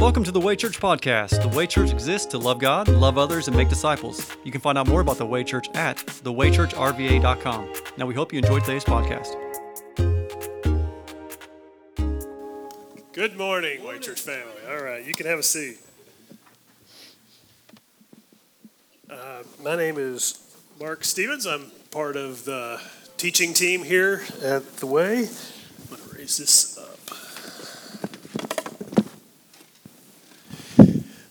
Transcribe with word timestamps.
Welcome 0.00 0.24
to 0.24 0.32
the 0.32 0.40
Way 0.40 0.56
Church 0.56 0.80
podcast. 0.80 1.42
The 1.42 1.54
Way 1.54 1.66
Church 1.66 1.90
exists 1.90 2.26
to 2.28 2.38
love 2.38 2.58
God, 2.58 2.88
love 2.88 3.18
others, 3.18 3.48
and 3.48 3.56
make 3.56 3.68
disciples. 3.68 4.34
You 4.44 4.50
can 4.50 4.62
find 4.62 4.78
out 4.78 4.88
more 4.88 5.02
about 5.02 5.18
the 5.18 5.26
Way 5.26 5.44
Church 5.44 5.68
at 5.74 5.98
thewaychurchrva.com. 5.98 7.72
Now, 7.98 8.06
we 8.06 8.14
hope 8.14 8.32
you 8.32 8.38
enjoyed 8.38 8.64
today's 8.64 8.82
podcast. 8.82 9.36
Good 13.12 13.36
morning, 13.36 13.84
Way 13.84 13.98
Church 13.98 14.22
family. 14.22 14.62
All 14.70 14.82
right, 14.82 15.04
you 15.04 15.12
can 15.12 15.26
have 15.26 15.38
a 15.38 15.42
seat. 15.42 15.76
Uh, 19.10 19.42
my 19.62 19.76
name 19.76 19.98
is 19.98 20.38
Mark 20.80 21.04
Stevens. 21.04 21.46
I'm 21.46 21.72
part 21.90 22.16
of 22.16 22.46
the 22.46 22.80
teaching 23.18 23.52
team 23.52 23.82
here 23.82 24.22
at 24.42 24.78
The 24.78 24.86
Way. 24.86 25.28
I'm 25.28 25.94
going 25.94 26.08
to 26.08 26.16
raise 26.16 26.38
this 26.38 26.78
up. 26.78 26.99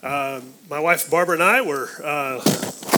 Um, 0.02 0.54
my 0.70 0.80
wife 0.80 1.10
Barbara 1.10 1.36
and 1.36 1.44
I 1.44 1.62
were 1.62 1.90
uh, 2.02 2.42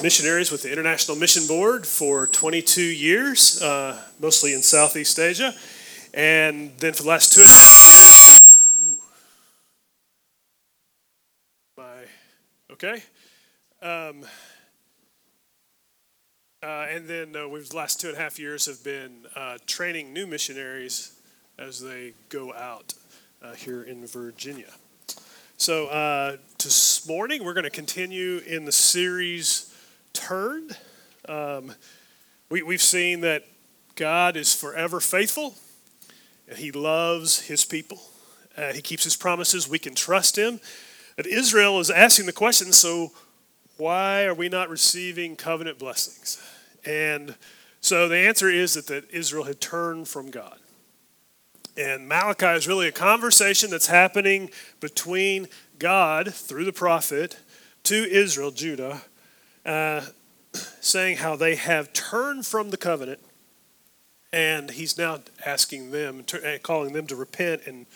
missionaries 0.03 0.51
with 0.51 0.61
the 0.61 0.71
International 0.71 1.17
Mission 1.17 1.47
Board 1.47 1.87
for 1.87 2.27
22 2.27 2.81
years, 2.81 3.59
uh, 3.61 3.99
mostly 4.19 4.53
in 4.53 4.61
Southeast 4.61 5.17
Asia. 5.17 5.55
And 6.13 6.77
then 6.77 6.93
for 6.93 7.01
the 7.03 7.09
last 7.09 7.33
two 7.33 7.41
and 7.41 7.49
a 7.49 7.53
half 7.53 7.79
years, 7.79 8.67
ooh. 8.83 8.97
my, 11.75 12.05
okay. 12.71 13.01
Um, 13.81 14.23
uh, 16.61 16.85
and 16.87 17.07
then 17.07 17.35
uh, 17.35 17.47
we've 17.47 17.69
the 17.69 17.77
last 17.77 17.99
two 17.99 18.09
and 18.09 18.17
a 18.17 18.19
half 18.19 18.37
years 18.37 18.67
have 18.67 18.83
been 18.83 19.25
uh, 19.35 19.57
training 19.65 20.13
new 20.13 20.27
missionaries 20.27 21.19
as 21.57 21.81
they 21.81 22.13
go 22.29 22.53
out 22.53 22.93
uh, 23.41 23.53
here 23.53 23.81
in 23.81 24.05
Virginia. 24.05 24.71
So 25.61 25.85
uh, 25.89 26.37
this 26.57 27.07
morning 27.07 27.43
we're 27.43 27.53
going 27.53 27.65
to 27.65 27.69
continue 27.69 28.39
in 28.47 28.65
the 28.65 28.71
series 28.71 29.71
Turned. 30.11 30.75
Um, 31.29 31.75
we, 32.49 32.63
we've 32.63 32.81
seen 32.81 33.21
that 33.21 33.43
God 33.93 34.37
is 34.37 34.55
forever 34.55 34.99
faithful 34.99 35.53
and 36.47 36.57
He 36.57 36.71
loves 36.71 37.41
His 37.41 37.63
people. 37.63 38.01
Uh, 38.57 38.73
he 38.73 38.81
keeps 38.81 39.03
His 39.03 39.15
promises. 39.15 39.69
We 39.69 39.77
can 39.77 39.93
trust 39.93 40.35
Him. 40.35 40.59
But 41.15 41.27
Israel 41.27 41.79
is 41.79 41.91
asking 41.91 42.25
the 42.25 42.33
question 42.33 42.73
so 42.73 43.11
why 43.77 44.23
are 44.23 44.33
we 44.33 44.49
not 44.49 44.67
receiving 44.67 45.35
covenant 45.35 45.77
blessings? 45.77 46.41
And 46.85 47.35
so 47.81 48.07
the 48.07 48.17
answer 48.17 48.49
is 48.49 48.73
that, 48.73 48.87
that 48.87 49.11
Israel 49.11 49.43
had 49.43 49.61
turned 49.61 50.07
from 50.07 50.31
God. 50.31 50.57
And 51.81 52.07
Malachi 52.07 52.45
is 52.45 52.67
really 52.67 52.87
a 52.87 52.91
conversation 52.91 53.71
that's 53.71 53.87
happening 53.87 54.51
between 54.79 55.47
God, 55.79 56.31
through 56.31 56.65
the 56.65 56.71
prophet, 56.71 57.39
to 57.85 57.95
Israel, 57.95 58.51
Judah, 58.51 59.01
uh, 59.65 60.01
saying 60.79 61.17
how 61.17 61.35
they 61.35 61.55
have 61.55 61.91
turned 61.91 62.45
from 62.45 62.69
the 62.69 62.77
covenant. 62.77 63.19
And 64.31 64.69
he's 64.69 64.95
now 64.95 65.21
asking 65.43 65.89
them, 65.89 66.23
uh, 66.31 66.59
calling 66.61 66.93
them 66.93 67.07
to 67.07 67.15
repent 67.15 67.63
and 67.65 67.87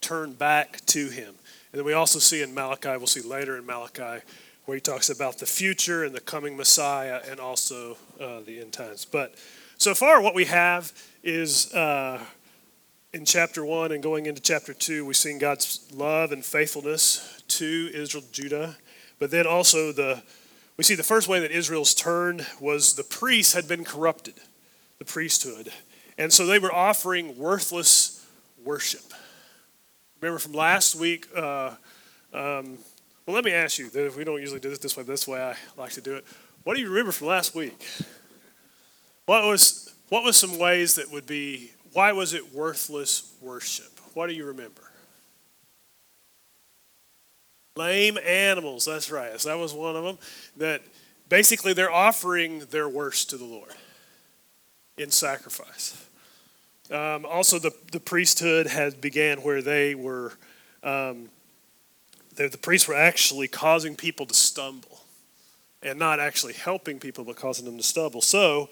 turn 0.00 0.34
back 0.34 0.86
to 0.86 1.08
him. 1.08 1.34
And 1.72 1.80
then 1.80 1.84
we 1.84 1.92
also 1.92 2.20
see 2.20 2.40
in 2.40 2.54
Malachi, 2.54 2.90
we'll 2.90 3.08
see 3.08 3.20
later 3.20 3.56
in 3.56 3.66
Malachi, 3.66 4.24
where 4.64 4.76
he 4.76 4.80
talks 4.80 5.10
about 5.10 5.38
the 5.38 5.46
future 5.46 6.04
and 6.04 6.14
the 6.14 6.20
coming 6.20 6.56
Messiah 6.56 7.20
and 7.28 7.40
also 7.40 7.96
uh, 8.20 8.42
the 8.46 8.60
end 8.60 8.72
times. 8.72 9.04
But 9.04 9.34
so 9.76 9.92
far, 9.92 10.22
what 10.22 10.36
we 10.36 10.44
have 10.44 10.92
is 11.24 11.74
uh, 11.74 12.24
in 13.14 13.24
chapter 13.24 13.64
1 13.64 13.92
and 13.92 14.02
going 14.02 14.26
into 14.26 14.42
chapter 14.42 14.74
2, 14.74 15.06
we've 15.06 15.16
seen 15.16 15.38
God's 15.38 15.86
love 15.94 16.32
and 16.32 16.44
faithfulness 16.44 17.44
to 17.46 17.88
Israel, 17.94 18.24
Judah. 18.32 18.76
But 19.20 19.30
then 19.30 19.46
also, 19.46 19.92
the, 19.92 20.20
we 20.76 20.82
see 20.82 20.96
the 20.96 21.04
first 21.04 21.28
way 21.28 21.38
that 21.38 21.52
Israel's 21.52 21.94
turned 21.94 22.44
was 22.60 22.94
the 22.94 23.04
priests 23.04 23.54
had 23.54 23.68
been 23.68 23.84
corrupted, 23.84 24.34
the 24.98 25.04
priesthood. 25.04 25.72
And 26.18 26.32
so 26.32 26.44
they 26.44 26.58
were 26.58 26.74
offering 26.74 27.38
worthless 27.38 28.26
worship. 28.64 29.14
Remember 30.20 30.40
from 30.40 30.52
last 30.52 30.96
week, 30.96 31.28
uh, 31.36 31.76
um, 32.32 32.78
well, 33.26 33.36
let 33.36 33.44
me 33.44 33.52
ask 33.52 33.78
you, 33.78 33.88
if 33.94 34.16
we 34.16 34.24
don't 34.24 34.40
usually 34.40 34.58
do 34.58 34.70
this 34.70 34.80
this 34.80 34.96
way, 34.96 35.04
this 35.04 35.28
way 35.28 35.40
I 35.40 35.54
like 35.80 35.92
to 35.92 36.00
do 36.00 36.16
it. 36.16 36.24
What 36.64 36.74
do 36.74 36.82
you 36.82 36.88
remember 36.88 37.12
from 37.12 37.28
last 37.28 37.54
week? 37.54 37.80
What 39.26 39.44
was, 39.44 39.94
what 40.08 40.24
was 40.24 40.36
some 40.36 40.58
ways 40.58 40.96
that 40.96 41.12
would 41.12 41.26
be 41.26 41.73
why 41.94 42.12
was 42.12 42.34
it 42.34 42.52
worthless 42.52 43.32
worship? 43.40 44.00
What 44.14 44.26
do 44.26 44.34
you 44.34 44.46
remember? 44.46 44.82
Lame 47.76 48.18
animals, 48.18 48.84
that's 48.84 49.10
right. 49.10 49.40
So 49.40 49.48
that 49.48 49.58
was 49.58 49.72
one 49.72 49.96
of 49.96 50.04
them. 50.04 50.18
That 50.56 50.82
basically 51.28 51.72
they're 51.72 51.90
offering 51.90 52.60
their 52.70 52.88
worst 52.88 53.30
to 53.30 53.36
the 53.36 53.44
Lord 53.44 53.72
in 54.98 55.10
sacrifice. 55.10 56.06
Um, 56.90 57.24
also, 57.24 57.58
the, 57.58 57.72
the 57.92 58.00
priesthood 58.00 58.66
had 58.66 59.00
began 59.00 59.38
where 59.38 59.62
they 59.62 59.94
were, 59.94 60.34
um, 60.82 61.30
the, 62.36 62.48
the 62.48 62.58
priests 62.58 62.86
were 62.86 62.94
actually 62.94 63.48
causing 63.48 63.96
people 63.96 64.26
to 64.26 64.34
stumble 64.34 65.00
and 65.82 65.98
not 65.98 66.20
actually 66.20 66.52
helping 66.52 66.98
people, 66.98 67.24
but 67.24 67.36
causing 67.36 67.64
them 67.64 67.76
to 67.76 67.82
stumble. 67.82 68.20
So, 68.20 68.68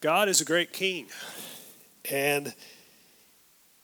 God 0.00 0.28
is 0.28 0.40
a 0.40 0.44
great 0.44 0.72
king 0.72 1.06
and 2.10 2.54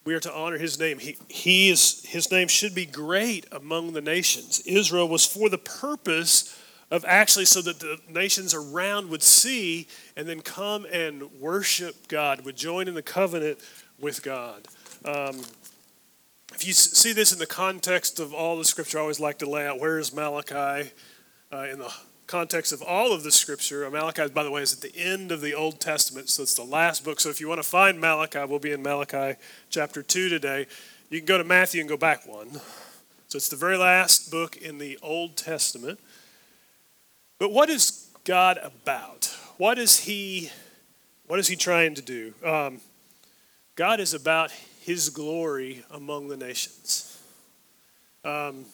we 0.05 0.15
are 0.15 0.21
to 0.21 0.33
honor 0.33 0.57
his 0.57 0.79
name. 0.79 1.01
He, 1.01 1.17
he 1.29 1.69
is, 1.69 2.05
his 2.07 2.31
name 2.31 2.47
should 2.47 2.75
be 2.75 2.87
great 2.87 3.45
among 3.51 3.93
the 3.93 4.01
nations. 4.01 4.61
Israel 4.65 5.09
was 5.09 5.27
for 5.27 5.49
the 5.49 5.59
purpose 5.59 6.57
of 6.93 7.05
actually 7.05 7.45
so 7.45 7.61
that 7.63 7.81
the 7.81 7.99
nations 8.09 8.55
around 8.55 9.11
would 9.11 9.23
see 9.23 9.89
and 10.17 10.29
then 10.29 10.41
come 10.41 10.87
and 10.93 11.25
worship 11.41 12.07
God, 12.07 12.45
would 12.45 12.57
join 12.57 12.87
in 12.87 12.95
the 12.95 13.03
covenant 13.03 13.59
with 13.99 14.23
God. 14.23 14.69
Um, 15.05 15.41
if 16.55 16.65
you 16.65 16.73
see 16.73 17.13
this 17.13 17.33
in 17.33 17.41
the 17.41 17.47
context 17.47 18.21
of 18.21 18.33
all 18.33 18.57
the 18.57 18.65
scripture, 18.65 18.99
I 18.99 19.01
always 19.01 19.19
like 19.19 19.39
to 19.39 19.51
lay 19.51 19.67
out 19.67 19.81
where 19.81 19.99
is 19.99 20.15
Malachi 20.15 20.91
uh, 21.53 21.67
in 21.71 21.81
the 21.81 21.93
context 22.27 22.73
of 22.73 22.83
all 22.83 23.13
of 23.13 23.23
the 23.23 23.31
scripture. 23.31 23.89
Malachi, 23.91 24.29
by 24.29 24.43
the 24.43 24.51
way, 24.51 24.63
is 24.63 24.73
at 24.73 24.81
the 24.81 24.97
end 24.97 25.31
of 25.31 25.41
the 25.41 25.55
Old 25.55 25.81
Testament, 25.81 26.29
so 26.29 26.43
it's 26.43 26.55
the 26.55 26.65
last 26.65 27.05
book. 27.05 27.21
So 27.21 27.31
if 27.31 27.41
you 27.41 27.49
want 27.49 27.63
to 27.63 27.69
find 27.69 28.01
Malachi, 28.01 28.45
we'll 28.45 28.59
be 28.59 28.73
in 28.73 28.83
Malachi 28.83 29.39
chapter 29.71 30.03
2 30.03 30.29
today. 30.29 30.67
You 31.09 31.21
can 31.21 31.27
go 31.27 31.39
to 31.39 31.45
Matthew 31.45 31.81
and 31.81 31.89
go 31.89 31.97
back 31.97 32.27
one. 32.27 32.61
So 33.29 33.37
it's 33.37 33.49
the 33.49 33.57
very 33.57 33.77
last 33.77 34.31
book 34.31 34.57
in 34.57 34.79
the 34.79 34.99
Old 35.03 35.37
Testament. 35.37 36.01
But 37.39 37.53
what 37.53 37.69
is 37.69 38.09
God 38.25 38.59
about? 38.63 39.35
What 39.57 39.79
is 39.79 40.01
He? 40.01 40.51
What 41.27 41.39
is 41.39 41.49
He 41.49 41.57
trying 41.57 41.95
to 41.95 42.03
do? 42.03 42.35
Um, 42.45 42.81
God 43.77 44.01
is 44.01 44.15
about 44.15 44.51
His 44.81 45.11
glory 45.11 45.85
among 45.91 46.29
the 46.29 46.37
nations. 46.37 47.21
Um, 48.25 48.65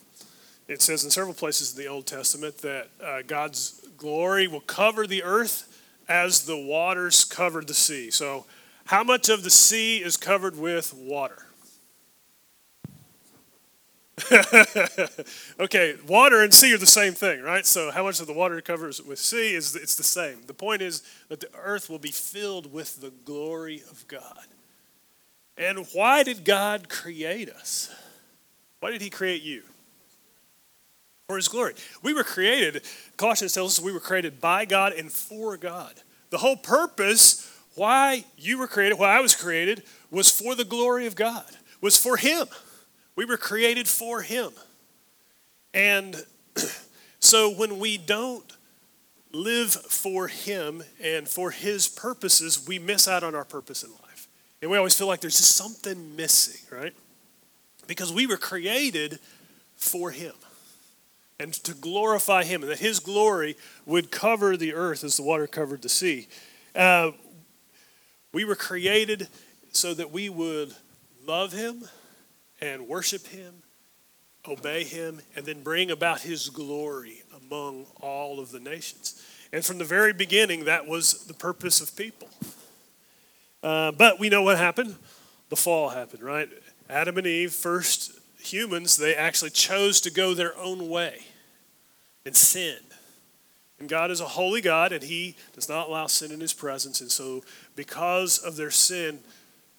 it 0.69 0.81
says 0.83 1.05
in 1.05 1.11
several 1.11 1.35
places 1.35 1.73
in 1.73 1.83
the 1.83 1.89
Old 1.89 2.07
Testament 2.07 2.59
that 2.59 2.89
uh, 3.05 3.23
God's 3.27 3.87
glory 3.97 4.49
will 4.49 4.61
cover 4.61 5.07
the 5.07 5.23
earth 5.23 5.69
as 6.09 6.45
the 6.45 6.57
waters 6.57 7.25
covered 7.25 7.69
the 7.69 7.75
sea. 7.75 8.11
So, 8.11 8.47
how 8.87 9.05
much 9.05 9.29
of 9.29 9.45
the 9.45 9.51
sea 9.51 9.99
is 9.99 10.17
covered 10.17 10.59
with 10.59 10.93
water? 10.93 11.47
okay, 15.61 15.97
water 16.07 16.43
and 16.43 16.53
sea 16.53 16.75
are 16.75 16.79
the 16.79 16.87
same 16.87 17.13
thing, 17.13 17.43
right? 17.43 17.65
So, 17.65 17.91
how 17.91 18.05
much 18.05 18.21
of 18.21 18.27
the 18.27 18.33
water 18.33 18.61
covers 18.61 19.01
with 19.01 19.19
sea 19.19 19.55
is 19.55 19.75
it's 19.75 19.97
the 19.97 20.03
same. 20.03 20.39
The 20.47 20.55
point 20.55 20.83
is 20.83 21.03
that 21.29 21.41
the 21.41 21.49
earth 21.57 21.89
will 21.89 21.99
be 21.99 22.11
filled 22.11 22.73
with 22.73 23.01
the 23.01 23.11
glory 23.25 23.83
of 23.91 24.07
God. 24.09 24.47
And 25.57 25.87
why 25.93 26.23
did 26.23 26.45
God 26.45 26.89
create 26.89 27.49
us? 27.49 27.95
Why 28.81 28.91
did 28.91 29.01
He 29.01 29.11
create 29.11 29.43
you? 29.43 29.63
For 31.33 31.37
his 31.39 31.49
glory. 31.49 31.73
We 32.03 32.13
were 32.13 32.25
created, 32.25 32.83
Colossians 33.17 33.55
tells 33.55 33.79
us 33.79 33.83
we 33.83 33.91
were 33.91 34.01
created 34.01 34.39
by 34.39 34.67
God 34.67 34.93
and 34.93 35.11
for 35.11 35.57
God. 35.57 35.95
The 36.29 36.37
whole 36.37 36.57
purpose 36.57 37.51
why 37.75 38.27
you 38.37 38.59
were 38.59 38.67
created, 38.67 38.99
why 38.99 39.17
I 39.17 39.21
was 39.21 39.35
created, 39.35 39.83
was 40.11 40.29
for 40.29 40.55
the 40.55 40.67
glory 40.67 41.07
of 41.07 41.17
God, 41.17 41.47
was 41.81 41.97
for 41.97 42.19
him. 42.19 42.49
We 43.17 43.25
were 43.25 43.39
created 43.39 43.89
for 43.89 44.21
him. 44.21 44.51
And 45.73 46.23
so 47.19 47.51
when 47.51 47.79
we 47.79 47.97
don't 47.97 48.53
live 49.33 49.73
for 49.73 50.29
him 50.29 50.83
and 51.03 51.27
for 51.27 51.51
his 51.51 51.89
purposes, 51.89 52.63
we 52.69 52.79
miss 52.79 53.09
out 53.09 53.25
on 53.25 53.35
our 53.35 53.47
purpose 53.47 53.83
in 53.83 53.91
life. 53.91 54.29
And 54.61 54.71
we 54.71 54.77
always 54.77 54.95
feel 54.95 55.07
like 55.07 55.23
there's 55.23 55.39
just 55.39 55.57
something 55.57 56.15
missing, 56.15 56.61
right? 56.71 56.93
Because 57.87 58.13
we 58.13 58.27
were 58.27 58.37
created 58.37 59.19
for 59.77 60.11
him 60.11 60.35
and 61.43 61.53
to 61.53 61.75
glorify 61.75 62.45
Him, 62.45 62.63
and 62.63 62.71
that 62.71 62.79
His 62.79 63.01
glory 63.01 63.57
would 63.85 64.11
cover 64.11 64.57
the 64.57 64.75
earth 64.75 65.05
as 65.05 65.17
the 65.17 65.23
water 65.23 65.47
covered 65.47 65.83
the 65.83 65.89
sea. 65.89 66.29
Uh, 66.75 67.11
we 68.33 68.45
were 68.45 68.55
created 68.55 69.29
so 69.73 69.93
that 69.95 70.11
we 70.11 70.29
would 70.29 70.75
love 71.27 71.53
Him 71.53 71.85
and 72.61 72.89
worship 72.89 73.27
Him 73.27 73.63
obey 74.49 74.85
him, 74.85 75.21
and 75.37 75.47
then 75.47 75.63
bring 75.63 75.91
about 75.91 76.21
his 76.21 76.49
glory 76.49 77.23
among 77.45 77.87
all 78.01 78.41
of 78.41 78.51
the 78.51 78.61
nations. 78.61 79.23
And 79.53 79.65
from 79.65 79.79
the 79.79 79.85
very 79.85 80.13
beginning, 80.13 80.65
that 80.65 80.87
was 80.87 81.27
the 81.27 81.35
purpose 81.35 81.81
of 81.81 81.95
people. 81.95 82.29
Uh, 83.63 83.93
but 83.93 84.19
we 84.19 84.29
know 84.29 84.43
what 84.43 84.59
happened. 84.59 84.97
The 85.51 85.57
fall 85.57 85.91
happened, 85.91 86.23
right? 86.23 86.49
Adam 86.89 87.19
and 87.19 87.27
Eve, 87.27 87.53
first 87.53 88.13
humans, 88.41 88.97
they 88.97 89.15
actually 89.15 89.51
chose 89.51 90.01
to 90.01 90.11
go 90.11 90.35
their 90.35 90.57
own 90.57 90.89
way 90.89 91.27
and 92.25 92.37
sin. 92.37 92.79
And 93.79 93.89
God 93.89 94.11
is 94.11 94.21
a 94.21 94.27
holy 94.27 94.61
God, 94.61 94.93
and 94.93 95.03
He 95.03 95.35
does 95.55 95.69
not 95.69 95.89
allow 95.89 96.07
sin 96.07 96.31
in 96.31 96.41
His 96.41 96.53
presence. 96.53 97.01
And 97.01 97.11
so, 97.11 97.43
because 97.75 98.39
of 98.39 98.57
their 98.57 98.71
sin, 98.71 99.19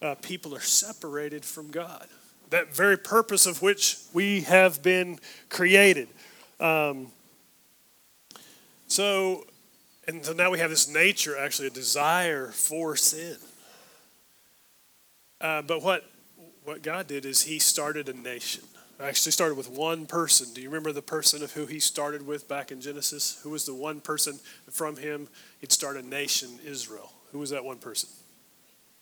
uh, 0.02 0.16
people 0.16 0.54
are 0.54 0.60
separated 0.60 1.46
from 1.46 1.72
God. 1.72 2.08
That 2.50 2.76
very 2.76 2.98
purpose 2.98 3.46
of 3.46 3.62
which 3.62 3.98
we 4.14 4.42
have 4.42 4.84
been 4.84 5.20
created. 5.50 6.10
Um, 6.60 7.08
so, 8.88 9.48
and 10.06 10.26
so 10.26 10.34
now 10.34 10.52
we 10.52 10.60
have 10.60 10.70
this 10.70 10.88
nature, 10.88 11.38
actually, 11.38 11.68
a 11.68 11.72
desire 11.72 12.48
for 12.48 12.96
sin. 12.96 13.38
Uh, 15.40 15.62
but 15.62 15.82
what, 15.82 16.04
what 16.66 16.84
God 16.84 17.08
did 17.08 17.26
is 17.26 17.44
He 17.44 17.58
started 17.58 18.10
a 18.10 18.14
nation. 18.14 18.64
Actually, 19.00 19.32
started 19.32 19.58
with 19.58 19.70
one 19.70 20.06
person. 20.06 20.48
Do 20.54 20.62
you 20.62 20.70
remember 20.70 20.92
the 20.92 21.02
person 21.02 21.44
of 21.44 21.52
who 21.54 21.66
He 21.66 21.80
started 21.80 22.26
with 22.26 22.48
back 22.48 22.72
in 22.72 22.80
Genesis? 22.80 23.40
Who 23.44 23.50
was 23.50 23.66
the 23.66 23.74
one 23.74 24.02
person 24.02 24.40
from 24.70 24.98
Him? 24.98 25.28
He'd 25.60 25.72
start 25.72 25.98
a 25.98 26.02
nation, 26.02 26.60
Israel. 26.66 27.12
Who 27.32 27.40
was 27.40 27.50
that 27.50 27.66
one 27.66 27.80
person? 27.80 28.10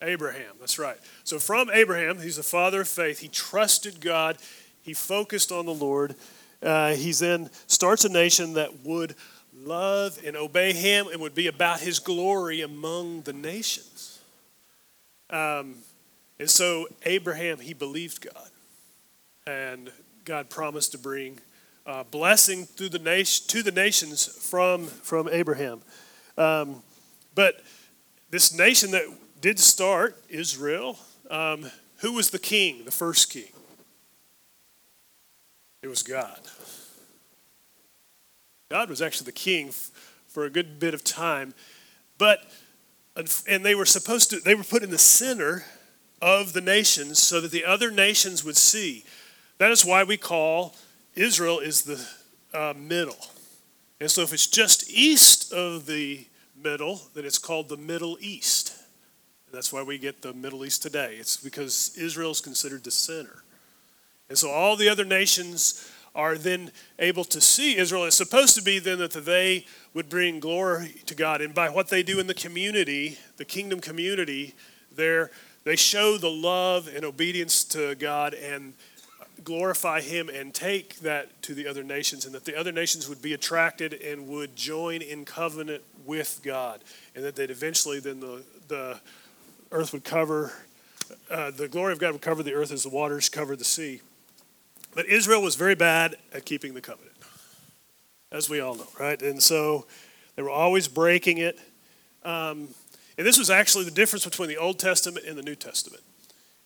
Abraham, 0.01 0.55
that's 0.59 0.79
right. 0.79 0.97
So 1.23 1.37
from 1.37 1.69
Abraham, 1.71 2.19
he's 2.19 2.37
the 2.37 2.43
father 2.43 2.81
of 2.81 2.87
faith. 2.87 3.19
He 3.19 3.27
trusted 3.27 4.01
God, 4.01 4.37
he 4.81 4.93
focused 4.93 5.51
on 5.51 5.65
the 5.65 5.73
Lord. 5.73 6.15
Uh, 6.63 6.93
he 6.93 7.11
then 7.11 7.49
starts 7.67 8.05
a 8.05 8.09
nation 8.09 8.53
that 8.53 8.85
would 8.85 9.15
love 9.55 10.19
and 10.25 10.35
obey 10.35 10.73
him 10.73 11.07
and 11.07 11.19
would 11.21 11.35
be 11.35 11.47
about 11.47 11.79
his 11.79 11.99
glory 11.99 12.61
among 12.61 13.21
the 13.21 13.33
nations. 13.33 14.19
Um, 15.29 15.75
and 16.39 16.49
so 16.49 16.87
Abraham, 17.03 17.59
he 17.59 17.73
believed 17.73 18.21
God. 18.21 18.49
And 19.51 19.91
God 20.23 20.49
promised 20.49 20.93
to 20.93 20.97
bring 20.97 21.39
uh, 21.85 22.03
blessing 22.03 22.65
through 22.65 22.87
the 22.87 22.99
nation, 22.99 23.45
to 23.49 23.61
the 23.61 23.71
nations 23.71 24.25
from, 24.25 24.85
from 24.85 25.27
Abraham. 25.27 25.81
Um, 26.37 26.81
but 27.35 27.61
this 28.29 28.57
nation 28.57 28.91
that 28.91 29.03
did 29.41 29.59
start, 29.59 30.15
Israel, 30.29 30.97
um, 31.29 31.69
who 31.97 32.13
was 32.13 32.29
the 32.29 32.39
king, 32.39 32.85
the 32.85 32.91
first 32.91 33.29
king? 33.29 33.51
It 35.81 35.89
was 35.89 36.01
God. 36.01 36.39
God 38.69 38.89
was 38.89 39.01
actually 39.01 39.25
the 39.25 39.33
king 39.33 39.71
for 40.27 40.45
a 40.45 40.49
good 40.49 40.79
bit 40.79 40.93
of 40.93 41.03
time, 41.03 41.53
but 42.17 42.39
and 43.49 43.65
they 43.65 43.75
were 43.75 43.85
supposed 43.85 44.29
to 44.29 44.39
they 44.39 44.55
were 44.55 44.63
put 44.63 44.81
in 44.81 44.91
the 44.91 44.97
center 44.97 45.65
of 46.21 46.53
the 46.53 46.61
nations 46.61 47.21
so 47.21 47.41
that 47.41 47.51
the 47.51 47.65
other 47.65 47.91
nations 47.91 48.45
would 48.45 48.55
see. 48.55 49.03
That 49.61 49.69
is 49.69 49.85
why 49.85 50.03
we 50.03 50.17
call 50.17 50.73
Israel 51.13 51.59
is 51.59 51.83
the 51.83 52.03
uh, 52.51 52.73
middle. 52.75 53.19
And 53.99 54.09
so 54.09 54.23
if 54.23 54.33
it's 54.33 54.47
just 54.47 54.89
east 54.89 55.53
of 55.53 55.85
the 55.85 56.25
middle, 56.59 56.99
then 57.13 57.25
it's 57.25 57.37
called 57.37 57.69
the 57.69 57.77
Middle 57.77 58.17
East. 58.19 58.73
And 59.45 59.53
that's 59.53 59.71
why 59.71 59.83
we 59.83 59.99
get 59.99 60.23
the 60.23 60.33
Middle 60.33 60.65
East 60.65 60.81
today. 60.81 61.17
It's 61.19 61.37
because 61.37 61.95
Israel 61.95 62.31
is 62.31 62.41
considered 62.41 62.83
the 62.83 62.89
center. 62.89 63.43
And 64.29 64.35
so 64.35 64.49
all 64.49 64.75
the 64.75 64.89
other 64.89 65.05
nations 65.05 65.87
are 66.15 66.39
then 66.39 66.71
able 66.97 67.25
to 67.25 67.39
see 67.39 67.77
Israel. 67.77 68.05
It's 68.05 68.15
supposed 68.15 68.55
to 68.55 68.63
be 68.63 68.79
then 68.79 68.97
that 68.97 69.11
they 69.11 69.67
would 69.93 70.09
bring 70.09 70.39
glory 70.39 71.03
to 71.05 71.13
God. 71.13 71.39
And 71.39 71.53
by 71.53 71.69
what 71.69 71.89
they 71.89 72.01
do 72.01 72.19
in 72.19 72.25
the 72.25 72.33
community, 72.33 73.19
the 73.37 73.45
kingdom 73.45 73.79
community, 73.79 74.55
they 74.95 75.75
show 75.75 76.17
the 76.17 76.31
love 76.31 76.89
and 76.91 77.05
obedience 77.05 77.63
to 77.65 77.93
God 77.93 78.33
and 78.33 78.73
glorify 79.43 80.01
Him 80.01 80.29
and 80.29 80.53
take 80.53 80.99
that 80.99 81.41
to 81.43 81.53
the 81.53 81.67
other 81.67 81.83
nations, 81.83 82.25
and 82.25 82.33
that 82.33 82.45
the 82.45 82.57
other 82.57 82.71
nations 82.71 83.07
would 83.09 83.21
be 83.21 83.33
attracted 83.33 83.93
and 83.93 84.27
would 84.27 84.55
join 84.55 85.01
in 85.01 85.25
covenant 85.25 85.83
with 86.05 86.41
God, 86.43 86.83
and 87.15 87.23
that 87.23 87.35
they'd 87.35 87.51
eventually 87.51 87.99
then 87.99 88.19
the, 88.19 88.43
the 88.67 88.99
earth 89.71 89.93
would 89.93 90.03
cover, 90.03 90.53
uh, 91.29 91.51
the 91.51 91.67
glory 91.67 91.93
of 91.93 91.99
God 91.99 92.13
would 92.13 92.21
cover 92.21 92.43
the 92.43 92.53
earth 92.53 92.71
as 92.71 92.83
the 92.83 92.89
waters 92.89 93.29
cover 93.29 93.55
the 93.55 93.63
sea. 93.63 94.01
But 94.93 95.05
Israel 95.05 95.41
was 95.41 95.55
very 95.55 95.75
bad 95.75 96.15
at 96.33 96.45
keeping 96.45 96.73
the 96.73 96.81
covenant, 96.81 97.15
as 98.31 98.49
we 98.49 98.59
all 98.59 98.75
know, 98.75 98.87
right? 98.99 99.21
And 99.21 99.41
so 99.41 99.85
they 100.35 100.43
were 100.43 100.49
always 100.49 100.87
breaking 100.87 101.37
it. 101.37 101.59
Um, 102.23 102.69
and 103.17 103.27
this 103.27 103.37
was 103.37 103.49
actually 103.49 103.85
the 103.85 103.91
difference 103.91 104.25
between 104.25 104.49
the 104.49 104.57
Old 104.57 104.79
Testament 104.79 105.25
and 105.25 105.37
the 105.37 105.43
New 105.43 105.55
Testament. 105.55 106.03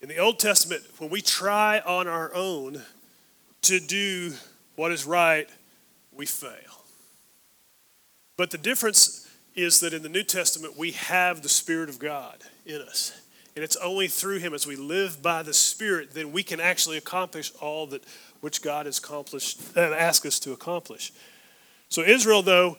In 0.06 0.10
the 0.10 0.18
Old 0.20 0.38
Testament, 0.38 0.84
when 1.00 1.10
we 1.10 1.20
try 1.20 1.80
on 1.80 2.08
our 2.08 2.32
own 2.36 2.84
to 3.64 3.80
do 3.80 4.34
what 4.76 4.92
is 4.92 5.04
right, 5.04 5.50
we 6.12 6.28
fail. 6.28 6.84
But 8.38 8.52
the 8.52 8.60
difference 8.60 9.28
is 9.56 9.80
that 9.80 9.96
in 9.96 10.04
the 10.04 10.10
New 10.10 10.22
Testament, 10.22 10.78
we 10.78 10.92
have 10.92 11.42
the 11.42 11.50
Spirit 11.50 11.90
of 11.90 11.98
God 11.98 12.44
in 12.68 12.84
us. 12.84 13.20
And 13.56 13.64
it's 13.64 13.78
only 13.78 14.08
through 14.08 14.38
him 14.38 14.54
as 14.54 14.68
we 14.68 14.76
live 14.76 15.24
by 15.24 15.42
the 15.42 15.56
Spirit 15.56 16.14
then 16.14 16.32
we 16.32 16.44
can 16.44 16.60
actually 16.60 16.98
accomplish 16.98 17.52
all 17.60 17.88
that 17.88 18.04
which 18.42 18.62
God 18.62 18.86
has 18.86 19.00
accomplished 19.00 19.60
and 19.76 19.92
asked 19.92 20.24
us 20.24 20.38
to 20.42 20.52
accomplish. 20.52 21.14
So 21.90 22.04
Israel, 22.04 22.44
though, 22.44 22.78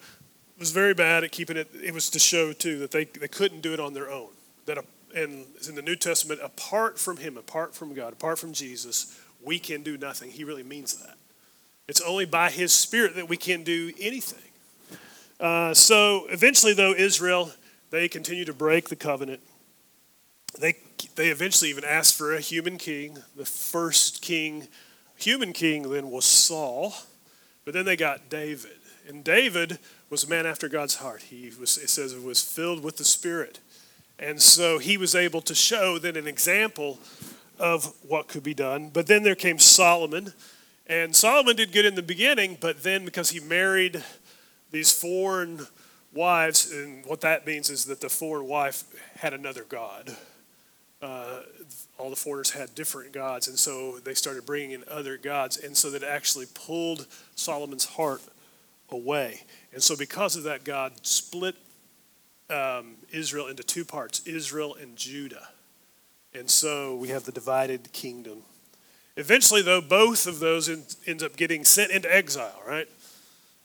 was 0.61 0.71
very 0.71 0.95
bad 0.95 1.25
at 1.25 1.33
keeping 1.33 1.57
it. 1.57 1.71
It 1.75 1.93
was 1.93 2.09
to 2.11 2.21
show 2.21 2.53
too 2.53 2.79
that 2.79 2.93
they, 2.93 3.07
they 3.07 3.27
couldn't 3.27 3.63
do 3.63 3.73
it 3.73 3.81
on 3.81 3.95
their 3.95 4.13
own. 4.13 4.29
That 4.67 4.79
and 5.17 5.47
in 5.69 5.75
the 5.75 5.83
New 5.83 5.97
Testament, 5.97 6.41
apart 6.43 6.99
from 6.99 7.17
Him, 7.17 7.37
apart 7.37 7.75
from 7.75 7.95
God, 7.95 8.13
apart 8.13 8.39
from 8.39 8.53
Jesus, 8.53 9.19
we 9.43 9.59
can 9.59 9.83
do 9.83 9.97
nothing. 9.97 10.31
He 10.31 10.45
really 10.45 10.63
means 10.63 10.95
that. 10.99 11.17
It's 11.89 12.01
only 12.01 12.25
by 12.25 12.51
His 12.51 12.73
Spirit 12.73 13.17
that 13.17 13.29
we 13.29 13.37
can 13.37 13.65
do 13.65 13.93
anything. 13.99 14.39
Uh, 15.41 15.75
so 15.75 16.27
eventually, 16.31 16.75
though, 16.75 16.93
Israel 16.93 17.53
they 17.91 18.09
continue 18.09 18.45
to 18.45 18.53
break 18.53 18.89
the 18.89 18.97
covenant 18.97 19.41
they, 20.61 20.77
they 21.15 21.29
eventually 21.29 21.71
even 21.71 21.85
asked 21.85 22.17
for 22.17 22.35
a 22.35 22.41
human 22.41 22.79
king. 22.79 23.19
The 23.37 23.45
first 23.45 24.23
king, 24.23 24.69
human 25.17 25.53
king, 25.53 25.91
then 25.91 26.11
was 26.11 26.25
Saul. 26.25 26.95
But 27.65 27.75
then 27.75 27.85
they 27.85 27.97
got 27.97 28.29
David. 28.29 28.73
And 29.09 29.23
David 29.23 29.79
was 30.11 30.25
a 30.25 30.29
man 30.29 30.47
after 30.47 30.69
God's 30.69 30.97
heart. 30.97 31.23
He 31.23 31.53
was, 31.59 31.79
it 31.79 31.91
says, 31.91 32.15
was 32.15 32.43
filled 32.43 32.83
with 32.83 32.97
the 32.97 33.05
Spirit. 33.05 33.61
And 34.19 34.41
so 34.41 34.79
he 34.79 34.97
was 34.97 35.15
able 35.15 35.41
to 35.43 35.55
show 35.55 35.99
then 35.99 36.17
an 36.17 36.27
example 36.27 36.99
of 37.59 37.93
what 38.07 38.29
could 38.29 38.43
be 38.43 38.55
done. 38.55 38.91
But 38.91 39.07
then 39.07 39.23
there 39.23 39.35
came 39.35 39.59
Solomon. 39.59 40.33
And 40.87 41.15
Solomon 41.15 41.57
did 41.57 41.73
good 41.73 41.85
in 41.85 41.95
the 41.95 42.03
beginning, 42.03 42.59
but 42.61 42.83
then 42.83 43.05
because 43.05 43.31
he 43.31 43.41
married 43.41 44.03
these 44.71 44.93
foreign 44.93 45.67
wives, 46.13 46.71
and 46.71 47.05
what 47.07 47.21
that 47.23 47.47
means 47.47 47.71
is 47.71 47.87
that 47.87 48.01
the 48.01 48.09
foreign 48.09 48.47
wife 48.47 48.85
had 49.17 49.35
another 49.35 49.65
God 49.65 50.17
uh, 51.03 51.43
all 51.99 52.11
the 52.11 52.17
foreigners 52.17 52.51
had 52.51 52.75
different 52.75 53.13
gods, 53.13 53.49
and 53.49 53.59
so 53.59 53.99
they 53.99 54.15
started 54.15 54.47
bringing 54.47 54.73
in 54.73 54.85
other 54.91 55.17
gods, 55.17 55.57
and 55.57 55.77
so 55.77 55.91
that 55.91 56.03
actually 56.03 56.47
pulled 56.55 57.07
Solomon's 57.35 57.85
heart 57.85 58.23
away. 58.91 59.43
And 59.73 59.83
so, 59.83 59.97
because 59.97 60.37
of 60.37 60.45
that, 60.45 60.65
God 60.65 60.93
split 61.03 61.57
um, 62.51 62.95
Israel 63.13 63.49
into 63.49 63.63
two 63.63 63.85
parts 63.85 64.27
Israel 64.27 64.75
and 64.75 64.97
Judah. 64.97 65.49
And 66.35 66.51
so 66.51 66.95
we 66.97 67.09
have 67.09 67.25
the 67.25 67.33
divided 67.33 67.93
kingdom. 67.93 68.43
Eventually, 69.17 69.63
though, 69.63 69.81
both 69.81 70.27
of 70.27 70.41
those 70.41 70.69
in, 70.69 70.85
ends 71.07 71.23
up 71.23 71.37
getting 71.37 71.65
sent 71.65 71.91
into 71.91 72.15
exile, 72.15 72.61
right? 72.67 72.89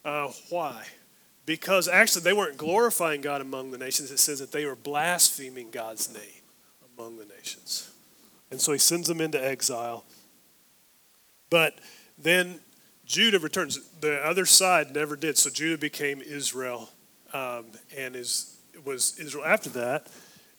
Uh, 0.06 0.32
why? 0.50 0.86
Because 1.46 1.88
actually 1.88 2.22
they 2.22 2.34
weren't 2.34 2.58
glorifying 2.58 3.20
God 3.20 3.42
among 3.42 3.72
the 3.72 3.78
nations. 3.78 4.12
It 4.12 4.20
says 4.20 4.40
that 4.40 4.54
they 4.54 4.66
were 4.66 4.76
blaspheming 4.76 5.70
God's 5.72 6.12
name 6.14 6.44
among 6.98 7.18
the 7.18 7.26
nations. 7.26 7.92
And 8.50 8.62
so 8.62 8.72
he 8.72 8.78
sends 8.78 9.08
them 9.08 9.20
into 9.20 9.44
exile. 9.44 10.06
But 11.50 11.76
then 12.18 12.62
Judah 13.06 13.40
returns. 13.40 13.80
The 14.00 14.26
other 14.26 14.46
side 14.46 14.94
never 14.94 15.16
did. 15.16 15.38
So 15.38 15.50
Judah 15.50 15.78
became 15.78 16.22
Israel 16.22 16.90
um, 17.34 17.66
and 17.98 18.16
is, 18.16 18.58
was 18.86 19.18
Israel 19.20 19.46
after 19.46 19.70
that. 19.72 20.08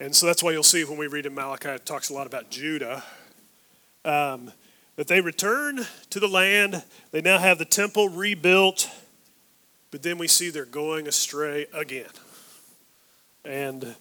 And 0.00 0.14
so 0.14 0.26
that's 0.26 0.42
why 0.42 0.52
you'll 0.52 0.62
see 0.62 0.84
when 0.84 0.98
we 0.98 1.06
read 1.06 1.26
in 1.26 1.34
Malachi, 1.34 1.68
it 1.68 1.86
talks 1.86 2.10
a 2.10 2.14
lot 2.14 2.26
about 2.26 2.50
Judah. 2.50 3.04
Um, 4.04 4.52
that 4.96 5.06
they 5.08 5.20
return 5.20 5.86
to 6.10 6.20
the 6.20 6.28
land. 6.28 6.82
They 7.12 7.20
now 7.20 7.38
have 7.38 7.58
the 7.58 7.64
temple 7.64 8.08
rebuilt. 8.08 8.90
But 9.90 10.02
then 10.02 10.18
we 10.18 10.28
see 10.28 10.50
they're 10.50 10.64
going 10.64 11.06
astray 11.06 11.66
again. 11.72 12.10
And 13.44 13.94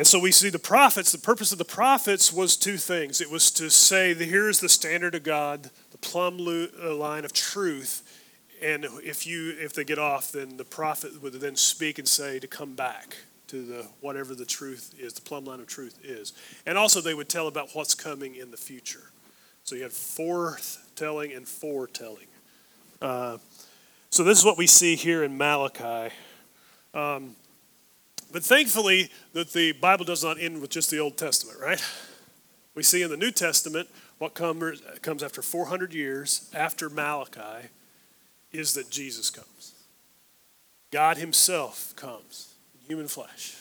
and 0.00 0.06
so 0.06 0.18
we 0.18 0.32
see 0.32 0.48
the 0.48 0.58
prophets, 0.58 1.12
the 1.12 1.18
purpose 1.18 1.52
of 1.52 1.58
the 1.58 1.64
prophets 1.66 2.32
was 2.32 2.56
two 2.56 2.78
things. 2.78 3.20
It 3.20 3.30
was 3.30 3.50
to 3.50 3.68
say, 3.68 4.14
here's 4.14 4.58
the 4.58 4.68
standard 4.70 5.14
of 5.14 5.24
God, 5.24 5.68
the 5.90 5.98
plumb 5.98 6.40
uh, 6.40 6.94
line 6.94 7.26
of 7.26 7.34
truth. 7.34 8.09
And 8.62 8.84
if 9.02 9.26
you 9.26 9.54
if 9.58 9.72
they 9.72 9.84
get 9.84 9.98
off, 9.98 10.32
then 10.32 10.56
the 10.56 10.64
prophet 10.64 11.22
would 11.22 11.34
then 11.34 11.56
speak 11.56 11.98
and 11.98 12.06
say 12.06 12.38
to 12.38 12.46
come 12.46 12.74
back 12.74 13.16
to 13.48 13.62
the 13.62 13.86
whatever 14.00 14.34
the 14.34 14.44
truth 14.44 14.94
is, 14.98 15.14
the 15.14 15.20
plumb 15.20 15.44
line 15.44 15.60
of 15.60 15.66
truth 15.66 15.98
is. 16.04 16.32
And 16.66 16.76
also 16.76 17.00
they 17.00 17.14
would 17.14 17.28
tell 17.28 17.48
about 17.48 17.70
what's 17.72 17.94
coming 17.94 18.36
in 18.36 18.50
the 18.50 18.56
future. 18.56 19.10
So 19.64 19.74
you 19.76 19.82
had 19.82 19.92
forthtelling 19.92 21.36
and 21.36 21.48
foretelling. 21.48 22.26
Uh, 23.00 23.38
so 24.10 24.24
this 24.24 24.38
is 24.38 24.44
what 24.44 24.58
we 24.58 24.66
see 24.66 24.94
here 24.94 25.24
in 25.24 25.36
Malachi. 25.38 26.14
Um, 26.94 27.36
but 28.32 28.44
thankfully, 28.44 29.10
that 29.32 29.52
the 29.52 29.72
Bible 29.72 30.04
does 30.04 30.22
not 30.22 30.40
end 30.40 30.60
with 30.60 30.70
just 30.70 30.90
the 30.90 30.98
Old 30.98 31.16
Testament, 31.16 31.58
right? 31.60 31.82
We 32.74 32.82
see 32.82 33.02
in 33.02 33.10
the 33.10 33.16
New 33.16 33.30
Testament 33.30 33.88
what 34.18 34.34
comes, 34.34 34.80
comes 35.02 35.22
after 35.22 35.42
400 35.42 35.92
years 35.92 36.50
after 36.54 36.88
Malachi 36.88 37.68
is 38.52 38.74
that 38.74 38.90
Jesus 38.90 39.30
comes. 39.30 39.74
God 40.90 41.16
Himself 41.16 41.94
comes 41.96 42.54
in 42.74 42.86
human 42.86 43.08
flesh. 43.08 43.56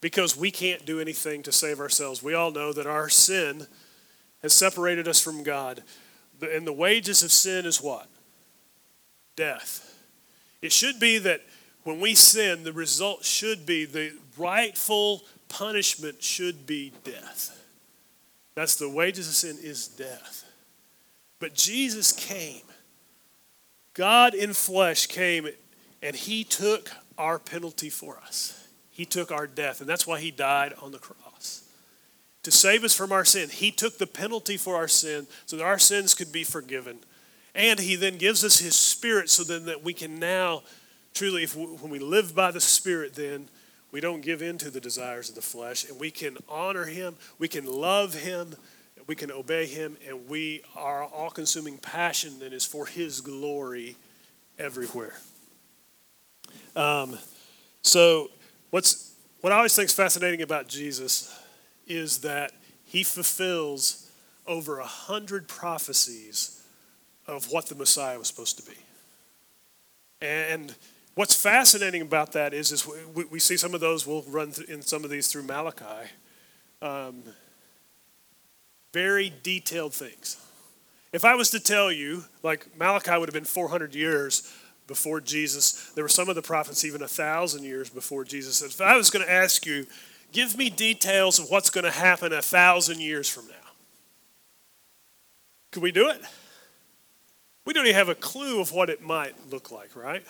Because 0.00 0.36
we 0.36 0.50
can't 0.50 0.84
do 0.84 1.00
anything 1.00 1.42
to 1.44 1.52
save 1.52 1.80
ourselves. 1.80 2.22
We 2.22 2.34
all 2.34 2.50
know 2.50 2.72
that 2.72 2.86
our 2.86 3.08
sin 3.08 3.66
has 4.42 4.52
separated 4.52 5.08
us 5.08 5.20
from 5.20 5.42
God. 5.42 5.82
And 6.42 6.66
the 6.66 6.72
wages 6.72 7.22
of 7.22 7.32
sin 7.32 7.64
is 7.64 7.80
what? 7.80 8.06
Death. 9.34 9.98
It 10.60 10.72
should 10.72 11.00
be 11.00 11.18
that 11.18 11.40
when 11.84 12.00
we 12.00 12.14
sin, 12.14 12.64
the 12.64 12.72
result 12.72 13.24
should 13.24 13.66
be 13.66 13.84
the 13.84 14.12
rightful 14.36 15.22
punishment 15.48 16.22
should 16.22 16.66
be 16.66 16.92
death. 17.04 17.60
That's 18.54 18.76
the 18.76 18.88
wages 18.88 19.28
of 19.28 19.34
sin 19.34 19.56
is 19.62 19.88
death. 19.88 20.44
But 21.40 21.54
Jesus 21.54 22.12
came. 22.12 22.62
God 23.94 24.34
in 24.34 24.52
flesh 24.52 25.06
came 25.06 25.48
and 26.02 26.14
he 26.14 26.44
took 26.44 26.90
our 27.16 27.38
penalty 27.38 27.88
for 27.88 28.18
us. 28.18 28.68
He 28.90 29.04
took 29.04 29.32
our 29.32 29.46
death, 29.46 29.80
and 29.80 29.88
that's 29.88 30.06
why 30.06 30.20
he 30.20 30.30
died 30.30 30.72
on 30.80 30.92
the 30.92 30.98
cross. 30.98 31.64
To 32.44 32.50
save 32.50 32.84
us 32.84 32.94
from 32.94 33.10
our 33.10 33.24
sin, 33.24 33.48
he 33.48 33.70
took 33.70 33.98
the 33.98 34.06
penalty 34.06 34.56
for 34.56 34.76
our 34.76 34.86
sin 34.86 35.26
so 35.46 35.56
that 35.56 35.64
our 35.64 35.78
sins 35.78 36.14
could 36.14 36.30
be 36.30 36.44
forgiven. 36.44 36.98
And 37.54 37.80
he 37.80 37.96
then 37.96 38.18
gives 38.18 38.44
us 38.44 38.58
his 38.58 38.76
spirit 38.76 39.30
so 39.30 39.42
then 39.42 39.64
that 39.66 39.82
we 39.82 39.94
can 39.94 40.18
now 40.18 40.62
truly, 41.14 41.44
if 41.44 41.56
we, 41.56 41.64
when 41.64 41.90
we 41.90 41.98
live 41.98 42.34
by 42.34 42.50
the 42.50 42.60
Spirit, 42.60 43.14
then 43.14 43.48
we 43.92 44.00
don't 44.00 44.20
give 44.20 44.42
in 44.42 44.58
to 44.58 44.70
the 44.70 44.80
desires 44.80 45.28
of 45.28 45.36
the 45.36 45.42
flesh, 45.42 45.88
and 45.88 45.98
we 45.98 46.10
can 46.10 46.36
honor 46.48 46.84
Him, 46.84 47.16
we 47.38 47.48
can 47.48 47.64
love 47.64 48.14
Him, 48.14 48.56
we 49.06 49.14
can 49.14 49.30
obey 49.30 49.66
Him, 49.66 49.96
and 50.06 50.28
we 50.28 50.62
our 50.76 51.04
all-consuming 51.04 51.78
passion 51.78 52.38
then 52.38 52.52
is 52.52 52.64
for 52.64 52.86
His 52.86 53.20
glory 53.20 53.96
everywhere. 54.58 55.14
Um, 56.76 57.18
so, 57.82 58.30
what's 58.70 59.14
what 59.40 59.52
I 59.52 59.56
always 59.56 59.74
think 59.74 59.88
is 59.88 59.94
fascinating 59.94 60.42
about 60.42 60.68
Jesus 60.68 61.36
is 61.86 62.18
that 62.18 62.52
He 62.84 63.02
fulfills 63.02 64.10
over 64.46 64.78
a 64.78 64.86
hundred 64.86 65.48
prophecies 65.48 66.62
of 67.26 67.50
what 67.50 67.66
the 67.66 67.74
Messiah 67.74 68.18
was 68.18 68.28
supposed 68.28 68.58
to 68.58 68.70
be, 68.70 68.76
and 70.20 70.74
What's 71.14 71.40
fascinating 71.40 72.02
about 72.02 72.32
that 72.32 72.52
is, 72.52 72.72
is 72.72 72.88
we, 73.14 73.24
we 73.26 73.38
see 73.38 73.56
some 73.56 73.72
of 73.72 73.80
those, 73.80 74.04
we'll 74.04 74.22
run 74.22 74.52
in 74.68 74.82
some 74.82 75.04
of 75.04 75.10
these 75.10 75.28
through 75.28 75.44
Malachi. 75.44 76.10
Um, 76.82 77.22
very 78.94 79.32
detailed 79.42 79.92
things. 79.92 80.40
If 81.12 81.24
I 81.24 81.34
was 81.34 81.50
to 81.50 81.60
tell 81.60 81.90
you, 81.90 82.24
like 82.44 82.78
Malachi 82.78 83.18
would 83.18 83.28
have 83.28 83.34
been 83.34 83.44
400 83.44 83.92
years 83.92 84.50
before 84.86 85.20
Jesus, 85.20 85.90
there 85.96 86.04
were 86.04 86.08
some 86.08 86.28
of 86.28 86.36
the 86.36 86.42
prophets 86.42 86.84
even 86.84 87.02
a 87.02 87.08
thousand 87.08 87.64
years 87.64 87.90
before 87.90 88.22
Jesus. 88.22 88.62
If 88.62 88.80
I 88.80 88.96
was 88.96 89.10
going 89.10 89.24
to 89.24 89.30
ask 89.30 89.66
you, 89.66 89.86
give 90.32 90.56
me 90.56 90.70
details 90.70 91.40
of 91.40 91.50
what's 91.50 91.70
going 91.70 91.84
to 91.84 91.90
happen 91.90 92.32
a 92.32 92.40
thousand 92.40 93.00
years 93.00 93.28
from 93.28 93.48
now, 93.48 93.54
could 95.72 95.82
we 95.82 95.90
do 95.90 96.08
it? 96.08 96.20
We 97.66 97.72
don't 97.72 97.86
even 97.86 97.96
have 97.96 98.08
a 98.08 98.14
clue 98.14 98.60
of 98.60 98.70
what 98.70 98.90
it 98.90 99.02
might 99.02 99.34
look 99.50 99.72
like, 99.72 99.96
right? 99.96 100.22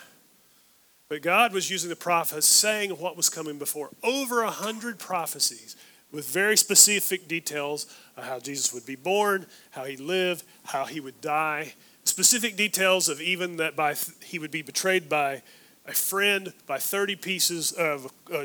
But 1.10 1.20
God 1.20 1.52
was 1.52 1.70
using 1.70 1.90
the 1.90 1.96
prophets 1.96 2.46
saying 2.46 2.92
what 2.92 3.14
was 3.14 3.28
coming 3.28 3.58
before. 3.58 3.90
Over 4.02 4.42
a 4.42 4.50
hundred 4.50 4.98
prophecies 4.98 5.76
with 6.14 6.28
very 6.28 6.56
specific 6.56 7.26
details 7.26 7.86
of 8.16 8.24
how 8.24 8.38
Jesus 8.38 8.72
would 8.72 8.86
be 8.86 8.94
born, 8.94 9.46
how 9.72 9.84
he 9.84 9.96
lived, 9.96 10.44
how 10.66 10.84
he 10.84 11.00
would 11.00 11.20
die. 11.20 11.74
Specific 12.04 12.56
details 12.56 13.08
of 13.08 13.20
even 13.20 13.56
that 13.56 13.74
by 13.74 13.96
he 14.22 14.38
would 14.38 14.52
be 14.52 14.62
betrayed 14.62 15.08
by 15.08 15.42
a 15.86 15.92
friend 15.92 16.52
by 16.68 16.78
30 16.78 17.16
pieces 17.16 17.72
of 17.72 18.12
uh, 18.32 18.44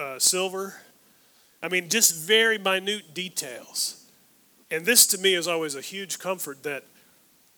uh, 0.00 0.18
silver. 0.18 0.76
I 1.62 1.68
mean, 1.68 1.90
just 1.90 2.16
very 2.16 2.56
minute 2.56 3.12
details. 3.12 4.06
And 4.70 4.86
this 4.86 5.06
to 5.08 5.18
me 5.18 5.34
is 5.34 5.46
always 5.46 5.74
a 5.74 5.82
huge 5.82 6.18
comfort 6.18 6.62
that 6.62 6.84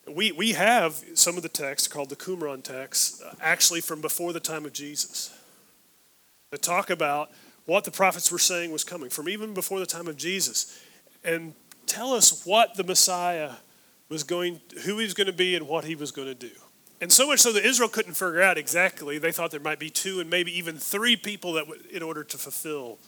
we, 0.08 0.32
we 0.32 0.52
have 0.52 1.04
some 1.14 1.36
of 1.36 1.44
the 1.44 1.48
texts 1.48 1.86
called 1.86 2.10
the 2.10 2.16
Qumran 2.16 2.64
texts, 2.64 3.22
uh, 3.22 3.34
actually 3.40 3.80
from 3.80 4.00
before 4.00 4.32
the 4.32 4.40
time 4.40 4.64
of 4.64 4.72
Jesus, 4.72 5.36
that 6.50 6.62
talk 6.62 6.90
about 6.90 7.30
what 7.66 7.84
the 7.84 7.90
prophets 7.90 8.32
were 8.32 8.38
saying 8.38 8.70
was 8.70 8.84
coming 8.84 9.10
from 9.10 9.28
even 9.28 9.54
before 9.54 9.80
the 9.80 9.86
time 9.86 10.06
of 10.06 10.16
Jesus, 10.16 10.80
and 11.24 11.54
tell 11.86 12.12
us 12.12 12.46
what 12.46 12.76
the 12.76 12.84
Messiah 12.84 13.52
was 14.08 14.22
going, 14.22 14.60
who 14.84 14.98
he 14.98 15.04
was 15.04 15.14
going 15.14 15.26
to 15.26 15.32
be, 15.32 15.56
and 15.56 15.68
what 15.68 15.84
he 15.84 15.94
was 15.94 16.12
going 16.12 16.28
to 16.28 16.34
do. 16.34 16.50
And 17.00 17.12
so 17.12 17.26
much 17.26 17.40
so 17.40 17.52
that 17.52 17.64
Israel 17.64 17.88
couldn't 17.88 18.14
figure 18.14 18.40
out 18.40 18.56
exactly. 18.56 19.18
They 19.18 19.32
thought 19.32 19.50
there 19.50 19.60
might 19.60 19.78
be 19.78 19.90
two 19.90 20.20
and 20.20 20.30
maybe 20.30 20.56
even 20.56 20.78
three 20.78 21.16
people 21.16 21.52
that 21.54 21.68
would, 21.68 21.84
in 21.86 22.02
order 22.02 22.24
to 22.24 22.38
fulfill 22.38 22.98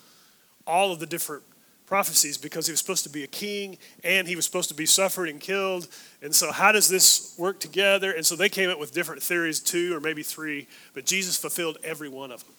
all 0.67 0.93
of 0.93 1.01
the 1.01 1.07
different 1.07 1.43
prophecies 1.87 2.37
because 2.37 2.67
he 2.67 2.73
was 2.73 2.81
supposed 2.81 3.05
to 3.05 3.09
be 3.09 3.25
a 3.25 3.29
king 3.29 3.79
and 4.05 4.29
he 4.29 4.37
was 4.37 4.45
supposed 4.45 4.69
to 4.69 4.75
be 4.75 4.85
suffered 4.85 5.29
and 5.31 5.41
killed. 5.41 5.89
And 6.21 6.35
so, 6.35 6.53
how 6.53 6.71
does 6.71 6.89
this 6.89 7.35
work 7.39 7.61
together? 7.61 8.13
And 8.13 8.27
so, 8.27 8.37
they 8.37 8.51
came 8.51 8.69
up 8.69 8.79
with 8.79 8.93
different 8.93 9.23
theories, 9.23 9.59
two 9.59 9.97
or 9.97 10.01
maybe 10.01 10.23
three, 10.23 10.69
but 10.93 11.07
Jesus 11.07 11.39
fulfilled 11.39 11.79
every 11.83 12.11
one 12.11 12.31
of 12.31 12.45
them. 12.45 12.55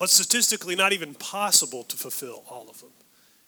But 0.00 0.08
statistically, 0.10 0.74
not 0.74 0.94
even 0.94 1.14
possible 1.14 1.84
to 1.84 1.96
fulfill 1.96 2.42
all 2.48 2.68
of 2.68 2.80
them. 2.80 2.90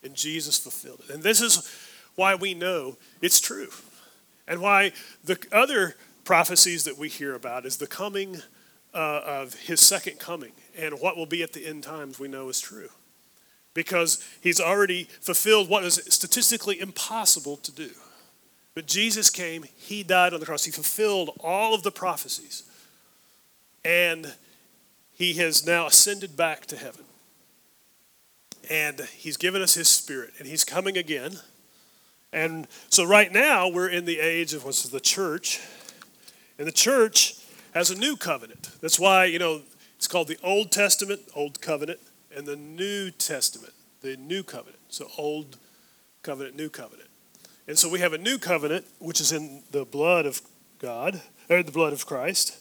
And 0.04 0.14
Jesus 0.14 0.58
fulfilled 0.58 1.00
it. 1.08 1.14
And 1.14 1.22
this 1.22 1.40
is 1.40 1.68
why 2.14 2.34
we 2.34 2.52
know 2.52 2.98
it's 3.22 3.40
true. 3.40 3.70
And 4.46 4.60
why 4.60 4.92
the 5.24 5.38
other 5.50 5.96
prophecies 6.24 6.84
that 6.84 6.98
we 6.98 7.08
hear 7.08 7.34
about 7.34 7.64
is 7.64 7.78
the 7.78 7.86
coming 7.86 8.42
uh, 8.92 9.22
of 9.24 9.54
his 9.54 9.80
second 9.80 10.18
coming 10.18 10.52
and 10.76 11.00
what 11.00 11.16
will 11.16 11.26
be 11.26 11.42
at 11.42 11.54
the 11.54 11.66
end 11.66 11.82
times 11.84 12.20
we 12.20 12.28
know 12.28 12.50
is 12.50 12.60
true 12.60 12.90
because 13.72 14.22
he's 14.42 14.60
already 14.60 15.04
fulfilled 15.22 15.70
what 15.70 15.84
is 15.84 15.94
statistically 16.10 16.78
impossible 16.78 17.56
to 17.56 17.72
do. 17.72 17.90
But 18.74 18.86
Jesus 18.86 19.30
came, 19.30 19.64
he 19.76 20.02
died 20.02 20.34
on 20.34 20.40
the 20.40 20.46
cross, 20.46 20.64
he 20.64 20.70
fulfilled 20.70 21.30
all 21.40 21.74
of 21.74 21.82
the 21.82 21.90
prophecies, 21.90 22.64
and 23.84 24.34
he 25.22 25.34
has 25.34 25.64
now 25.64 25.86
ascended 25.86 26.36
back 26.36 26.66
to 26.66 26.76
heaven. 26.76 27.04
And 28.68 28.98
he's 29.16 29.36
given 29.36 29.62
us 29.62 29.74
his 29.74 29.86
spirit, 29.86 30.32
and 30.40 30.48
he's 30.48 30.64
coming 30.64 30.98
again. 30.98 31.38
And 32.32 32.66
so, 32.88 33.04
right 33.04 33.32
now, 33.32 33.68
we're 33.68 33.88
in 33.88 34.04
the 34.04 34.18
age 34.18 34.52
of 34.52 34.64
what's 34.64 34.82
the 34.82 34.98
church, 34.98 35.60
and 36.58 36.66
the 36.66 36.72
church 36.72 37.36
has 37.72 37.88
a 37.88 37.94
new 37.96 38.16
covenant. 38.16 38.70
That's 38.80 38.98
why, 38.98 39.26
you 39.26 39.38
know, 39.38 39.60
it's 39.96 40.08
called 40.08 40.26
the 40.26 40.38
Old 40.42 40.72
Testament, 40.72 41.20
Old 41.36 41.60
Covenant 41.60 42.00
and 42.36 42.44
the 42.44 42.56
New 42.56 43.12
Testament, 43.12 43.74
the 44.00 44.16
New 44.16 44.42
Covenant. 44.42 44.80
So, 44.88 45.06
Old 45.16 45.56
Covenant, 46.24 46.56
New 46.56 46.68
Covenant. 46.68 47.10
And 47.68 47.78
so 47.78 47.88
we 47.88 48.00
have 48.00 48.12
a 48.12 48.18
new 48.18 48.38
covenant, 48.38 48.86
which 48.98 49.20
is 49.20 49.30
in 49.30 49.62
the 49.70 49.84
blood 49.84 50.26
of 50.26 50.42
God, 50.80 51.20
or 51.48 51.62
the 51.62 51.70
blood 51.70 51.92
of 51.92 52.06
Christ. 52.06 52.58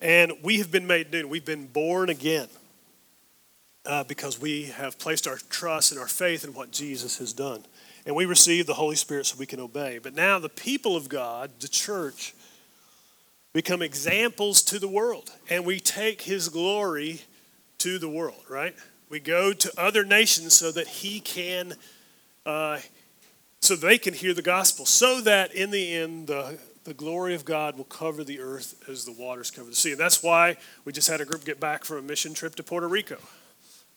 And 0.00 0.32
we 0.42 0.58
have 0.58 0.70
been 0.70 0.86
made 0.86 1.12
new. 1.12 1.26
We've 1.26 1.44
been 1.44 1.66
born 1.66 2.10
again 2.10 2.48
uh, 3.86 4.04
because 4.04 4.40
we 4.40 4.64
have 4.64 4.98
placed 4.98 5.26
our 5.26 5.38
trust 5.48 5.92
and 5.92 6.00
our 6.00 6.08
faith 6.08 6.44
in 6.44 6.54
what 6.54 6.70
Jesus 6.70 7.18
has 7.18 7.32
done. 7.32 7.64
And 8.06 8.14
we 8.14 8.26
receive 8.26 8.66
the 8.66 8.74
Holy 8.74 8.96
Spirit 8.96 9.26
so 9.26 9.36
we 9.38 9.46
can 9.46 9.60
obey. 9.60 9.98
But 9.98 10.14
now 10.14 10.38
the 10.38 10.48
people 10.48 10.96
of 10.96 11.08
God, 11.08 11.50
the 11.60 11.68
church, 11.68 12.34
become 13.52 13.82
examples 13.82 14.62
to 14.62 14.78
the 14.78 14.88
world. 14.88 15.30
And 15.48 15.64
we 15.64 15.80
take 15.80 16.22
his 16.22 16.48
glory 16.48 17.22
to 17.78 17.98
the 17.98 18.08
world, 18.08 18.42
right? 18.48 18.74
We 19.08 19.20
go 19.20 19.52
to 19.52 19.72
other 19.78 20.04
nations 20.04 20.54
so 20.54 20.72
that 20.72 20.88
he 20.88 21.20
can, 21.20 21.74
uh, 22.44 22.80
so 23.60 23.76
they 23.76 23.96
can 23.96 24.12
hear 24.12 24.34
the 24.34 24.42
gospel, 24.42 24.86
so 24.86 25.20
that 25.22 25.54
in 25.54 25.70
the 25.70 25.94
end, 25.94 26.26
the, 26.26 26.58
the 26.84 26.94
glory 26.94 27.34
of 27.34 27.44
God 27.44 27.76
will 27.76 27.84
cover 27.84 28.22
the 28.24 28.40
earth 28.40 28.82
as 28.88 29.04
the 29.04 29.12
waters 29.12 29.50
cover 29.50 29.70
the 29.70 29.74
sea. 29.74 29.92
And 29.92 30.00
that's 30.00 30.22
why 30.22 30.56
we 30.84 30.92
just 30.92 31.08
had 31.08 31.20
a 31.20 31.24
group 31.24 31.44
get 31.44 31.58
back 31.58 31.84
from 31.84 31.98
a 31.98 32.02
mission 32.02 32.34
trip 32.34 32.54
to 32.56 32.62
Puerto 32.62 32.86
Rico, 32.86 33.18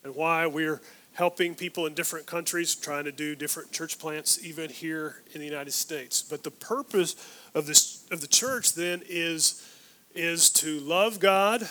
and 0.04 0.16
why 0.16 0.48
we're 0.48 0.82
helping 1.14 1.56
people 1.56 1.88
in 1.88 1.94
different 1.94 2.28
countries, 2.28 2.76
trying 2.76 3.04
to 3.04 3.12
do 3.12 3.36
different 3.36 3.72
church 3.72 3.98
plants, 3.98 4.44
even 4.46 4.70
here 4.70 5.24
in 5.34 5.40
the 5.40 5.46
United 5.46 5.72
States. 5.72 6.22
But 6.22 6.44
the 6.44 6.52
purpose 6.52 7.16
of 7.54 7.66
this 7.66 8.06
of 8.12 8.22
the 8.22 8.28
church 8.28 8.74
then 8.74 9.02
is 9.08 9.68
is 10.16 10.50
to 10.50 10.80
love 10.80 11.20
God, 11.20 11.68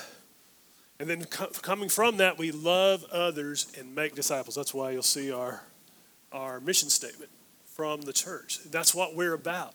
and 1.00 1.08
then 1.08 1.24
co- 1.24 1.50
coming 1.62 1.88
from 1.88 2.18
that, 2.18 2.38
we 2.38 2.52
love 2.52 3.04
others 3.10 3.72
and 3.78 3.94
make 3.94 4.14
disciples. 4.14 4.54
That's 4.54 4.74
why 4.74 4.90
you'll 4.90 5.02
see 5.02 5.32
our 5.32 5.62
our 6.32 6.60
mission 6.60 6.90
statement 6.90 7.30
from 7.64 8.02
the 8.02 8.12
church. 8.12 8.58
That's 8.70 8.94
what 8.94 9.14
we're 9.14 9.34
about. 9.34 9.74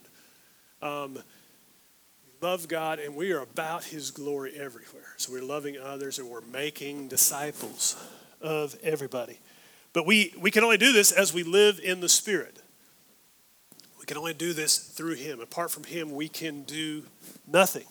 Um, 0.81 1.13
we 1.13 2.47
love 2.47 2.67
God, 2.67 2.97
and 2.99 3.15
we 3.15 3.31
are 3.33 3.41
about 3.41 3.83
His 3.83 4.09
glory 4.09 4.53
everywhere. 4.55 5.13
So 5.17 5.31
we're 5.31 5.43
loving 5.43 5.77
others, 5.77 6.17
and 6.17 6.27
we're 6.27 6.41
making 6.41 7.07
disciples 7.07 7.95
of 8.41 8.75
everybody. 8.81 9.39
But 9.93 10.07
we, 10.07 10.33
we 10.39 10.49
can 10.49 10.63
only 10.63 10.77
do 10.77 10.91
this 10.91 11.11
as 11.11 11.33
we 11.33 11.43
live 11.43 11.79
in 11.83 11.99
the 11.99 12.09
Spirit. 12.09 12.57
We 13.99 14.05
can 14.05 14.17
only 14.17 14.33
do 14.33 14.53
this 14.53 14.77
through 14.77 15.15
Him. 15.15 15.39
Apart 15.39 15.69
from 15.69 15.83
Him, 15.83 16.15
we 16.15 16.27
can 16.27 16.63
do 16.63 17.03
nothing. 17.45 17.85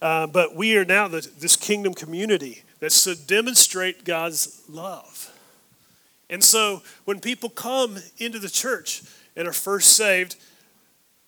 Uh, 0.00 0.26
but 0.26 0.56
we 0.56 0.76
are 0.78 0.84
now 0.84 1.08
the, 1.08 1.28
this 1.38 1.56
kingdom 1.56 1.92
community 1.92 2.62
that's 2.80 3.04
to 3.04 3.14
demonstrate 3.14 4.04
God's 4.04 4.62
love. 4.70 5.32
And 6.30 6.42
so 6.42 6.82
when 7.04 7.20
people 7.20 7.50
come 7.50 7.98
into 8.18 8.38
the 8.38 8.48
church 8.48 9.02
and 9.36 9.46
are 9.46 9.52
first 9.52 9.96
saved, 9.96 10.36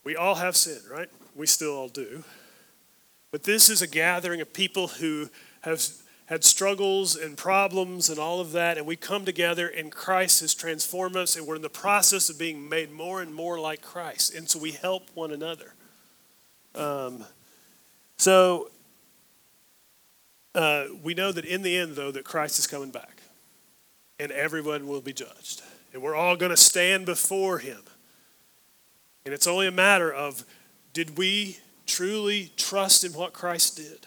we 0.09 0.17
all 0.17 0.37
have 0.37 0.57
sin, 0.57 0.81
right? 0.91 1.11
We 1.37 1.47
still 1.47 1.77
all 1.77 1.89
do. 1.91 2.25
But 3.31 3.43
this 3.43 3.69
is 3.69 3.83
a 3.83 3.87
gathering 3.87 4.41
of 4.41 4.55
people 4.55 4.89
who 4.89 5.29
have 5.61 5.87
had 6.25 6.45
struggles 6.45 7.15
and 7.15 7.37
problems 7.37 8.09
and 8.09 8.19
all 8.19 8.41
of 8.41 8.53
that, 8.53 8.79
and 8.79 8.87
we 8.87 8.97
come 8.97 9.27
together 9.27 9.69
and 9.69 9.93
Christ 9.93 10.41
has 10.41 10.55
transformed 10.55 11.15
us, 11.15 11.37
and 11.37 11.47
we're 11.47 11.57
in 11.57 11.61
the 11.61 11.69
process 11.69 12.31
of 12.31 12.39
being 12.39 12.71
made 12.71 12.91
more 12.91 13.21
and 13.21 13.35
more 13.35 13.61
like 13.61 13.83
Christ. 13.83 14.35
And 14.35 14.49
so 14.49 14.59
we 14.59 14.73
help 14.73 15.11
one 15.13 15.31
another. 15.31 15.75
Um, 16.75 17.27
so 18.17 18.71
uh, 20.55 20.85
we 21.03 21.13
know 21.13 21.33
that 21.33 21.45
in 21.45 21.61
the 21.61 21.77
end, 21.77 21.97
though, 21.97 22.13
that 22.13 22.25
Christ 22.25 22.59
is 22.59 22.67
coming 22.67 22.91
back, 22.91 23.21
and 24.19 24.33
everyone 24.33 24.89
will 24.89 25.03
be 25.03 25.13
judged, 25.13 25.61
and 25.93 26.01
we're 26.01 26.17
all 26.17 26.35
going 26.35 26.49
to 26.49 26.57
stand 26.57 27.05
before 27.05 27.59
Him. 27.59 27.83
And 29.29 29.35
it's 29.35 29.47
only 29.47 29.67
a 29.67 29.71
matter 29.71 30.11
of 30.11 30.43
did 30.95 31.19
we 31.19 31.59
truly 31.85 32.51
trust 32.57 33.05
in 33.05 33.13
what 33.13 33.35
Christ 33.35 33.77
did? 33.77 34.07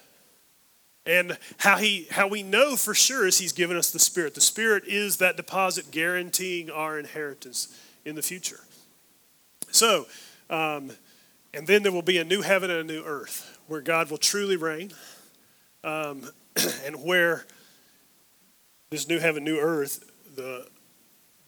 And 1.06 1.38
how, 1.58 1.78
he, 1.78 2.08
how 2.10 2.28
we 2.28 2.42
know 2.42 2.76
for 2.76 2.96
sure 2.96 3.28
is 3.28 3.38
he's 3.38 3.52
given 3.52 3.78
us 3.78 3.92
the 3.92 4.00
Spirit. 4.00 4.34
The 4.34 4.42
Spirit 4.42 4.84
is 4.88 5.18
that 5.18 5.38
deposit 5.38 5.92
guaranteeing 5.92 6.72
our 6.72 6.98
inheritance 6.98 7.68
in 8.04 8.16
the 8.16 8.24
future. 8.24 8.62
So, 9.70 10.08
um, 10.50 10.92
and 11.54 11.68
then 11.68 11.84
there 11.84 11.92
will 11.92 12.02
be 12.02 12.18
a 12.18 12.24
new 12.24 12.42
heaven 12.42 12.72
and 12.72 12.80
a 12.80 12.94
new 12.94 13.04
earth 13.04 13.60
where 13.68 13.82
God 13.82 14.10
will 14.10 14.18
truly 14.18 14.56
reign, 14.56 14.92
um, 15.84 16.32
and 16.84 17.04
where 17.04 17.46
this 18.90 19.08
new 19.08 19.20
heaven, 19.20 19.44
new 19.44 19.60
earth, 19.60 20.04
the, 20.36 20.66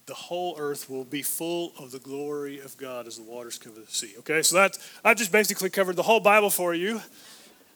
the 0.05 0.13
whole 0.13 0.55
earth 0.57 0.89
will 0.89 1.05
be 1.05 1.21
full 1.21 1.71
of 1.79 1.91
the 1.91 1.99
glory 1.99 2.59
of 2.59 2.75
God 2.77 3.07
as 3.07 3.17
the 3.17 3.23
waters 3.23 3.57
cover 3.57 3.79
the 3.79 3.87
sea. 3.87 4.13
Okay, 4.19 4.41
so 4.41 4.55
that's, 4.57 4.79
I 5.03 5.13
just 5.13 5.31
basically 5.31 5.69
covered 5.69 5.95
the 5.95 6.03
whole 6.03 6.19
Bible 6.19 6.49
for 6.49 6.73
you. 6.73 7.01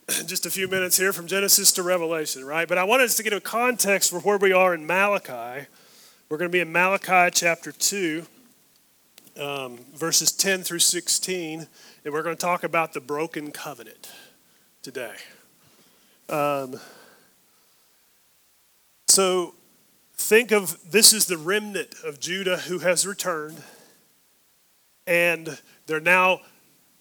just 0.26 0.46
a 0.46 0.52
few 0.52 0.68
minutes 0.68 0.98
here 0.98 1.14
from 1.14 1.28
Genesis 1.28 1.72
to 1.74 1.84
Revelation, 1.84 2.44
right? 2.46 2.68
But 2.68 2.78
I 2.78 2.84
wanted 2.84 3.06
us 3.06 3.16
to 3.16 3.24
get 3.24 3.34
a 3.34 3.40
context 3.40 4.10
for 4.10 4.20
where 4.20 4.38
we 4.38 4.52
are 4.52 4.74
in 4.74 4.86
Malachi. 4.86 5.68
We're 6.30 6.38
going 6.38 6.50
to 6.50 6.54
be 6.54 6.60
in 6.60 6.72
Malachi 6.72 7.32
chapter 7.34 7.72
2, 7.72 8.26
um, 9.40 9.80
verses 9.96 10.34
10 10.34 10.64
through 10.64 10.80
16, 10.80 11.68
and 12.04 12.14
we're 12.14 12.24
going 12.24 12.36
to 12.36 12.42
talk 12.42 12.64
about 12.64 12.92
the 12.92 13.00
broken 13.00 13.52
covenant 13.52 14.12
today. 14.82 15.16
Um, 16.30 16.80
so 19.08 19.56
think 20.18 20.52
of 20.52 20.92
this 20.92 21.14
is 21.14 21.26
the 21.26 21.38
remnant 21.38 21.94
of 22.04 22.20
Judah 22.20 22.58
who 22.58 22.80
has 22.80 23.06
returned, 23.06 23.62
and 25.06 25.58
they're 25.86 26.00
now 26.00 26.42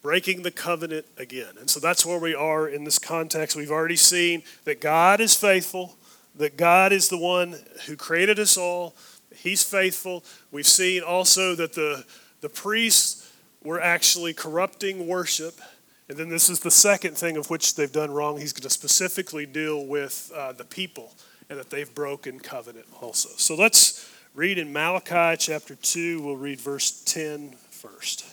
breaking 0.02 0.42
the 0.42 0.50
covenant 0.50 1.06
again. 1.16 1.54
And 1.58 1.68
so 1.68 1.80
that's 1.80 2.06
where 2.06 2.20
we 2.20 2.34
are 2.34 2.68
in 2.68 2.84
this 2.84 2.98
context. 2.98 3.56
We've 3.56 3.72
already 3.72 3.96
seen 3.96 4.44
that 4.64 4.80
God 4.80 5.20
is 5.20 5.34
faithful, 5.34 5.96
that 6.36 6.56
God 6.56 6.92
is 6.92 7.08
the 7.08 7.18
one 7.18 7.56
who 7.86 7.96
created 7.96 8.38
us 8.38 8.56
all. 8.56 8.94
He's 9.34 9.64
faithful. 9.64 10.22
We've 10.52 10.66
seen 10.66 11.02
also 11.02 11.56
that 11.56 11.72
the, 11.72 12.04
the 12.40 12.48
priests 12.48 13.32
were 13.64 13.80
actually 13.80 14.32
corrupting 14.32 15.08
worship. 15.08 15.60
And 16.08 16.16
then 16.16 16.28
this 16.28 16.48
is 16.48 16.60
the 16.60 16.70
second 16.70 17.16
thing 17.16 17.36
of 17.36 17.50
which 17.50 17.74
they've 17.74 17.90
done 17.90 18.12
wrong. 18.12 18.38
He's 18.38 18.52
going 18.52 18.62
to 18.62 18.70
specifically 18.70 19.44
deal 19.44 19.84
with 19.84 20.30
uh, 20.32 20.52
the 20.52 20.64
people 20.64 21.12
and 21.48 21.58
that 21.58 21.70
they've 21.70 21.94
broken 21.94 22.40
covenant 22.40 22.86
also. 23.00 23.30
So 23.36 23.54
let's 23.54 24.10
read 24.34 24.58
in 24.58 24.72
Malachi 24.72 25.36
chapter 25.38 25.74
2. 25.74 26.22
We'll 26.22 26.36
read 26.36 26.60
verse 26.60 27.02
10 27.04 27.52
first. 27.70 28.24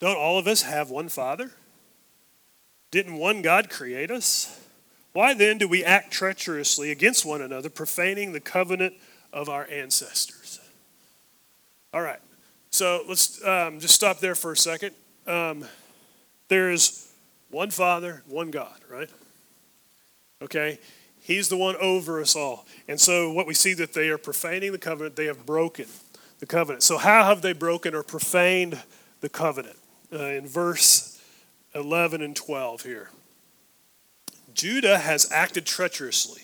Don't 0.00 0.16
all 0.16 0.38
of 0.38 0.46
us 0.46 0.62
have 0.62 0.90
one 0.90 1.08
Father? 1.08 1.52
Didn't 2.90 3.14
one 3.14 3.40
God 3.40 3.70
create 3.70 4.10
us? 4.10 4.60
Why 5.12 5.34
then 5.34 5.58
do 5.58 5.68
we 5.68 5.84
act 5.84 6.12
treacherously 6.12 6.90
against 6.90 7.24
one 7.24 7.42
another, 7.42 7.68
profaning 7.68 8.32
the 8.32 8.40
covenant 8.40 8.94
of 9.32 9.48
our 9.48 9.68
ancestors? 9.70 10.60
All 11.94 12.00
right, 12.00 12.20
so 12.70 13.02
let's 13.06 13.44
um, 13.44 13.78
just 13.78 13.94
stop 13.94 14.18
there 14.18 14.34
for 14.34 14.52
a 14.52 14.56
second. 14.56 14.94
Um, 15.26 15.66
there 16.48 16.70
is 16.70 17.12
one 17.50 17.70
Father, 17.70 18.22
one 18.26 18.50
God, 18.50 18.80
right? 18.90 19.10
Okay, 20.42 20.78
He's 21.20 21.48
the 21.48 21.56
one 21.56 21.76
over 21.76 22.20
us 22.20 22.34
all. 22.34 22.66
And 22.88 23.00
so 23.00 23.32
what 23.32 23.46
we 23.46 23.54
see 23.54 23.74
that 23.74 23.94
they 23.94 24.08
are 24.08 24.18
profaning 24.18 24.72
the 24.72 24.78
covenant, 24.78 25.16
they 25.16 25.26
have 25.26 25.46
broken 25.46 25.86
the 26.40 26.46
covenant. 26.46 26.82
So 26.82 26.98
how 26.98 27.24
have 27.24 27.42
they 27.42 27.52
broken 27.52 27.94
or 27.94 28.02
profaned 28.02 28.82
the 29.20 29.28
covenant? 29.28 29.76
uh, 30.12 30.24
in 30.24 30.46
verse 30.46 31.20
11 31.74 32.22
and 32.22 32.36
12 32.36 32.82
here. 32.82 33.10
Judah 34.54 34.98
has 34.98 35.30
acted 35.32 35.64
treacherously, 35.64 36.42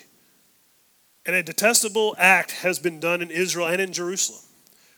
and 1.26 1.36
a 1.36 1.42
detestable 1.42 2.14
act 2.18 2.52
has 2.52 2.78
been 2.78 2.98
done 2.98 3.20
in 3.20 3.30
Israel 3.30 3.66
and 3.66 3.80
in 3.80 3.92
Jerusalem. 3.92 4.42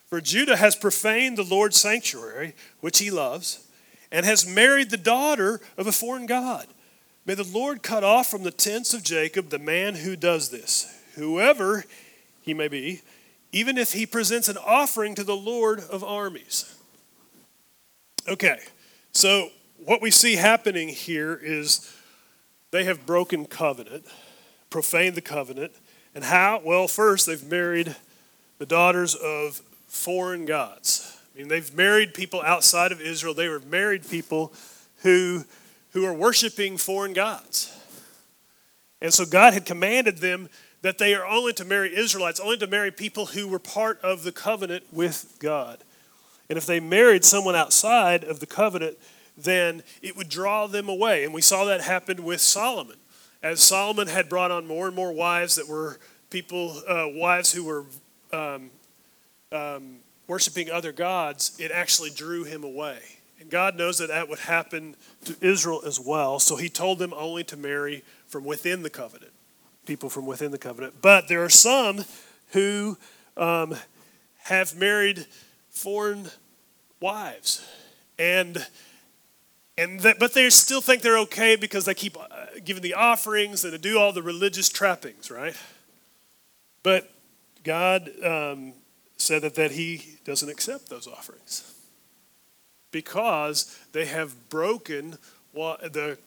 For 0.05 0.21
Judah 0.21 0.57
has 0.57 0.75
profaned 0.75 1.37
the 1.37 1.43
Lord's 1.43 1.77
sanctuary, 1.77 2.53
which 2.79 2.99
he 2.99 3.11
loves, 3.11 3.67
and 4.11 4.25
has 4.25 4.47
married 4.47 4.89
the 4.89 4.97
daughter 4.97 5.59
of 5.77 5.87
a 5.87 5.91
foreign 5.91 6.25
God. 6.25 6.67
May 7.31 7.35
the 7.35 7.43
Lord 7.45 7.81
cut 7.81 8.03
off 8.03 8.29
from 8.29 8.43
the 8.43 8.51
tents 8.51 8.93
of 8.93 9.03
Jacob 9.03 9.51
the 9.51 9.57
man 9.57 9.95
who 9.95 10.17
does 10.17 10.49
this, 10.49 10.93
whoever 11.15 11.85
he 12.41 12.53
may 12.53 12.67
be, 12.67 13.03
even 13.53 13.77
if 13.77 13.93
he 13.93 14.05
presents 14.05 14.49
an 14.49 14.57
offering 14.57 15.15
to 15.15 15.23
the 15.23 15.37
Lord 15.37 15.79
of 15.79 16.03
armies. 16.03 16.75
Okay, 18.27 18.59
so 19.13 19.47
what 19.85 20.01
we 20.01 20.11
see 20.11 20.35
happening 20.35 20.89
here 20.89 21.39
is 21.41 21.89
they 22.71 22.83
have 22.83 23.05
broken 23.05 23.45
covenant, 23.45 24.03
profaned 24.69 25.15
the 25.15 25.21
covenant. 25.21 25.71
And 26.13 26.25
how? 26.25 26.59
Well, 26.61 26.89
first, 26.89 27.27
they've 27.27 27.49
married 27.49 27.95
the 28.57 28.65
daughters 28.65 29.15
of 29.15 29.61
foreign 29.87 30.45
gods. 30.45 31.17
I 31.33 31.39
mean, 31.39 31.47
they've 31.47 31.73
married 31.73 32.13
people 32.13 32.41
outside 32.41 32.91
of 32.91 32.99
Israel. 32.99 33.33
They 33.33 33.47
were 33.47 33.61
married 33.61 34.09
people 34.09 34.51
who, 35.03 35.45
who 35.91 36.05
are 36.05 36.13
worshiping 36.13 36.77
foreign 36.77 37.13
gods. 37.13 37.77
And 39.01 39.13
so 39.13 39.25
God 39.25 39.53
had 39.53 39.65
commanded 39.65 40.17
them 40.17 40.49
that 40.81 40.97
they 40.97 41.13
are 41.13 41.25
only 41.25 41.53
to 41.53 41.65
marry 41.65 41.95
Israelites, 41.95 42.39
only 42.39 42.57
to 42.57 42.67
marry 42.67 42.91
people 42.91 43.27
who 43.27 43.47
were 43.47 43.59
part 43.59 43.99
of 44.01 44.23
the 44.23 44.31
covenant 44.31 44.83
with 44.91 45.37
God. 45.39 45.79
And 46.49 46.57
if 46.57 46.65
they 46.65 46.79
married 46.79 47.23
someone 47.23 47.55
outside 47.55 48.23
of 48.23 48.39
the 48.39 48.45
covenant, 48.45 48.97
then 49.37 49.83
it 50.01 50.17
would 50.17 50.29
draw 50.29 50.67
them 50.67 50.89
away. 50.89 51.23
And 51.23 51.33
we 51.33 51.41
saw 51.41 51.65
that 51.65 51.81
happen 51.81 52.23
with 52.23 52.41
Solomon. 52.41 52.97
As 53.43 53.61
Solomon 53.61 54.07
had 54.07 54.29
brought 54.29 54.51
on 54.51 54.67
more 54.67 54.87
and 54.87 54.95
more 54.95 55.11
wives 55.11 55.55
that 55.55 55.67
were 55.67 55.99
people, 56.29 56.81
uh, 56.87 57.07
wives 57.07 57.51
who 57.51 57.63
were 57.63 57.85
um, 58.33 58.69
um, 59.51 59.97
worshiping 60.27 60.69
other 60.69 60.91
gods, 60.91 61.55
it 61.59 61.71
actually 61.71 62.09
drew 62.09 62.43
him 62.43 62.63
away. 62.63 62.99
And 63.41 63.49
God 63.49 63.75
knows 63.75 63.97
that 63.97 64.09
that 64.09 64.29
would 64.29 64.37
happen 64.37 64.95
to 65.25 65.35
Israel 65.41 65.81
as 65.83 65.99
well. 65.99 66.37
So 66.37 66.57
he 66.57 66.69
told 66.69 66.99
them 66.99 67.11
only 67.15 67.43
to 67.45 67.57
marry 67.57 68.03
from 68.27 68.45
within 68.45 68.83
the 68.83 68.89
covenant, 68.89 69.31
people 69.87 70.11
from 70.11 70.27
within 70.27 70.51
the 70.51 70.59
covenant. 70.59 71.01
But 71.01 71.27
there 71.27 71.43
are 71.43 71.49
some 71.49 72.05
who 72.49 72.99
um, 73.35 73.75
have 74.43 74.75
married 74.75 75.25
foreign 75.71 76.27
wives. 76.99 77.67
And 78.19 78.63
and 79.75 80.01
that, 80.01 80.19
but 80.19 80.35
they 80.35 80.47
still 80.51 80.81
think 80.81 81.01
they're 81.01 81.17
okay 81.19 81.55
because 81.55 81.85
they 81.85 81.95
keep 81.95 82.15
uh, 82.17 82.25
giving 82.63 82.83
the 82.83 82.93
offerings 82.93 83.63
and 83.63 83.73
they 83.73 83.77
do 83.79 83.97
all 83.97 84.13
the 84.13 84.21
religious 84.21 84.69
trappings, 84.69 85.31
right? 85.31 85.55
But 86.83 87.09
God 87.63 88.11
um, 88.23 88.73
said 89.17 89.41
that, 89.41 89.55
that 89.55 89.71
He 89.71 90.19
doesn't 90.25 90.49
accept 90.49 90.89
those 90.89 91.07
offerings 91.07 91.80
because 92.91 93.77
they 93.91 94.05
have 94.05 94.49
broken 94.49 95.17
the 95.53 96.17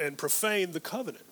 and 0.00 0.18
profaned 0.18 0.72
the 0.72 0.80
covenant. 0.80 1.24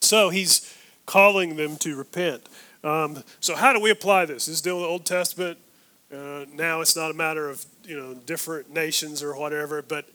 So 0.00 0.30
He's 0.30 0.74
calling 1.06 1.56
them 1.56 1.76
to 1.78 1.96
repent. 1.96 2.48
Um, 2.84 3.22
so 3.40 3.54
how 3.54 3.72
do 3.72 3.80
we 3.80 3.90
apply 3.90 4.26
this? 4.26 4.46
This 4.46 4.54
is 4.54 4.58
still 4.58 4.80
the 4.80 4.86
Old 4.86 5.04
Testament. 5.04 5.58
Uh, 6.12 6.44
now 6.52 6.80
it's 6.80 6.96
not 6.96 7.10
a 7.10 7.14
matter 7.14 7.48
of 7.48 7.64
you 7.84 7.96
know 7.96 8.14
different 8.14 8.72
nations 8.72 9.22
or 9.22 9.36
whatever, 9.36 9.82
but 9.82 10.08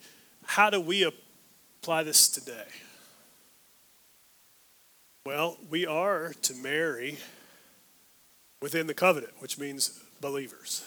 how 0.46 0.70
do 0.70 0.80
we 0.80 1.04
apply 1.04 2.04
this 2.04 2.28
today? 2.28 2.66
Well, 5.26 5.58
we 5.70 5.86
are 5.86 6.34
to 6.44 6.54
marry 6.54 7.18
within 8.62 8.88
the 8.88 8.94
covenant, 8.94 9.34
which 9.40 9.58
means 9.58 10.00
believers, 10.22 10.86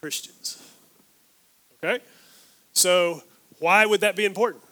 Christians. 0.00 0.71
Okay? 1.84 2.02
So, 2.72 3.22
why 3.58 3.86
would 3.86 4.00
that 4.00 4.16
be 4.16 4.24
important? 4.24 4.62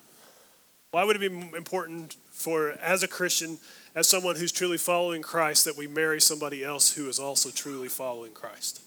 Why 0.91 1.05
would 1.05 1.17
it 1.17 1.21
be 1.21 1.57
important 1.57 2.17
for, 2.31 2.71
as 2.83 3.03
a 3.03 3.09
Christian, 3.09 3.59
as 3.95 4.09
someone 4.09 4.37
who's 4.37 4.53
truly 4.53 4.79
following 4.79 5.23
Christ, 5.23 5.65
that 5.65 5.77
we 5.77 5.87
marry 5.87 6.21
somebody 6.21 6.65
else 6.65 6.95
who 6.95 7.09
is 7.09 7.19
also 7.19 7.51
truly 7.51 7.89
following 7.89 8.33
Christ? 8.33 8.83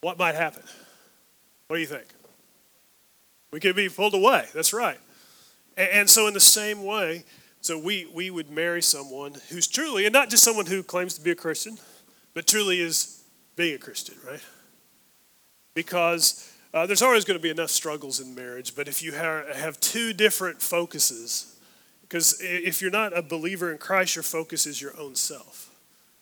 What 0.00 0.18
might 0.18 0.34
happen? 0.34 0.62
What 1.66 1.76
do 1.76 1.80
you 1.80 1.86
think? 1.86 2.06
We 3.52 3.60
could 3.60 3.76
be 3.76 3.88
pulled 3.88 4.14
away. 4.14 4.46
That's 4.54 4.72
right. 4.72 4.98
And, 5.76 6.08
so, 6.08 6.26
in 6.26 6.34
the 6.34 6.40
same 6.40 6.84
way, 6.84 7.24
so 7.60 7.78
we, 7.78 8.06
we 8.14 8.30
would 8.30 8.50
marry 8.50 8.82
someone 8.82 9.34
who's 9.50 9.66
truly, 9.66 10.06
and 10.06 10.12
not 10.12 10.30
just 10.30 10.42
someone 10.42 10.66
who 10.66 10.82
claims 10.82 11.14
to 11.14 11.20
be 11.20 11.30
a 11.30 11.34
Christian, 11.34 11.78
but 12.34 12.46
truly 12.46 12.80
is 12.80 13.22
being 13.56 13.74
a 13.74 13.78
Christian, 13.78 14.16
right? 14.26 14.40
Because 15.74 16.49
uh, 16.72 16.86
there's 16.86 17.02
always 17.02 17.24
going 17.24 17.38
to 17.38 17.42
be 17.42 17.50
enough 17.50 17.70
struggles 17.70 18.20
in 18.20 18.34
marriage, 18.34 18.76
but 18.76 18.86
if 18.86 19.02
you 19.02 19.12
have, 19.12 19.48
have 19.56 19.80
two 19.80 20.12
different 20.12 20.62
focuses, 20.62 21.58
because 22.02 22.40
if 22.40 22.80
you're 22.80 22.90
not 22.90 23.16
a 23.16 23.22
believer 23.22 23.72
in 23.72 23.78
Christ, 23.78 24.14
your 24.14 24.22
focus 24.22 24.66
is 24.66 24.80
your 24.80 24.98
own 24.98 25.16
self, 25.16 25.74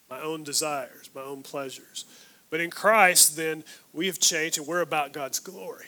my 0.09 0.19
own 0.21 0.43
desires, 0.43 1.09
my 1.13 1.21
own 1.21 1.43
pleasures. 1.43 2.05
But 2.49 2.61
in 2.61 2.71
Christ, 2.71 3.35
then 3.35 3.63
we 3.93 4.07
have 4.07 4.19
changed 4.19 4.57
and 4.57 4.65
we're 4.65 4.81
about 4.81 5.13
God's 5.13 5.39
glory 5.39 5.85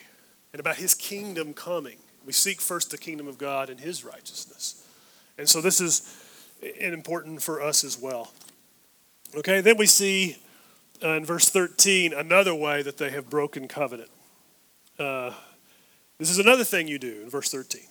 and 0.53 0.59
about 0.59 0.75
His 0.75 0.93
kingdom 0.93 1.53
coming. 1.53 1.97
We 2.25 2.33
seek 2.33 2.61
first 2.61 2.91
the 2.91 2.99
kingdom 2.99 3.27
of 3.27 3.39
God 3.39 3.69
and 3.69 3.79
His 3.79 4.05
righteousness. 4.05 4.87
And 5.39 5.49
so 5.49 5.59
this 5.59 5.81
is 5.81 6.23
important 6.79 7.41
for 7.41 7.61
us 7.61 7.83
as 7.83 7.97
well. 7.99 8.31
Okay, 9.35 9.61
then 9.61 9.77
we 9.77 9.87
see 9.87 10.37
uh, 11.03 11.13
in 11.13 11.25
verse 11.25 11.49
13 11.49 12.13
another 12.13 12.53
way 12.53 12.83
that 12.83 12.97
they 12.97 13.09
have 13.09 13.29
broken 13.29 13.67
covenant. 13.67 14.11
Uh, 15.01 15.33
this 16.19 16.29
is 16.29 16.37
another 16.37 16.63
thing 16.63 16.87
you 16.87 16.99
do 16.99 17.21
in 17.23 17.29
verse 17.29 17.49
13. 17.49 17.81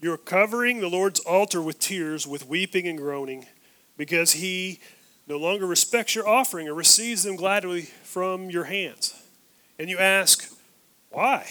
You're 0.00 0.16
covering 0.16 0.80
the 0.80 0.88
Lord's 0.88 1.20
altar 1.20 1.60
with 1.60 1.78
tears, 1.78 2.26
with 2.26 2.48
weeping 2.48 2.88
and 2.88 2.96
groaning, 2.96 3.46
because 3.98 4.32
he 4.32 4.80
no 5.26 5.36
longer 5.36 5.66
respects 5.66 6.14
your 6.14 6.26
offering 6.26 6.66
or 6.66 6.72
receives 6.72 7.22
them 7.22 7.36
gladly 7.36 7.82
from 7.82 8.48
your 8.48 8.64
hands. 8.64 9.14
And 9.78 9.90
you 9.90 9.98
ask, 9.98 10.50
why? 11.10 11.46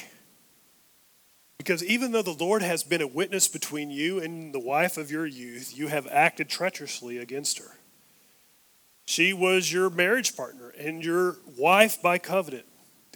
Because 1.59 1.83
even 1.83 2.11
though 2.11 2.23
the 2.23 2.31
Lord 2.31 2.63
has 2.63 2.83
been 2.83 3.01
a 3.01 3.07
witness 3.07 3.47
between 3.47 3.91
you 3.91 4.19
and 4.19 4.51
the 4.51 4.59
wife 4.59 4.97
of 4.97 5.11
your 5.11 5.27
youth, 5.27 5.77
you 5.77 5.89
have 5.89 6.07
acted 6.07 6.49
treacherously 6.49 7.19
against 7.19 7.59
her. 7.59 7.77
She 9.05 9.31
was 9.31 9.71
your 9.71 9.91
marriage 9.91 10.35
partner 10.35 10.69
and 10.69 11.05
your 11.05 11.35
wife 11.55 12.01
by 12.01 12.17
covenant. 12.17 12.65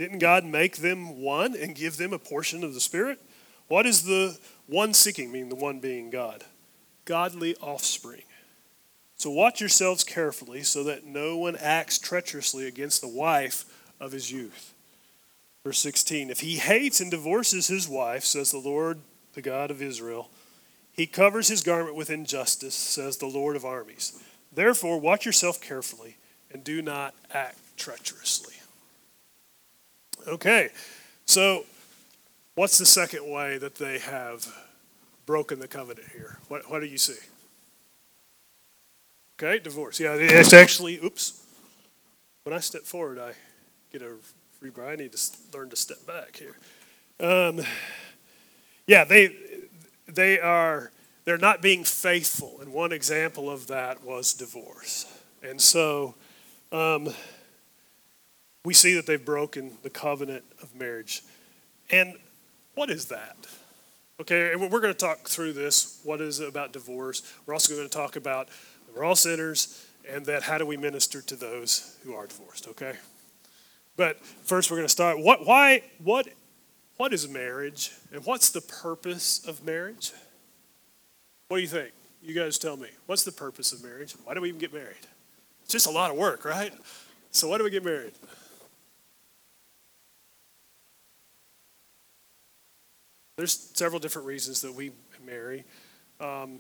Didn't 0.02 0.18
God 0.18 0.46
make 0.46 0.78
them 0.78 1.22
one 1.22 1.56
and 1.56 1.76
give 1.76 1.98
them 1.98 2.12
a 2.12 2.18
portion 2.18 2.64
of 2.64 2.74
the 2.74 2.80
Spirit? 2.80 3.22
What 3.68 3.86
is 3.86 4.02
the 4.02 4.40
one 4.66 4.96
seeking, 4.96 5.32
mean 5.32 5.50
the 5.50 5.56
one 5.56 5.80
being 5.80 6.10
God? 6.10 6.44
Godly 7.06 7.56
offspring. 7.58 8.24
So 9.16 9.30
watch 9.30 9.60
yourselves 9.60 10.04
carefully 10.04 10.64
so 10.64 10.84
that 10.86 11.06
no 11.06 11.38
one 11.38 11.56
acts 11.56 12.00
treacherously 12.00 12.68
against 12.68 13.02
the 13.02 13.08
wife 13.08 13.64
of 14.00 14.12
his 14.12 14.32
youth. 14.32 14.74
Verse 15.64 15.78
16 15.78 16.32
If 16.32 16.40
he 16.40 16.56
hates 16.56 17.00
and 17.00 17.12
divorces 17.12 17.68
his 17.68 17.88
wife, 17.88 18.24
says 18.24 18.50
the 18.50 18.58
Lord, 18.58 19.02
the 19.36 19.44
God 19.44 19.70
of 19.70 19.84
Israel, 19.84 20.32
he 20.92 21.06
covers 21.06 21.48
his 21.48 21.62
garment 21.62 21.96
with 21.96 22.10
injustice, 22.10 22.74
says 22.74 23.18
the 23.18 23.28
Lord 23.28 23.56
of 23.56 23.66
armies. 23.66 24.20
Therefore, 24.52 25.00
watch 25.00 25.28
yourself 25.28 25.62
carefully 25.62 26.18
and 26.52 26.64
do 26.64 26.82
not 26.82 27.14
act 27.32 27.60
treacherously. 27.78 28.56
Okay, 30.28 30.70
so 31.26 31.66
what's 32.56 32.78
the 32.78 32.86
second 32.86 33.30
way 33.30 33.58
that 33.58 33.76
they 33.76 34.00
have 34.00 34.48
broken 35.26 35.60
the 35.60 35.68
covenant 35.68 36.08
here? 36.14 36.38
What, 36.48 36.70
what 36.70 36.80
do 36.80 36.86
you 36.86 36.98
see? 36.98 37.18
Okay, 39.42 39.60
divorce. 39.60 40.00
Yeah, 40.00 40.14
it's 40.14 40.54
actually, 40.54 41.04
oops. 41.04 41.44
When 42.44 42.56
I 42.56 42.60
step 42.60 42.84
forward, 42.84 43.18
I 43.18 43.34
get 43.92 44.02
a 44.02 44.14
free 44.60 44.72
I 44.84 44.96
need 44.96 45.12
to 45.14 45.32
learn 45.54 45.70
to 45.70 45.76
step 45.76 46.06
back 46.06 46.38
here. 46.38 46.56
Um, 47.20 47.62
yeah, 48.86 49.04
they 49.04 49.36
they 50.08 50.40
are 50.40 50.92
they're 51.26 51.38
not 51.38 51.62
being 51.62 51.84
faithful, 51.84 52.60
and 52.62 52.74
one 52.74 52.92
example 52.92 53.50
of 53.50 53.68
that 53.68 54.04
was 54.04 54.34
divorce. 54.34 55.06
And 55.44 55.60
so, 55.60 56.16
um, 56.72 57.10
we 58.64 58.74
see 58.74 58.94
that 58.96 59.06
they've 59.06 59.24
broken 59.24 59.78
the 59.84 59.90
covenant 59.90 60.44
of 60.62 60.76
marriage. 60.76 61.24
And 61.90 62.16
what 62.76 62.90
is 62.90 63.06
that? 63.06 63.38
Okay, 64.20 64.52
and 64.54 64.62
we're 64.62 64.80
going 64.80 64.94
to 64.94 65.00
talk 65.00 65.28
through 65.28 65.54
this. 65.54 66.00
What 66.04 66.22
is 66.22 66.40
it 66.40 66.48
about 66.48 66.74
divorce? 66.74 67.24
We're 67.46 67.54
also 67.54 67.76
going 67.76 67.90
to 67.90 67.98
talk 67.98 68.16
about 68.16 68.50
we're 68.96 69.04
all 69.04 69.16
sinners, 69.16 69.88
and 70.10 70.26
that 70.26 70.44
how 70.44 70.58
do 70.58 70.66
we 70.66 70.78
minister 70.78 71.22
to 71.22 71.36
those 71.36 71.98
who 72.04 72.14
are 72.14 72.28
divorced, 72.28 72.68
okay? 72.68 72.94
But 73.96 74.24
first, 74.44 74.70
we're 74.70 74.78
going 74.78 74.88
to 74.88 74.92
start. 74.92 75.20
What, 75.20 75.46
why, 75.46 75.84
what, 76.04 76.28
what 76.98 77.14
is 77.14 77.28
marriage, 77.28 77.92
and 78.14 78.26
what's 78.26 78.52
the 78.52 78.62
purpose 78.62 79.46
of 79.48 79.64
marriage? 79.64 80.12
What 81.48 81.58
do 81.58 81.62
you 81.62 81.68
think? 81.68 81.92
You 82.22 82.36
guys 82.36 82.58
tell 82.58 82.78
me. 82.78 82.90
What's 83.08 83.24
the 83.24 83.32
purpose 83.32 83.72
of 83.74 83.84
marriage? 83.84 84.14
Why 84.24 84.34
do 84.34 84.42
we 84.42 84.50
even 84.50 84.60
get 84.60 84.74
married? 84.74 85.08
It's 85.64 85.74
just 85.74 85.88
a 85.88 85.92
lot 85.92 86.12
of 86.12 86.18
work, 86.18 86.46
right? 86.46 86.74
So, 87.32 87.48
why 87.48 87.58
do 87.58 87.64
we 87.64 87.70
get 87.70 87.84
married? 87.84 88.14
There's 93.42 93.72
several 93.74 94.00
different 94.00 94.28
reasons 94.28 94.62
that 94.62 94.72
we 94.72 94.92
marry. 95.26 95.64
Um, 96.20 96.60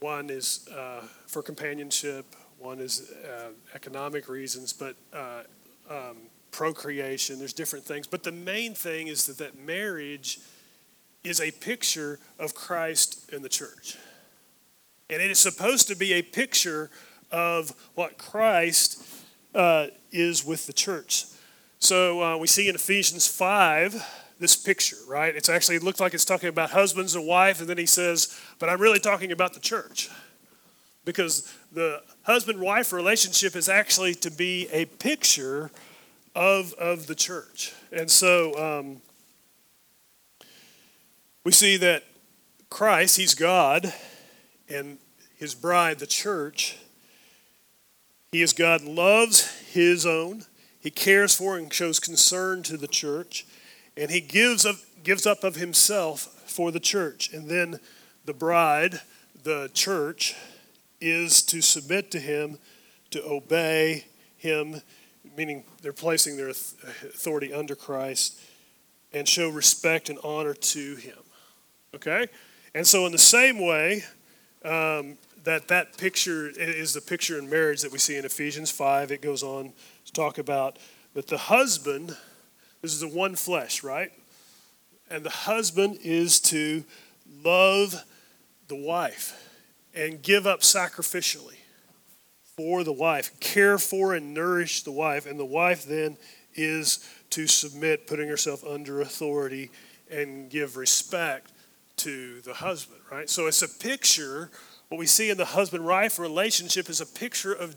one 0.00 0.28
is 0.28 0.68
uh, 0.76 1.04
for 1.28 1.40
companionship, 1.40 2.26
one 2.58 2.80
is 2.80 3.12
uh, 3.12 3.50
economic 3.76 4.28
reasons, 4.28 4.72
but 4.72 4.96
uh, 5.12 5.42
um, 5.88 6.16
procreation. 6.50 7.38
There's 7.38 7.52
different 7.52 7.84
things. 7.84 8.08
But 8.08 8.24
the 8.24 8.32
main 8.32 8.74
thing 8.74 9.06
is 9.06 9.26
that, 9.26 9.38
that 9.38 9.56
marriage 9.56 10.40
is 11.22 11.40
a 11.40 11.52
picture 11.52 12.18
of 12.40 12.56
Christ 12.56 13.30
and 13.32 13.44
the 13.44 13.48
church. 13.48 13.96
And 15.08 15.22
it 15.22 15.30
is 15.30 15.38
supposed 15.38 15.86
to 15.86 15.94
be 15.94 16.14
a 16.14 16.22
picture 16.22 16.90
of 17.30 17.72
what 17.94 18.18
Christ 18.18 19.00
uh, 19.54 19.86
is 20.10 20.44
with 20.44 20.66
the 20.66 20.72
church. 20.72 21.26
So 21.78 22.20
uh, 22.20 22.36
we 22.36 22.48
see 22.48 22.68
in 22.68 22.74
Ephesians 22.74 23.28
5 23.28 24.24
this 24.38 24.56
picture, 24.56 24.96
right? 25.06 25.34
It's 25.34 25.48
actually, 25.48 25.76
it 25.76 25.82
looked 25.82 26.00
like 26.00 26.14
it's 26.14 26.24
talking 26.24 26.48
about 26.48 26.70
husbands 26.70 27.14
and 27.14 27.26
wife, 27.26 27.60
and 27.60 27.68
then 27.68 27.78
he 27.78 27.86
says, 27.86 28.38
but 28.58 28.68
I'm 28.68 28.80
really 28.80 29.00
talking 29.00 29.32
about 29.32 29.54
the 29.54 29.60
church. 29.60 30.08
Because 31.04 31.52
the 31.72 32.02
husband 32.22 32.60
wife 32.60 32.92
relationship 32.92 33.56
is 33.56 33.68
actually 33.68 34.14
to 34.16 34.30
be 34.30 34.68
a 34.70 34.84
picture 34.84 35.70
of, 36.34 36.72
of 36.74 37.06
the 37.06 37.14
church. 37.14 37.72
And 37.90 38.10
so 38.10 38.54
um, 38.58 39.02
we 41.44 41.52
see 41.52 41.76
that 41.78 42.04
Christ, 42.70 43.16
he's 43.16 43.34
God, 43.34 43.92
and 44.68 44.98
his 45.36 45.54
bride, 45.54 45.98
the 45.98 46.06
church, 46.06 46.76
he 48.30 48.42
is 48.42 48.52
God, 48.52 48.82
loves 48.82 49.50
his 49.72 50.04
own. 50.04 50.42
He 50.78 50.90
cares 50.90 51.34
for 51.34 51.56
and 51.56 51.72
shows 51.72 51.98
concern 51.98 52.62
to 52.64 52.76
the 52.76 52.86
church 52.86 53.46
and 53.98 54.10
he 54.10 54.20
gives 54.20 54.64
up, 54.64 54.76
gives 55.02 55.26
up 55.26 55.42
of 55.42 55.56
himself 55.56 56.20
for 56.46 56.70
the 56.70 56.80
church. 56.80 57.32
And 57.32 57.48
then 57.48 57.80
the 58.24 58.32
bride, 58.32 59.00
the 59.42 59.70
church, 59.74 60.34
is 61.00 61.42
to 61.42 61.60
submit 61.60 62.10
to 62.12 62.20
him, 62.20 62.58
to 63.10 63.24
obey 63.24 64.06
him, 64.36 64.80
meaning 65.36 65.64
they're 65.82 65.92
placing 65.92 66.36
their 66.36 66.48
authority 66.48 67.52
under 67.52 67.74
Christ, 67.74 68.40
and 69.12 69.26
show 69.26 69.48
respect 69.48 70.08
and 70.08 70.18
honor 70.22 70.54
to 70.54 70.94
him. 70.96 71.18
Okay? 71.94 72.28
And 72.74 72.86
so, 72.86 73.06
in 73.06 73.12
the 73.12 73.18
same 73.18 73.58
way, 73.58 74.04
um, 74.64 75.16
that 75.44 75.68
that 75.68 75.96
picture 75.96 76.48
is 76.48 76.92
the 76.92 77.00
picture 77.00 77.38
in 77.38 77.48
marriage 77.48 77.80
that 77.82 77.90
we 77.90 77.98
see 77.98 78.16
in 78.16 78.24
Ephesians 78.24 78.70
5. 78.70 79.10
It 79.10 79.22
goes 79.22 79.42
on 79.42 79.72
to 80.04 80.12
talk 80.12 80.38
about 80.38 80.78
that 81.14 81.28
the 81.28 81.38
husband, 81.38 82.16
this 82.82 82.92
is 82.92 83.00
the 83.00 83.08
one 83.08 83.34
flesh, 83.34 83.82
right? 83.82 84.12
And 85.10 85.24
the 85.24 85.30
husband 85.30 85.98
is 86.02 86.40
to 86.40 86.84
love 87.44 88.04
the 88.68 88.76
wife 88.76 89.44
and 89.94 90.22
give 90.22 90.46
up 90.46 90.60
sacrificially 90.60 91.56
for 92.56 92.84
the 92.84 92.92
wife, 92.92 93.38
care 93.40 93.78
for 93.78 94.14
and 94.14 94.34
nourish 94.34 94.82
the 94.82 94.92
wife, 94.92 95.26
and 95.26 95.38
the 95.38 95.44
wife 95.44 95.84
then 95.84 96.16
is 96.54 97.08
to 97.30 97.46
submit, 97.46 98.06
putting 98.06 98.28
herself 98.28 98.64
under 98.64 99.00
authority 99.00 99.70
and 100.10 100.50
give 100.50 100.76
respect 100.76 101.52
to 101.96 102.40
the 102.42 102.54
husband, 102.54 103.00
right? 103.10 103.28
So 103.28 103.46
it's 103.46 103.62
a 103.62 103.68
picture, 103.68 104.50
what 104.88 104.98
we 104.98 105.06
see 105.06 105.30
in 105.30 105.36
the 105.36 105.44
husband 105.44 105.84
wife 105.84 106.18
relationship 106.18 106.88
is 106.88 107.00
a 107.00 107.06
picture 107.06 107.52
of, 107.52 107.76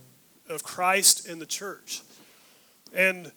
of 0.50 0.64
Christ 0.64 1.28
and 1.28 1.42
the 1.42 1.46
church. 1.46 2.02
And 2.94 3.32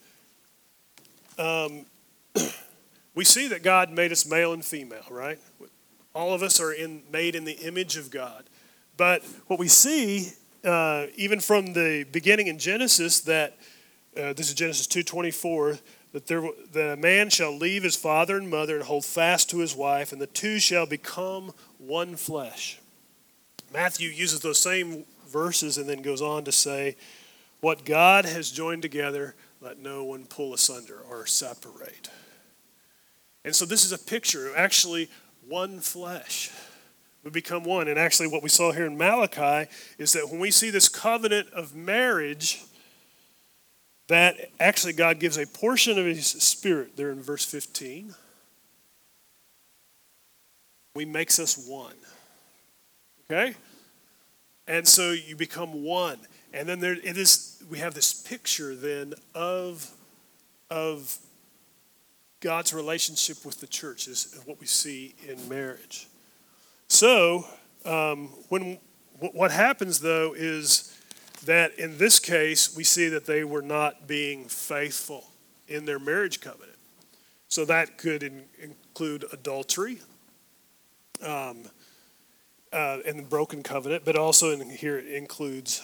um, 1.38 1.86
we 3.14 3.24
see 3.24 3.48
that 3.48 3.62
God 3.62 3.90
made 3.90 4.12
us 4.12 4.26
male 4.26 4.52
and 4.52 4.64
female, 4.64 5.04
right? 5.10 5.38
All 6.14 6.32
of 6.32 6.42
us 6.42 6.60
are 6.60 6.72
in, 6.72 7.02
made 7.10 7.34
in 7.34 7.44
the 7.44 7.52
image 7.52 7.96
of 7.96 8.10
God. 8.10 8.44
But 8.96 9.24
what 9.46 9.58
we 9.58 9.68
see, 9.68 10.32
uh, 10.64 11.06
even 11.16 11.40
from 11.40 11.72
the 11.72 12.06
beginning 12.12 12.46
in 12.46 12.58
Genesis, 12.58 13.20
that 13.20 13.56
uh, 14.16 14.32
this 14.32 14.48
is 14.48 14.54
Genesis 14.54 14.86
2:24, 14.86 15.80
that 16.12 16.26
there, 16.28 16.48
the 16.72 16.96
man 16.96 17.30
shall 17.30 17.56
leave 17.56 17.82
his 17.82 17.96
father 17.96 18.36
and 18.36 18.48
mother 18.48 18.76
and 18.76 18.84
hold 18.84 19.04
fast 19.04 19.50
to 19.50 19.58
his 19.58 19.74
wife, 19.74 20.12
and 20.12 20.20
the 20.20 20.28
two 20.28 20.60
shall 20.60 20.86
become 20.86 21.52
one 21.78 22.14
flesh. 22.14 22.78
Matthew 23.72 24.08
uses 24.10 24.40
those 24.40 24.60
same 24.60 25.04
verses 25.26 25.76
and 25.78 25.88
then 25.88 26.02
goes 26.02 26.22
on 26.22 26.44
to 26.44 26.52
say, 26.52 26.96
"What 27.60 27.84
God 27.84 28.24
has 28.24 28.52
joined 28.52 28.82
together, 28.82 29.34
let 29.64 29.78
no 29.78 30.04
one 30.04 30.26
pull 30.26 30.54
asunder 30.54 31.00
or 31.00 31.26
separate." 31.26 32.08
And 33.44 33.54
so 33.54 33.64
this 33.64 33.84
is 33.84 33.92
a 33.92 33.98
picture 33.98 34.48
of 34.48 34.56
actually 34.56 35.10
one 35.46 35.80
flesh. 35.80 36.50
We 37.22 37.30
become 37.30 37.64
one. 37.64 37.88
And 37.88 37.98
actually, 37.98 38.28
what 38.28 38.42
we 38.42 38.48
saw 38.48 38.72
here 38.72 38.86
in 38.86 38.96
Malachi 38.96 39.70
is 39.98 40.12
that 40.12 40.28
when 40.28 40.40
we 40.40 40.50
see 40.50 40.70
this 40.70 40.88
covenant 40.88 41.48
of 41.52 41.74
marriage, 41.74 42.62
that 44.08 44.50
actually 44.60 44.92
God 44.92 45.18
gives 45.18 45.38
a 45.38 45.46
portion 45.46 45.98
of 45.98 46.04
His 46.04 46.26
Spirit 46.26 46.96
there 46.96 47.10
in 47.10 47.22
verse 47.22 47.44
15. 47.44 48.14
He 50.94 51.04
makes 51.04 51.38
us 51.38 51.56
one. 51.66 51.96
Okay? 53.24 53.54
And 54.66 54.86
so 54.86 55.12
you 55.12 55.34
become 55.34 55.82
one. 55.82 56.18
And 56.54 56.68
then 56.68 56.78
there 56.78 56.92
it 56.92 57.18
is 57.18 57.62
we 57.68 57.78
have 57.78 57.94
this 57.94 58.14
picture 58.14 58.76
then 58.76 59.14
of, 59.34 59.90
of 60.70 61.18
God's 62.38 62.72
relationship 62.72 63.44
with 63.44 63.60
the 63.60 63.66
church 63.66 64.06
is 64.06 64.38
what 64.44 64.60
we 64.60 64.66
see 64.66 65.16
in 65.26 65.48
marriage. 65.48 66.06
So, 66.86 67.44
um, 67.84 68.28
when 68.48 68.78
what 69.18 69.50
happens 69.50 69.98
though 69.98 70.32
is 70.36 70.96
that 71.44 71.76
in 71.76 71.98
this 71.98 72.20
case 72.20 72.76
we 72.76 72.84
see 72.84 73.08
that 73.08 73.26
they 73.26 73.42
were 73.42 73.62
not 73.62 74.06
being 74.06 74.44
faithful 74.44 75.24
in 75.66 75.86
their 75.86 75.98
marriage 75.98 76.40
covenant. 76.40 76.78
So 77.48 77.64
that 77.64 77.98
could 77.98 78.22
in, 78.22 78.44
include 78.62 79.24
adultery, 79.32 79.98
um, 81.20 81.64
uh, 82.72 82.98
and 83.06 83.18
the 83.18 83.22
broken 83.22 83.62
covenant, 83.62 84.04
but 84.04 84.16
also 84.16 84.50
in 84.50 84.70
here 84.70 84.98
it 84.98 85.06
includes 85.06 85.82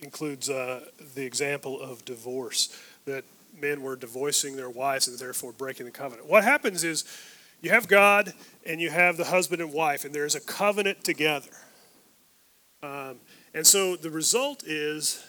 includes 0.00 0.50
uh, 0.50 0.80
the 1.14 1.24
example 1.24 1.80
of 1.80 2.04
divorce 2.04 2.76
that 3.06 3.24
men 3.60 3.82
were 3.82 3.96
divorcing 3.96 4.56
their 4.56 4.70
wives 4.70 5.08
and 5.08 5.18
therefore 5.18 5.52
breaking 5.52 5.86
the 5.86 5.92
covenant. 5.92 6.28
What 6.28 6.44
happens 6.44 6.84
is 6.84 7.04
you 7.62 7.70
have 7.70 7.88
God 7.88 8.32
and 8.64 8.80
you 8.80 8.90
have 8.90 9.16
the 9.16 9.24
husband 9.24 9.62
and 9.62 9.72
wife, 9.72 10.04
and 10.04 10.14
there's 10.14 10.34
a 10.34 10.40
covenant 10.40 11.02
together. 11.04 11.50
Um, 12.82 13.16
and 13.54 13.66
so 13.66 13.96
the 13.96 14.10
result 14.10 14.64
is 14.64 15.24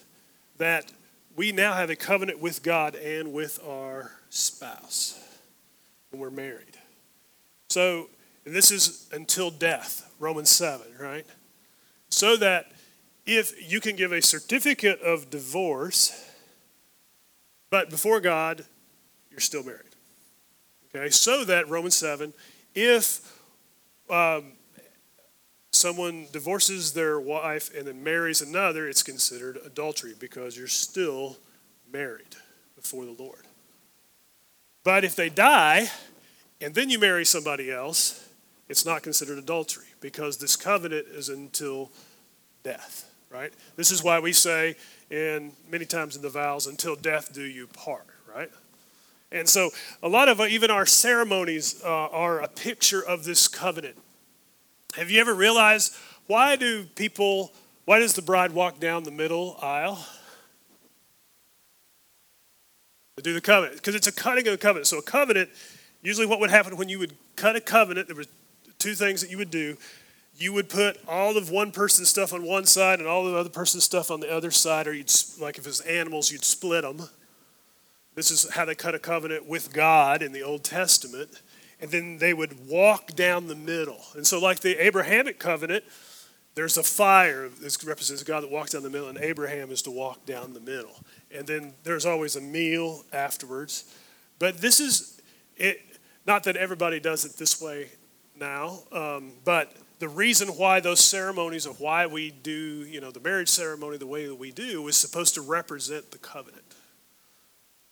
that 0.57 0.91
we 1.35 1.51
now 1.51 1.73
have 1.73 1.89
a 1.89 1.95
covenant 1.95 2.39
with 2.39 2.63
God 2.63 2.95
and 2.95 3.31
with 3.31 3.59
our 3.65 4.11
spouse 4.29 5.19
when 6.09 6.19
we're 6.19 6.29
married. 6.29 6.77
So, 7.69 8.09
this 8.43 8.71
is 8.71 9.07
until 9.11 9.51
death, 9.51 10.09
Romans 10.19 10.49
7, 10.49 10.87
right? 10.99 11.25
So 12.09 12.37
that 12.37 12.71
if 13.27 13.71
you 13.71 13.79
can 13.79 13.95
give 13.95 14.11
a 14.11 14.21
certificate 14.21 14.99
of 15.01 15.29
divorce 15.29 16.27
but 17.69 17.89
before 17.89 18.19
God, 18.19 18.65
you're 19.29 19.39
still 19.39 19.63
married. 19.63 19.81
Okay, 20.95 21.09
so 21.09 21.43
that 21.43 21.67
Romans 21.67 21.97
7, 21.97 22.33
if 22.73 23.41
um, 24.09 24.53
someone 25.71 26.27
divorces 26.31 26.93
their 26.93 27.19
wife 27.19 27.69
and 27.75 27.85
then 27.85 28.03
marries 28.03 28.41
another, 28.41 28.87
it's 28.87 29.03
considered 29.03 29.59
adultery 29.65 30.13
because 30.17 30.57
you're 30.57 30.67
still 30.67 31.37
married 31.91 32.35
before 32.75 33.05
the 33.05 33.11
Lord. 33.11 33.45
But 34.83 35.03
if 35.03 35.15
they 35.15 35.29
die 35.29 35.89
and 36.61 36.73
then 36.73 36.89
you 36.89 36.99
marry 36.99 37.25
somebody 37.25 37.69
else, 37.69 38.29
it's 38.69 38.85
not 38.85 39.03
considered 39.03 39.37
adultery 39.37 39.87
because 39.99 40.37
this 40.37 40.55
covenant 40.55 41.07
is 41.07 41.27
until 41.27 41.91
death, 42.63 43.06
right? 43.29 43.53
This 43.75 43.91
is 43.91 44.03
why 44.03 44.19
we 44.19 44.33
say 44.33 44.75
and 45.09 45.53
many 45.69 45.85
times 45.85 46.15
in 46.15 46.21
the 46.21 46.29
vows, 46.29 46.67
until 46.67 46.95
death 46.95 47.33
do 47.33 47.43
you 47.43 47.67
part, 47.67 48.05
right? 48.33 48.49
And 49.31 49.47
so 49.47 49.69
a 50.01 50.09
lot 50.09 50.29
of 50.29 50.39
uh, 50.39 50.45
even 50.45 50.71
our 50.71 50.85
ceremonies 50.85 51.81
uh, 51.83 51.87
are 51.87 52.39
a 52.41 52.47
picture 52.47 53.01
of 53.01 53.23
this 53.23 53.47
covenant. 53.47 53.95
Have 54.95 55.09
you 55.09 55.19
ever 55.21 55.33
realized 55.33 55.95
why 56.27 56.55
do 56.55 56.85
people, 56.95 57.53
why 57.85 57.99
does 57.99 58.13
the 58.13 58.21
bride 58.21 58.51
walk 58.51 58.79
down 58.79 59.03
the 59.03 59.11
middle 59.11 59.57
aisle? 59.61 59.99
To 63.15 63.23
do 63.23 63.33
the 63.33 63.41
covenant, 63.41 63.77
because 63.77 63.95
it's 63.95 64.07
a 64.07 64.11
cutting 64.11 64.47
of 64.47 64.53
a 64.53 64.57
covenant. 64.57 64.87
So 64.87 64.99
a 64.99 65.01
covenant, 65.01 65.49
usually 66.03 66.27
what 66.27 66.39
would 66.39 66.51
happen 66.51 66.77
when 66.77 66.87
you 66.87 66.99
would 66.99 67.13
cut 67.35 67.55
a 67.55 67.61
covenant, 67.61 68.07
there 68.07 68.15
were 68.15 68.25
two 68.77 68.93
things 68.93 69.21
that 69.21 69.31
you 69.31 69.37
would 69.37 69.49
do 69.49 69.75
you 70.37 70.53
would 70.53 70.69
put 70.69 70.97
all 71.07 71.35
of 71.37 71.49
one 71.49 71.71
person's 71.71 72.09
stuff 72.09 72.31
on 72.31 72.43
one 72.43 72.65
side 72.65 72.99
and 72.99 73.07
all 73.07 73.25
of 73.25 73.33
the 73.33 73.39
other 73.39 73.49
person's 73.49 73.83
stuff 73.83 74.11
on 74.11 74.19
the 74.19 74.31
other 74.31 74.51
side, 74.51 74.87
or 74.87 74.93
you'd, 74.93 75.11
like 75.39 75.57
if 75.57 75.65
it 75.65 75.69
was 75.69 75.81
animals, 75.81 76.31
you'd 76.31 76.45
split 76.45 76.83
them. 76.83 77.09
This 78.13 78.31
is 78.31 78.49
how 78.53 78.65
they 78.65 78.75
cut 78.75 78.95
a 78.95 78.99
covenant 78.99 79.47
with 79.47 79.73
God 79.73 80.21
in 80.21 80.31
the 80.31 80.43
Old 80.43 80.63
Testament. 80.63 81.41
And 81.79 81.91
then 81.91 82.17
they 82.17 82.33
would 82.33 82.67
walk 82.67 83.15
down 83.15 83.47
the 83.47 83.55
middle. 83.55 84.03
And 84.15 84.25
so, 84.25 84.39
like 84.39 84.61
the 84.61 84.83
Abrahamic 84.83 85.37
covenant, 85.37 85.83
there's 86.55 86.77
a 86.77 86.83
fire. 86.83 87.49
that 87.49 87.83
represents 87.85 88.23
God 88.23 88.41
that 88.41 88.49
walks 88.49 88.71
down 88.71 88.81
the 88.81 88.89
middle, 88.89 89.09
and 89.09 89.19
Abraham 89.19 89.71
is 89.71 89.83
to 89.83 89.91
walk 89.91 90.25
down 90.25 90.53
the 90.53 90.59
middle. 90.59 90.95
And 91.31 91.45
then 91.45 91.73
there's 91.83 92.07
always 92.07 92.35
a 92.35 92.41
meal 92.41 93.05
afterwards. 93.13 93.85
But 94.39 94.57
this 94.57 94.79
is 94.79 95.21
it. 95.55 95.79
Not 96.25 96.43
that 96.45 96.57
everybody 96.57 96.99
does 96.99 97.23
it 97.25 97.37
this 97.37 97.61
way 97.61 97.89
now, 98.35 98.79
um, 98.91 99.33
but 99.45 99.71
the 99.99 100.09
reason 100.09 100.49
why 100.49 100.79
those 100.79 100.99
ceremonies 100.99 101.65
of 101.65 101.79
why 101.79 102.05
we 102.05 102.29
do, 102.31 102.85
you 102.85 103.01
know, 103.01 103.11
the 103.11 103.19
marriage 103.19 103.49
ceremony 103.49 103.97
the 103.97 104.07
way 104.07 104.27
that 104.27 104.35
we 104.35 104.51
do 104.51 104.87
is 104.87 104.95
supposed 104.95 105.33
to 105.35 105.41
represent 105.41 106.11
the 106.11 106.17
covenant. 106.19 106.63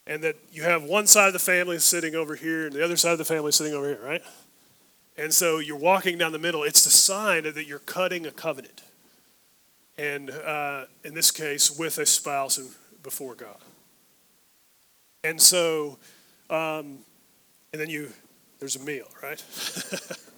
And 0.06 0.22
that 0.22 0.36
you 0.52 0.62
have 0.62 0.84
one 0.84 1.08
side 1.08 1.26
of 1.26 1.32
the 1.32 1.40
family 1.40 1.80
sitting 1.80 2.14
over 2.14 2.36
here 2.36 2.66
and 2.66 2.72
the 2.72 2.84
other 2.84 2.96
side 2.96 3.12
of 3.12 3.18
the 3.18 3.24
family 3.24 3.50
sitting 3.50 3.74
over 3.74 3.88
here, 3.88 4.00
right? 4.04 4.22
And 5.18 5.34
so 5.34 5.58
you're 5.58 5.76
walking 5.76 6.16
down 6.18 6.30
the 6.30 6.38
middle. 6.38 6.62
It's 6.62 6.84
the 6.84 6.90
sign 6.90 7.42
that 7.42 7.66
you're 7.66 7.80
cutting 7.80 8.24
a 8.24 8.30
covenant. 8.30 8.82
And 9.98 10.30
uh, 10.30 10.84
in 11.04 11.14
this 11.14 11.30
case, 11.32 11.76
with 11.76 11.98
a 11.98 12.06
spouse 12.06 12.58
and 12.58 12.68
before 13.02 13.34
God. 13.34 13.56
And 15.24 15.40
so, 15.40 15.98
um, 16.50 16.98
and 17.72 17.80
then 17.80 17.88
you, 17.88 18.10
there's 18.60 18.76
a 18.76 18.80
meal, 18.80 19.08
right? 19.22 19.42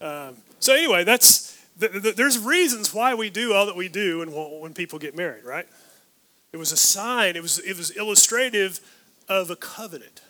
Um, 0.00 0.36
so 0.60 0.74
anyway, 0.74 1.04
that's 1.04 1.56
the, 1.76 1.88
the, 1.88 2.12
there's 2.12 2.38
reasons 2.38 2.92
why 2.92 3.14
we 3.14 3.30
do 3.30 3.52
all 3.52 3.66
that 3.66 3.76
we 3.76 3.88
do 3.88 4.18
when, 4.18 4.30
when 4.60 4.74
people 4.74 4.98
get 4.98 5.16
married, 5.16 5.44
right? 5.44 5.66
It 6.52 6.56
was 6.56 6.72
a 6.72 6.76
sign. 6.76 7.36
It 7.36 7.42
was 7.42 7.58
it 7.58 7.76
was 7.76 7.90
illustrative 7.90 8.80
of 9.28 9.50
a 9.50 9.56
covenant. 9.56 10.22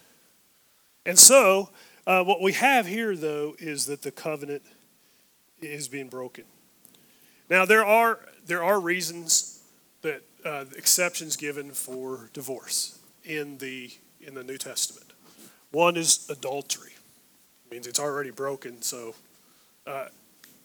And 1.06 1.18
so, 1.18 1.70
uh, 2.06 2.24
what 2.24 2.42
we 2.42 2.52
have 2.52 2.86
here, 2.86 3.16
though, 3.16 3.54
is 3.58 3.86
that 3.86 4.02
the 4.02 4.10
covenant 4.10 4.62
is 5.62 5.88
being 5.88 6.08
broken. 6.08 6.44
Now, 7.48 7.64
there 7.64 7.84
are 7.84 8.20
there 8.46 8.64
are 8.64 8.80
reasons 8.80 9.62
that 10.02 10.22
uh, 10.44 10.64
exceptions 10.76 11.36
given 11.36 11.70
for 11.70 12.30
divorce 12.32 12.98
in 13.24 13.58
the 13.58 13.90
in 14.20 14.34
the 14.34 14.42
New 14.42 14.58
Testament. 14.58 15.12
One 15.70 15.96
is 15.96 16.28
adultery. 16.28 16.92
It 17.66 17.72
means 17.72 17.86
it's 17.86 18.00
already 18.00 18.30
broken, 18.30 18.82
so 18.82 19.14
uh, 19.88 20.08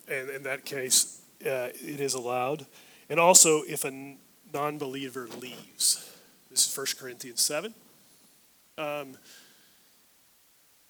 and 0.07 0.29
in 0.29 0.43
that 0.43 0.65
case, 0.65 1.21
uh, 1.45 1.69
it 1.73 1.99
is 1.99 2.13
allowed. 2.13 2.65
And 3.09 3.19
also, 3.19 3.61
if 3.67 3.85
a 3.85 4.17
non 4.53 4.77
believer 4.77 5.27
leaves. 5.39 6.09
This 6.49 6.67
is 6.67 6.77
1 6.77 6.87
Corinthians 6.99 7.41
7. 7.41 7.73
Um, 8.77 9.17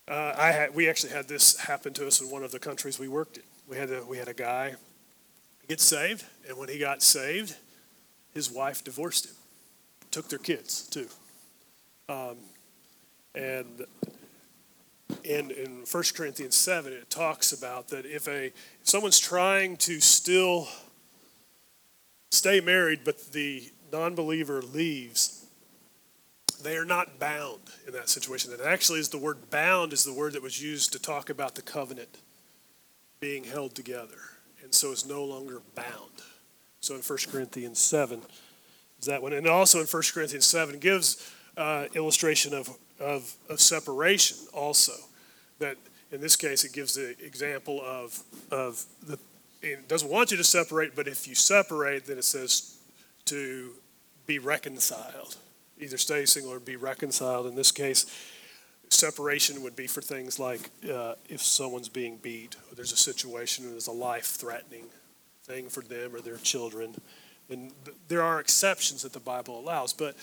uh, 0.08 0.34
I 0.38 0.52
had, 0.52 0.76
we 0.76 0.90
actually 0.90 1.14
had 1.14 1.28
this 1.28 1.58
happen 1.58 1.94
to 1.94 2.08
us 2.08 2.20
in 2.20 2.30
one 2.30 2.44
of 2.44 2.52
the 2.52 2.60
countries 2.60 3.00
we 3.00 3.08
worked 3.08 3.38
in. 3.38 3.44
We 3.70 3.78
had 3.78 3.90
a, 3.92 4.04
we 4.04 4.18
had 4.18 4.28
a 4.28 4.34
guy 4.34 4.76
get 5.70 5.80
saved, 5.80 6.26
and 6.48 6.58
when 6.58 6.68
he 6.68 6.78
got 6.78 7.02
saved, 7.02 7.56
his 8.34 8.52
wife 8.52 8.84
divorced 8.84 9.28
him, 9.28 9.36
took 10.12 10.28
their 10.28 10.40
kids 10.40 10.88
too. 10.88 11.08
Um, 12.10 12.38
and 13.34 13.86
in, 15.24 15.52
in 15.52 15.84
1 15.90 16.04
Corinthians 16.16 16.56
7, 16.56 16.92
it 16.94 17.10
talks 17.10 17.52
about 17.52 17.90
that 17.90 18.06
if, 18.06 18.28
a, 18.28 18.46
if 18.48 18.54
someone's 18.84 19.20
trying 19.20 19.78
to 19.78 20.00
still 20.00 20.68
stay 22.32 22.60
married, 22.60 23.02
but 23.04 23.32
the 23.34 23.72
non 23.92 24.16
believer 24.16 24.62
leaves, 24.62 25.46
they 26.64 26.78
are 26.78 26.86
not 26.86 27.20
bound 27.20 27.62
in 27.86 27.94
that 27.94 28.10
situation. 28.10 28.52
And 28.54 28.62
actually, 28.62 29.00
is 29.00 29.10
the 29.10 29.18
word 29.18 29.50
bound 29.50 29.94
is 29.94 30.04
the 30.04 30.14
word 30.14 30.34
that 30.34 30.42
was 30.42 30.62
used 30.62 30.94
to 30.94 31.00
talk 31.00 31.30
about 31.30 31.56
the 31.56 31.62
covenant 31.62 32.20
being 33.20 33.44
held 33.44 33.76
together. 33.76 34.20
And 34.64 34.74
so 34.74 34.92
it's 34.92 35.06
no 35.06 35.24
longer 35.24 35.62
bound. 35.76 36.24
So 36.80 36.96
in 36.96 37.02
1 37.02 37.18
Corinthians 37.32 37.80
7 37.80 38.22
is 39.00 39.06
that 39.06 39.22
one. 39.22 39.34
And 39.34 39.48
also 39.48 39.80
in 39.80 39.88
1 39.88 40.04
Corinthians 40.14 40.46
7 40.46 40.80
gives 40.80 41.32
uh, 41.56 41.86
illustration 41.94 42.54
of, 42.54 42.70
of, 43.04 43.34
of 43.50 43.60
separation 43.60 44.38
also. 44.54 44.94
That 45.60 45.78
in 46.12 46.22
this 46.22 46.36
case, 46.36 46.64
it 46.64 46.74
gives 46.74 46.96
the 46.96 47.16
example 47.24 47.82
of, 47.84 48.24
of 48.52 48.84
the 49.06 49.18
it 49.64 49.88
doesn't 49.88 50.10
want 50.10 50.30
you 50.30 50.38
to 50.38 50.44
separate, 50.44 50.94
but 50.94 51.08
if 51.08 51.26
you 51.26 51.36
separate, 51.36 52.06
then 52.06 52.18
it 52.18 52.26
says 52.26 52.78
to 53.26 53.72
be 54.28 54.38
reconciled. 54.38 55.38
Either 55.80 55.98
stay 55.98 56.26
single 56.26 56.52
or 56.52 56.60
be 56.60 56.76
reconciled. 56.76 57.48
In 57.48 57.56
this 57.56 57.72
case, 57.72 58.06
separation 58.90 59.64
would 59.64 59.76
be 59.76 59.88
for 59.88 60.02
things 60.02 60.38
like 60.38 60.70
uh, 60.94 61.16
if 61.30 61.42
someone's 61.42 61.90
being 61.90 62.18
beat, 62.18 62.56
or 62.70 62.76
there's 62.76 62.92
a 62.92 62.98
situation, 62.98 63.70
there's 63.72 63.88
a 63.88 63.94
life 63.94 64.26
threatening 64.26 64.84
thing 65.44 65.70
for 65.70 65.82
them 65.82 66.14
or 66.14 66.20
their 66.20 66.38
children. 66.38 66.96
And 67.50 67.72
th- 67.86 67.98
there 68.10 68.22
are 68.22 68.40
exceptions 68.40 69.04
that 69.04 69.14
the 69.14 69.20
Bible 69.20 69.60
allows. 69.60 69.94
But 69.94 70.16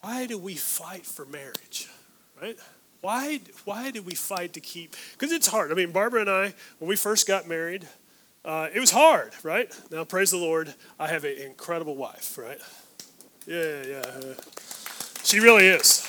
why 0.00 0.26
do 0.26 0.38
we 0.38 0.54
fight 0.54 1.06
for 1.06 1.24
marriage? 1.26 1.88
Right? 2.40 2.56
Why, 3.00 3.40
why 3.64 3.90
do 3.90 4.02
we 4.02 4.14
fight 4.14 4.52
to 4.54 4.60
keep? 4.60 4.96
Because 5.12 5.32
it's 5.32 5.46
hard. 5.46 5.70
I 5.70 5.74
mean, 5.74 5.92
Barbara 5.92 6.22
and 6.22 6.30
I, 6.30 6.54
when 6.78 6.88
we 6.88 6.96
first 6.96 7.26
got 7.26 7.46
married, 7.46 7.86
uh, 8.44 8.68
it 8.72 8.80
was 8.80 8.90
hard, 8.90 9.32
right? 9.42 9.72
Now, 9.90 10.04
praise 10.04 10.30
the 10.30 10.36
Lord, 10.36 10.74
I 10.98 11.08
have 11.08 11.24
an 11.24 11.36
incredible 11.36 11.96
wife, 11.96 12.38
right? 12.38 12.58
Yeah, 13.46 13.82
yeah. 13.86 14.34
She 15.22 15.40
really 15.40 15.66
is. 15.66 16.06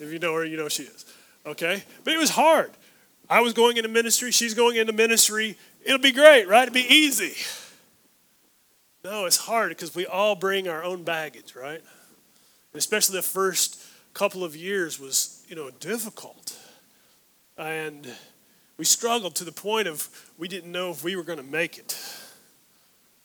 If 0.00 0.12
you 0.12 0.18
know 0.18 0.34
her, 0.34 0.44
you 0.44 0.56
know 0.56 0.68
she 0.68 0.84
is. 0.84 1.04
Okay? 1.44 1.82
But 2.04 2.14
it 2.14 2.18
was 2.18 2.30
hard. 2.30 2.70
I 3.28 3.40
was 3.40 3.52
going 3.52 3.76
into 3.76 3.88
ministry, 3.88 4.30
she's 4.30 4.54
going 4.54 4.76
into 4.76 4.92
ministry. 4.92 5.56
It'll 5.84 5.98
be 5.98 6.12
great, 6.12 6.48
right? 6.48 6.64
It'll 6.64 6.74
be 6.74 6.92
easy. 6.92 7.34
No, 9.04 9.24
it's 9.24 9.36
hard 9.36 9.70
because 9.70 9.94
we 9.94 10.06
all 10.06 10.34
bring 10.34 10.68
our 10.68 10.84
own 10.84 11.04
baggage, 11.04 11.54
right? 11.54 11.80
Especially 12.74 13.16
the 13.16 13.22
first 13.22 13.82
couple 14.14 14.44
of 14.44 14.56
years 14.56 15.00
was, 15.00 15.44
you 15.48 15.56
know, 15.56 15.70
difficult. 15.80 16.56
And 17.56 18.06
we 18.76 18.84
struggled 18.84 19.34
to 19.36 19.44
the 19.44 19.52
point 19.52 19.88
of 19.88 20.08
we 20.38 20.48
didn't 20.48 20.72
know 20.72 20.90
if 20.90 21.04
we 21.04 21.16
were 21.16 21.24
going 21.24 21.38
to 21.38 21.44
make 21.44 21.78
it. 21.78 21.98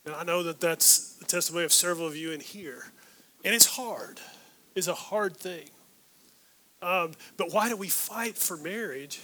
And 0.06 0.14
I 0.14 0.24
know 0.24 0.44
that 0.44 0.60
that's 0.60 1.14
the 1.16 1.26
testimony 1.26 1.66
of 1.66 1.74
several 1.74 2.08
of 2.08 2.16
you 2.16 2.32
in 2.32 2.40
here. 2.40 2.92
And 3.44 3.54
it's 3.54 3.66
hard, 3.66 4.20
it's 4.76 4.88
a 4.88 4.94
hard 4.94 5.38
thing. 5.38 5.70
Um, 6.82 7.14
but 7.38 7.52
why 7.52 7.70
do 7.70 7.78
we 7.78 7.88
fight 7.88 8.38
for 8.38 8.58
marriage? 8.58 9.22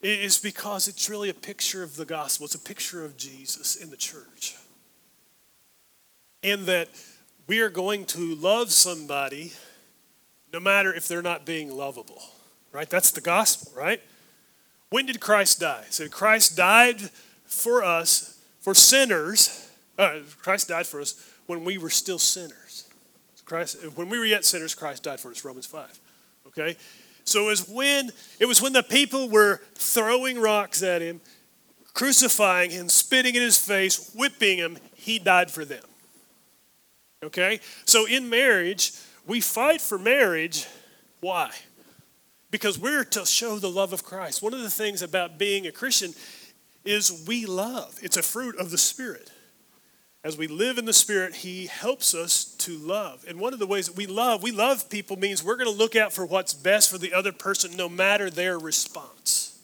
It 0.00 0.20
is 0.20 0.38
because 0.38 0.88
it's 0.88 1.08
really 1.08 1.28
a 1.28 1.34
picture 1.34 1.82
of 1.82 1.96
the 1.96 2.04
gospel, 2.04 2.46
it's 2.46 2.54
a 2.54 2.58
picture 2.58 3.04
of 3.04 3.16
Jesus 3.16 3.76
in 3.76 3.90
the 3.90 3.96
church. 3.96 4.56
And 6.42 6.66
that 6.66 6.88
we 7.46 7.60
are 7.60 7.68
going 7.70 8.04
to 8.06 8.34
love 8.34 8.70
somebody 8.72 9.52
no 10.52 10.60
matter 10.60 10.92
if 10.92 11.08
they're 11.08 11.22
not 11.22 11.46
being 11.46 11.70
lovable, 11.70 12.22
right? 12.72 12.88
That's 12.88 13.10
the 13.10 13.20
gospel, 13.20 13.72
right? 13.76 14.00
When 14.90 15.06
did 15.06 15.20
Christ 15.20 15.60
die? 15.60 15.84
So 15.90 16.08
Christ 16.08 16.56
died 16.56 17.00
for 17.44 17.82
us, 17.82 18.38
for 18.60 18.74
sinners. 18.74 19.70
Uh, 19.98 20.20
Christ 20.38 20.68
died 20.68 20.86
for 20.86 21.00
us 21.00 21.14
when 21.46 21.64
we 21.64 21.78
were 21.78 21.90
still 21.90 22.18
sinners. 22.18 22.88
Christ, 23.44 23.78
when 23.96 24.08
we 24.08 24.18
were 24.18 24.24
yet 24.24 24.44
sinners, 24.44 24.74
Christ 24.74 25.02
died 25.02 25.20
for 25.20 25.30
us. 25.30 25.44
Romans 25.44 25.66
five. 25.66 25.98
Okay, 26.46 26.76
so 27.24 27.44
it 27.44 27.46
was 27.46 27.68
when 27.68 28.10
it 28.38 28.46
was 28.46 28.62
when 28.62 28.72
the 28.72 28.82
people 28.82 29.28
were 29.28 29.60
throwing 29.74 30.38
rocks 30.38 30.82
at 30.82 31.02
him, 31.02 31.20
crucifying 31.94 32.70
him, 32.70 32.88
spitting 32.88 33.34
in 33.34 33.42
his 33.42 33.58
face, 33.58 34.12
whipping 34.14 34.58
him. 34.58 34.78
He 34.94 35.18
died 35.18 35.50
for 35.50 35.64
them. 35.64 35.82
Okay, 37.22 37.60
so 37.84 38.06
in 38.06 38.28
marriage, 38.28 38.92
we 39.26 39.40
fight 39.40 39.80
for 39.80 39.98
marriage. 39.98 40.66
Why? 41.20 41.52
because 42.52 42.78
we're 42.78 43.02
to 43.02 43.26
show 43.26 43.58
the 43.58 43.70
love 43.70 43.92
of 43.92 44.04
Christ. 44.04 44.42
One 44.42 44.54
of 44.54 44.60
the 44.60 44.70
things 44.70 45.02
about 45.02 45.38
being 45.38 45.66
a 45.66 45.72
Christian 45.72 46.14
is 46.84 47.24
we 47.26 47.46
love, 47.46 47.98
it's 48.00 48.16
a 48.16 48.22
fruit 48.22 48.56
of 48.56 48.70
the 48.70 48.78
Spirit. 48.78 49.32
As 50.22 50.38
we 50.38 50.46
live 50.46 50.78
in 50.78 50.84
the 50.84 50.92
Spirit, 50.92 51.34
He 51.34 51.66
helps 51.66 52.14
us 52.14 52.44
to 52.58 52.76
love. 52.76 53.24
And 53.26 53.40
one 53.40 53.52
of 53.52 53.58
the 53.58 53.66
ways 53.66 53.86
that 53.86 53.96
we 53.96 54.06
love, 54.06 54.40
we 54.40 54.52
love 54.52 54.88
people 54.88 55.16
means 55.16 55.42
we're 55.42 55.56
going 55.56 55.72
to 55.72 55.76
look 55.76 55.96
out 55.96 56.12
for 56.12 56.24
what's 56.24 56.54
best 56.54 56.90
for 56.90 56.98
the 56.98 57.12
other 57.12 57.32
person 57.32 57.76
no 57.76 57.88
matter 57.88 58.30
their 58.30 58.56
response. 58.56 59.58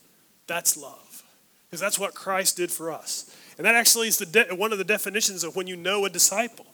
That's 0.48 0.76
love. 0.76 1.22
Because 1.66 1.80
that's 1.80 1.98
what 1.98 2.14
Christ 2.14 2.56
did 2.56 2.72
for 2.72 2.90
us. 2.90 3.32
And 3.56 3.66
that 3.66 3.76
actually 3.76 4.08
is 4.08 4.18
the 4.18 4.26
de- 4.26 4.54
one 4.54 4.72
of 4.72 4.78
the 4.78 4.84
definitions 4.84 5.44
of 5.44 5.54
when 5.54 5.68
you 5.68 5.76
know 5.76 6.06
a 6.06 6.10
disciple. 6.10 6.66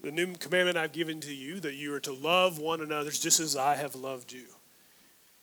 The 0.00 0.12
new 0.12 0.34
commandment 0.34 0.76
I've 0.76 0.92
given 0.92 1.20
to 1.20 1.34
you 1.34 1.60
that 1.60 1.74
you 1.74 1.92
are 1.94 2.00
to 2.00 2.12
love 2.12 2.58
one 2.58 2.80
another 2.80 3.10
just 3.10 3.40
as 3.40 3.56
I 3.56 3.74
have 3.74 3.94
loved 3.94 4.32
you. 4.32 4.44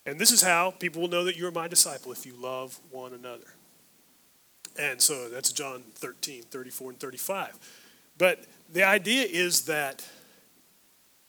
And 0.06 0.20
this 0.20 0.32
is 0.32 0.42
how 0.42 0.72
people 0.72 1.02
will 1.02 1.10
know 1.10 1.24
that 1.26 1.36
you're 1.36 1.52
my 1.52 1.68
disciple 1.68 2.12
if 2.12 2.26
you 2.26 2.34
love 2.40 2.80
one 2.92 3.14
another. 3.14 3.56
And 4.80 5.02
so 5.02 5.30
that's 5.30 5.52
John 5.52 5.84
13, 5.96 6.44
34, 6.44 6.92
and 6.92 7.00
35. 7.00 7.60
But 8.18 8.46
the 8.72 8.84
idea 8.84 9.26
is 9.26 9.66
that 9.66 10.08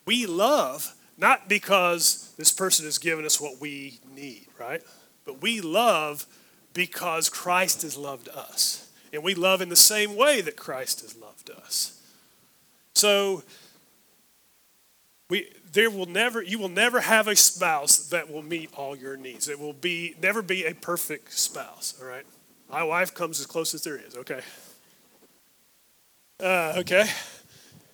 we 0.04 0.26
love 0.26 0.94
not 1.18 1.48
because 1.48 2.32
this 2.36 2.52
person 2.52 2.84
has 2.84 2.98
given 2.98 3.24
us 3.24 3.40
what 3.40 3.60
we 3.60 4.00
need, 4.14 4.46
right? 4.58 4.82
But 5.24 5.40
we 5.42 5.60
love 5.60 6.26
because 6.74 7.28
Christ 7.28 7.82
has 7.82 7.96
loved 7.96 8.28
us. 8.28 8.90
And 9.12 9.22
we 9.22 9.34
love 9.34 9.62
in 9.62 9.70
the 9.70 9.76
same 9.76 10.14
way 10.14 10.40
that 10.42 10.56
Christ 10.56 11.00
has 11.00 11.16
loved 11.16 11.50
us. 11.50 11.95
So 12.96 13.42
we, 15.28 15.50
there 15.72 15.90
will 15.90 16.06
never 16.06 16.42
you 16.42 16.58
will 16.58 16.70
never 16.70 17.00
have 17.00 17.28
a 17.28 17.36
spouse 17.36 17.98
that 18.08 18.30
will 18.30 18.42
meet 18.42 18.70
all 18.74 18.96
your 18.96 19.16
needs. 19.16 19.48
It 19.48 19.58
will 19.58 19.74
be 19.74 20.14
never 20.22 20.40
be 20.40 20.64
a 20.64 20.74
perfect 20.74 21.34
spouse 21.34 21.94
all 22.00 22.08
right? 22.08 22.24
My 22.70 22.82
wife 22.82 23.14
comes 23.14 23.38
as 23.38 23.46
close 23.46 23.74
as 23.74 23.82
there 23.82 23.98
is 23.98 24.16
okay? 24.16 24.40
Uh, 26.40 26.74
okay? 26.78 27.06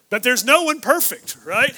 But 0.09 0.23
there's 0.23 0.45
no 0.45 0.63
one 0.63 0.81
perfect 0.81 1.37
right? 1.45 1.75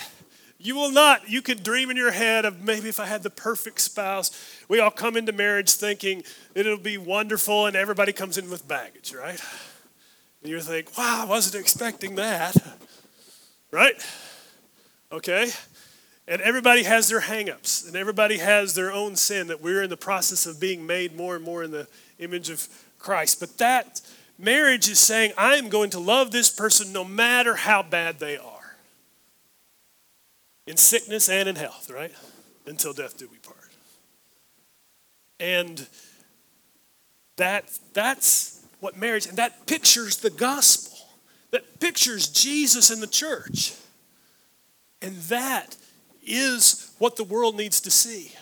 You 0.59 0.75
will 0.75 0.93
not 0.93 1.29
you 1.29 1.41
could 1.41 1.63
dream 1.63 1.91
in 1.91 1.97
your 1.97 2.13
head 2.13 2.45
of 2.45 2.63
maybe 2.63 2.91
if 2.91 3.01
i 3.01 3.07
had 3.07 3.23
the 3.23 3.31
perfect 3.31 3.81
spouse 3.81 4.31
we 4.69 4.81
all 4.81 4.91
come 4.91 5.17
into 5.17 5.33
marriage 5.33 5.73
thinking 5.73 6.25
it'll 6.55 6.77
be 6.77 6.99
wonderful 6.99 7.67
and 7.67 7.75
everybody 7.77 8.13
comes 8.13 8.37
in 8.37 8.51
with 8.51 8.69
baggage 8.69 9.15
right? 9.15 9.41
And 10.43 10.51
you 10.51 10.61
think 10.61 10.97
wow 10.99 11.23
i 11.23 11.25
wasn't 11.27 11.61
expecting 11.61 12.17
that 12.17 12.57
right 13.75 14.07
okay 15.11 15.51
and 16.27 16.41
everybody 16.41 16.85
has 16.85 17.09
their 17.09 17.21
hangups, 17.21 17.87
and 17.87 17.97
everybody 17.97 18.39
has 18.39 18.75
their 18.75 18.91
own 18.91 19.15
sin 19.15 19.49
that 19.49 19.61
we're 19.61 19.83
in 19.83 19.91
the 19.91 19.97
process 19.97 20.47
of 20.47 20.59
being 20.59 20.87
made 20.87 21.15
more 21.15 21.37
and 21.37 21.45
more 21.45 21.63
in 21.63 21.71
the 21.71 21.87
image 22.19 22.49
of 22.49 22.67
Christ. 22.99 23.41
But 23.41 23.59
that 23.59 24.01
marriage 24.39 24.89
is 24.89 24.99
saying, 24.99 25.33
I 25.37 25.57
am 25.57 25.69
going 25.69 25.91
to 25.91 26.01
love 26.01 26.31
this 26.31 26.51
person 26.51 26.93
no 26.93 27.05
matter 27.05 27.57
how 27.57 27.83
bad 27.83 28.21
they 28.21 28.39
are, 28.39 28.77
in 30.67 30.79
sickness 30.79 31.29
and 31.29 31.47
in 31.47 31.57
health, 31.57 31.91
right? 31.91 32.13
Until 32.67 32.95
death 32.95 33.19
do 33.19 33.29
we 33.31 33.37
part. 33.39 33.59
And 35.39 35.87
that, 37.37 37.79
that's 37.93 38.65
what 38.81 38.97
marriage, 38.97 39.27
and 39.27 39.37
that 39.37 39.67
pictures 39.67 40.17
the 40.17 40.31
gospel, 40.31 40.94
that 41.55 41.81
pictures 41.81 42.29
Jesus 42.29 42.91
in 42.91 43.01
the 43.01 43.07
church. 43.07 43.75
And 45.01 45.17
that 45.29 45.77
is 46.23 46.93
what 46.99 47.17
the 47.17 47.25
world 47.25 47.57
needs 47.57 47.81
to 47.83 47.91
see. 47.91 48.33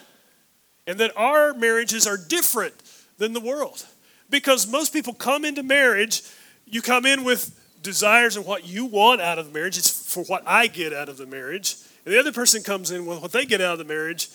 And 0.85 0.99
that 0.99 1.11
our 1.15 1.53
marriages 1.53 2.05
are 2.05 2.17
different 2.17 2.73
than 3.17 3.33
the 3.33 3.39
world. 3.39 3.85
Because 4.29 4.67
most 4.67 4.93
people 4.93 5.13
come 5.13 5.45
into 5.45 5.63
marriage 5.63 6.23
you 6.65 6.81
come 6.81 7.05
in 7.05 7.23
with 7.23 7.59
desires 7.83 8.35
and 8.35 8.45
what 8.45 8.65
you 8.67 8.85
want 8.85 9.21
out 9.21 9.37
of 9.37 9.45
the 9.45 9.51
marriage, 9.51 9.77
it's 9.77 9.89
for 9.89 10.23
what 10.23 10.41
I 10.47 10.67
get 10.67 10.93
out 10.93 11.09
of 11.09 11.17
the 11.17 11.25
marriage. 11.27 11.75
And 12.05 12.13
the 12.13 12.19
other 12.19 12.31
person 12.31 12.63
comes 12.63 12.91
in 12.91 13.05
with 13.05 13.21
what 13.21 13.31
they 13.31 13.45
get 13.45 13.61
out 13.61 13.73
of 13.73 13.77
the 13.79 13.85
marriage, 13.85 14.29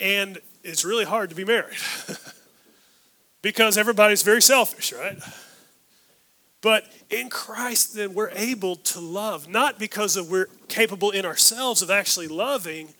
and 0.00 0.38
it's 0.64 0.84
really 0.84 1.04
hard 1.04 1.30
to 1.30 1.36
be 1.36 1.44
married 1.44 1.78
because 3.42 3.78
everybody's 3.78 4.22
very 4.22 4.42
selfish, 4.42 4.92
right? 4.92 5.18
But 6.60 6.84
in 7.08 7.30
Christ, 7.30 7.94
then 7.94 8.14
we're 8.14 8.30
able 8.30 8.76
to 8.76 9.00
love, 9.00 9.48
not 9.48 9.78
because 9.78 10.16
of 10.16 10.30
we're 10.30 10.48
capable 10.66 11.10
in 11.10 11.24
ourselves 11.24 11.82
of 11.82 11.90
actually 11.90 12.26
loving, 12.26 12.94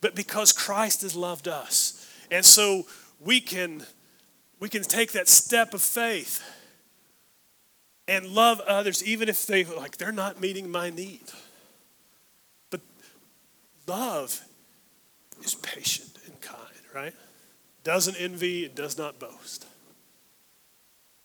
but 0.00 0.14
because 0.14 0.52
Christ 0.52 1.02
has 1.02 1.16
loved 1.16 1.48
us. 1.48 2.06
And 2.30 2.44
so 2.44 2.86
we 3.18 3.40
can 3.40 3.84
we 4.60 4.68
can 4.68 4.82
take 4.82 5.12
that 5.12 5.28
step 5.28 5.72
of 5.72 5.80
faith 5.80 6.42
and 8.06 8.26
love 8.26 8.60
others 8.60 9.02
even 9.02 9.28
if 9.28 9.46
they 9.46 9.64
like 9.64 9.96
they're 9.96 10.12
not 10.12 10.40
meeting 10.40 10.70
my 10.70 10.90
need. 10.90 11.22
But 12.70 12.80
love 13.86 14.42
is 15.42 15.54
patient 15.54 16.18
and 16.26 16.38
kind, 16.40 16.58
right? 16.94 17.14
Doesn't 17.82 18.16
envy, 18.16 18.64
it 18.64 18.74
does 18.74 18.98
not 18.98 19.18
boast. 19.18 19.66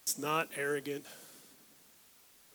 It's 0.06 0.18
not 0.18 0.48
arrogant. 0.56 1.06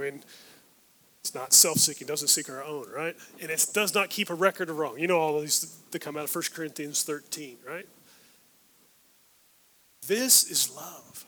It's 0.01 1.35
not 1.35 1.53
self-seeking, 1.53 2.07
doesn't 2.07 2.29
seek 2.29 2.49
our 2.49 2.65
own, 2.65 2.87
right? 2.95 3.15
And 3.41 3.51
it 3.51 3.67
does 3.73 3.95
not 3.95 4.11
keep 4.11 4.31
a 4.31 4.35
record 4.35 4.71
of 4.71 4.79
wrong. 4.79 4.99
You 4.99 5.07
know 5.07 5.19
all 5.19 5.37
of 5.37 5.43
these 5.43 5.77
that 5.91 6.01
come 6.01 6.17
out 6.17 6.25
of 6.25 6.35
1 6.35 6.45
Corinthians 6.55 7.03
13, 7.03 7.59
right? 7.69 7.87
This 10.07 10.51
is 10.51 10.75
love. 10.75 11.27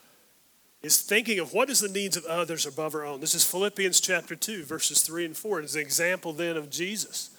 Is 0.82 1.00
thinking 1.00 1.38
of 1.38 1.52
what 1.52 1.70
is 1.70 1.78
the 1.78 1.88
needs 1.88 2.16
of 2.16 2.24
others 2.24 2.66
above 2.66 2.96
our 2.96 3.04
own. 3.04 3.20
This 3.20 3.36
is 3.36 3.44
Philippians 3.44 4.00
chapter 4.00 4.34
2, 4.34 4.64
verses 4.64 5.02
3 5.02 5.26
and 5.26 5.36
4. 5.36 5.60
It's 5.60 5.76
an 5.76 5.80
example 5.80 6.32
then 6.32 6.56
of 6.56 6.70
Jesus. 6.70 7.30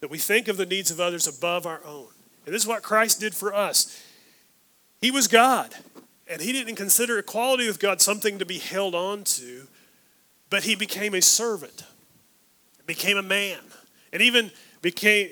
That 0.00 0.10
we 0.10 0.18
think 0.18 0.48
of 0.48 0.56
the 0.56 0.66
needs 0.66 0.90
of 0.90 0.98
others 0.98 1.28
above 1.28 1.66
our 1.66 1.80
own. 1.86 2.08
And 2.46 2.54
this 2.54 2.62
is 2.62 2.68
what 2.68 2.82
Christ 2.82 3.20
did 3.20 3.34
for 3.34 3.54
us. 3.54 4.02
He 5.00 5.12
was 5.12 5.28
God, 5.28 5.74
and 6.28 6.42
he 6.42 6.50
didn't 6.50 6.74
consider 6.74 7.18
equality 7.18 7.66
with 7.66 7.78
God 7.78 8.00
something 8.00 8.38
to 8.38 8.46
be 8.46 8.58
held 8.58 8.94
on 8.94 9.22
to, 9.24 9.68
but 10.54 10.62
he 10.62 10.76
became 10.76 11.16
a 11.16 11.20
servant, 11.20 11.82
became 12.86 13.16
a 13.16 13.22
man, 13.22 13.58
and 14.12 14.22
even 14.22 14.52
became 14.82 15.28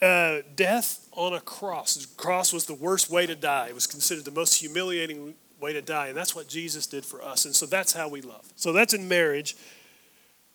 uh, 0.00 0.38
death 0.56 1.10
on 1.12 1.34
a 1.34 1.40
cross. 1.40 1.96
The 1.96 2.06
cross 2.16 2.54
was 2.54 2.64
the 2.64 2.72
worst 2.72 3.10
way 3.10 3.26
to 3.26 3.34
die. 3.34 3.66
It 3.68 3.74
was 3.74 3.86
considered 3.86 4.24
the 4.24 4.30
most 4.30 4.54
humiliating 4.54 5.34
way 5.60 5.74
to 5.74 5.82
die, 5.82 6.06
and 6.06 6.16
that's 6.16 6.34
what 6.34 6.48
Jesus 6.48 6.86
did 6.86 7.04
for 7.04 7.22
us. 7.22 7.44
And 7.44 7.54
so 7.54 7.66
that's 7.66 7.92
how 7.92 8.08
we 8.08 8.22
love. 8.22 8.50
So 8.56 8.72
that's 8.72 8.94
in 8.94 9.08
marriage. 9.08 9.58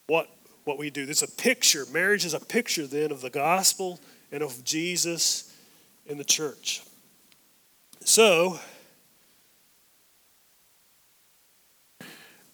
What 0.07 0.27
what 0.63 0.79
we 0.79 0.89
do. 0.89 1.05
There's 1.05 1.21
a 1.21 1.29
picture. 1.29 1.85
Marriage 1.93 2.25
is 2.25 2.33
a 2.33 2.39
picture 2.39 2.87
then 2.87 3.11
of 3.11 3.21
the 3.21 3.29
gospel 3.29 3.99
and 4.31 4.41
of 4.41 4.63
Jesus 4.63 5.55
in 6.07 6.17
the 6.17 6.23
church. 6.23 6.81
So 8.03 8.59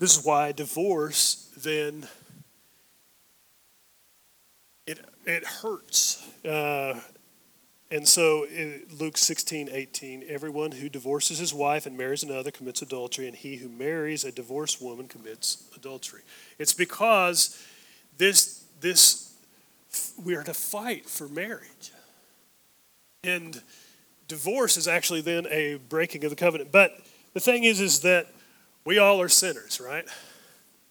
this 0.04 0.18
is 0.18 0.26
why 0.26 0.52
divorce 0.52 1.50
then 1.56 2.06
it 4.86 5.00
it 5.26 5.46
hurts. 5.46 6.28
Uh, 6.44 7.00
and 7.90 8.06
so 8.06 8.46
Luke 9.00 9.18
16, 9.18 9.70
18, 9.72 10.26
everyone 10.28 10.74
who 10.74 10.90
divorces 10.90 11.38
his 11.38 11.54
wife 11.54 11.86
and 11.86 11.98
marries 11.98 12.22
another 12.22 12.52
commits 12.52 12.82
adultery, 12.82 13.28
and 13.28 13.38
he 13.38 13.56
who 13.56 13.70
marries 13.70 14.26
a 14.26 14.32
divorced 14.34 14.82
woman 14.82 15.08
commits 15.08 15.64
adultery. 15.74 16.24
It's 16.60 16.74
because 16.74 17.58
this, 18.18 18.66
this 18.82 19.34
we 20.22 20.36
are 20.36 20.44
to 20.44 20.54
fight 20.54 21.08
for 21.08 21.30
marriage. 21.30 21.94
And 23.24 23.62
divorce 24.28 24.76
is 24.76 24.86
actually 24.86 25.22
then 25.22 25.48
a 25.50 25.76
breaking 25.88 26.26
of 26.26 26.30
the 26.30 26.36
covenant. 26.36 26.74
But 26.74 27.00
the 27.34 27.40
thing 27.40 27.64
is, 27.64 27.80
is 27.80 28.02
that 28.02 28.33
we 28.86 28.98
all 28.98 29.22
are 29.22 29.30
sinners, 29.30 29.80
right? 29.80 30.06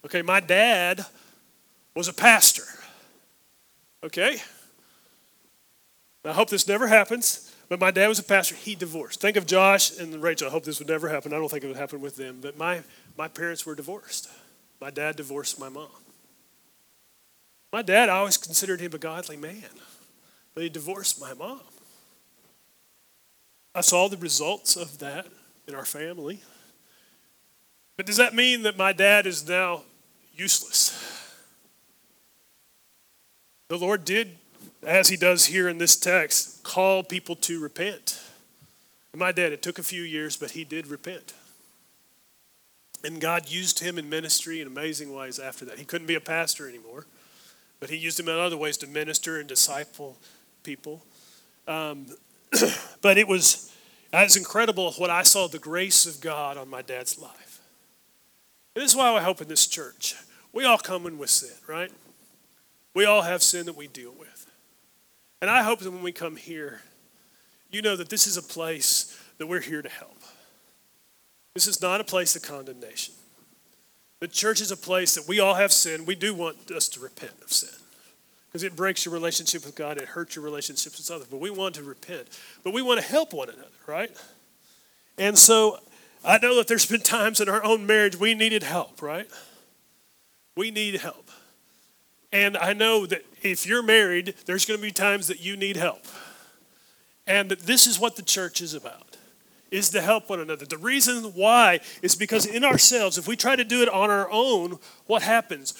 Okay, 0.04 0.22
my 0.22 0.40
dad 0.40 1.04
was 1.94 2.08
a 2.08 2.12
pastor. 2.12 2.64
Okay? 4.04 4.38
I 6.24 6.32
hope 6.32 6.50
this 6.50 6.68
never 6.68 6.86
happens, 6.86 7.52
but 7.68 7.80
my 7.80 7.90
dad 7.90 8.08
was 8.08 8.18
a 8.18 8.24
pastor. 8.24 8.54
He 8.54 8.74
divorced. 8.74 9.20
Think 9.20 9.36
of 9.36 9.46
Josh 9.46 9.98
and 9.98 10.22
Rachel. 10.22 10.48
I 10.48 10.50
hope 10.50 10.64
this 10.64 10.78
would 10.78 10.88
never 10.88 11.08
happen. 11.08 11.32
I 11.32 11.36
don't 11.36 11.48
think 11.48 11.64
it 11.64 11.68
would 11.68 11.76
happen 11.76 12.00
with 12.00 12.16
them, 12.16 12.38
but 12.40 12.56
my, 12.56 12.82
my 13.16 13.28
parents 13.28 13.66
were 13.66 13.74
divorced. 13.74 14.28
My 14.80 14.90
dad 14.90 15.16
divorced 15.16 15.58
my 15.60 15.68
mom. 15.68 15.88
My 17.72 17.82
dad, 17.82 18.08
I 18.08 18.18
always 18.18 18.36
considered 18.36 18.80
him 18.80 18.92
a 18.92 18.98
godly 18.98 19.36
man, 19.36 19.64
but 20.54 20.62
he 20.62 20.68
divorced 20.68 21.20
my 21.20 21.34
mom. 21.34 21.60
I 23.74 23.80
saw 23.80 24.08
the 24.08 24.18
results 24.18 24.76
of 24.76 24.98
that 24.98 25.26
in 25.66 25.74
our 25.74 25.84
family. 25.84 26.42
But 27.96 28.06
does 28.06 28.16
that 28.16 28.34
mean 28.34 28.62
that 28.62 28.76
my 28.76 28.92
dad 28.92 29.26
is 29.26 29.48
now 29.48 29.82
useless? 30.34 30.98
The 33.68 33.78
Lord 33.78 34.04
did 34.04 34.38
as 34.84 35.08
he 35.08 35.16
does 35.16 35.46
here 35.46 35.68
in 35.68 35.78
this 35.78 35.96
text, 35.96 36.62
call 36.62 37.02
people 37.02 37.36
to 37.36 37.60
repent. 37.60 38.20
My 39.14 39.32
dad, 39.32 39.52
it 39.52 39.62
took 39.62 39.78
a 39.78 39.82
few 39.82 40.02
years, 40.02 40.36
but 40.36 40.52
he 40.52 40.64
did 40.64 40.86
repent. 40.86 41.34
And 43.04 43.20
God 43.20 43.48
used 43.48 43.80
him 43.80 43.98
in 43.98 44.08
ministry 44.08 44.60
in 44.60 44.66
amazing 44.66 45.14
ways 45.14 45.38
after 45.38 45.64
that. 45.66 45.78
He 45.78 45.84
couldn't 45.84 46.06
be 46.06 46.14
a 46.14 46.20
pastor 46.20 46.68
anymore, 46.68 47.06
but 47.78 47.90
he 47.90 47.96
used 47.96 48.18
him 48.18 48.28
in 48.28 48.38
other 48.38 48.56
ways 48.56 48.76
to 48.78 48.86
minister 48.86 49.38
and 49.38 49.48
disciple 49.48 50.16
people. 50.62 51.02
Um, 51.68 52.06
but 53.02 53.18
it 53.18 53.28
was, 53.28 53.72
was 54.12 54.36
incredible 54.36 54.92
what 54.92 55.10
I 55.10 55.22
saw 55.22 55.46
the 55.46 55.58
grace 55.58 56.06
of 56.06 56.20
God 56.20 56.56
on 56.56 56.68
my 56.68 56.82
dad's 56.82 57.20
life. 57.20 57.51
This 58.74 58.90
is 58.90 58.96
why 58.96 59.20
hope 59.20 59.40
in 59.40 59.48
this 59.48 59.66
church. 59.66 60.14
We 60.52 60.64
all 60.64 60.78
come 60.78 61.06
in 61.06 61.18
with 61.18 61.30
sin, 61.30 61.56
right? 61.66 61.90
We 62.94 63.04
all 63.04 63.22
have 63.22 63.42
sin 63.42 63.66
that 63.66 63.76
we 63.76 63.88
deal 63.88 64.12
with. 64.18 64.50
And 65.40 65.50
I 65.50 65.62
hope 65.62 65.80
that 65.80 65.90
when 65.90 66.02
we 66.02 66.12
come 66.12 66.36
here, 66.36 66.82
you 67.70 67.82
know 67.82 67.96
that 67.96 68.08
this 68.08 68.26
is 68.26 68.36
a 68.36 68.42
place 68.42 69.18
that 69.38 69.46
we're 69.46 69.60
here 69.60 69.82
to 69.82 69.88
help. 69.88 70.18
This 71.54 71.66
is 71.66 71.82
not 71.82 72.00
a 72.00 72.04
place 72.04 72.36
of 72.36 72.42
condemnation. 72.42 73.14
The 74.20 74.28
church 74.28 74.60
is 74.60 74.70
a 74.70 74.76
place 74.76 75.14
that 75.14 75.26
we 75.26 75.40
all 75.40 75.54
have 75.54 75.72
sin. 75.72 76.06
We 76.06 76.14
do 76.14 76.32
want 76.34 76.70
us 76.70 76.88
to 76.90 77.00
repent 77.00 77.32
of 77.42 77.52
sin 77.52 77.74
because 78.52 78.62
it 78.62 78.76
breaks 78.76 79.06
your 79.06 79.14
relationship 79.14 79.64
with 79.64 79.74
God, 79.74 79.96
it 79.96 80.08
hurts 80.08 80.36
your 80.36 80.44
relationships 80.44 80.98
with 80.98 81.10
others. 81.10 81.26
But 81.28 81.40
we 81.40 81.50
want 81.50 81.74
to 81.76 81.82
repent, 81.82 82.28
but 82.62 82.74
we 82.74 82.82
want 82.82 83.00
to 83.00 83.06
help 83.06 83.32
one 83.32 83.48
another, 83.48 83.68
right? 83.86 84.14
And 85.16 85.38
so 85.38 85.78
I 86.24 86.38
know 86.38 86.56
that 86.56 86.68
there's 86.68 86.86
been 86.86 87.00
times 87.00 87.40
in 87.40 87.48
our 87.48 87.62
own 87.64 87.86
marriage 87.86 88.16
we 88.16 88.34
needed 88.34 88.62
help, 88.62 89.02
right? 89.02 89.28
We 90.56 90.70
need 90.70 91.00
help. 91.00 91.30
And 92.32 92.56
I 92.56 92.72
know 92.72 93.06
that 93.06 93.24
if 93.42 93.66
you're 93.66 93.82
married, 93.82 94.34
there's 94.46 94.64
going 94.64 94.78
to 94.78 94.82
be 94.82 94.92
times 94.92 95.26
that 95.28 95.44
you 95.44 95.56
need 95.56 95.76
help. 95.76 96.04
And 97.26 97.50
this 97.50 97.86
is 97.86 97.98
what 97.98 98.16
the 98.16 98.22
church 98.22 98.60
is 98.60 98.74
about 98.74 99.16
is 99.70 99.88
to 99.88 100.02
help 100.02 100.28
one 100.28 100.38
another. 100.38 100.66
The 100.66 100.76
reason 100.76 101.24
why 101.32 101.80
is 102.02 102.14
because 102.14 102.44
in 102.44 102.62
ourselves, 102.62 103.16
if 103.16 103.26
we 103.26 103.36
try 103.36 103.56
to 103.56 103.64
do 103.64 103.82
it 103.82 103.88
on 103.88 104.10
our 104.10 104.30
own, 104.30 104.78
what 105.06 105.22
happens? 105.22 105.72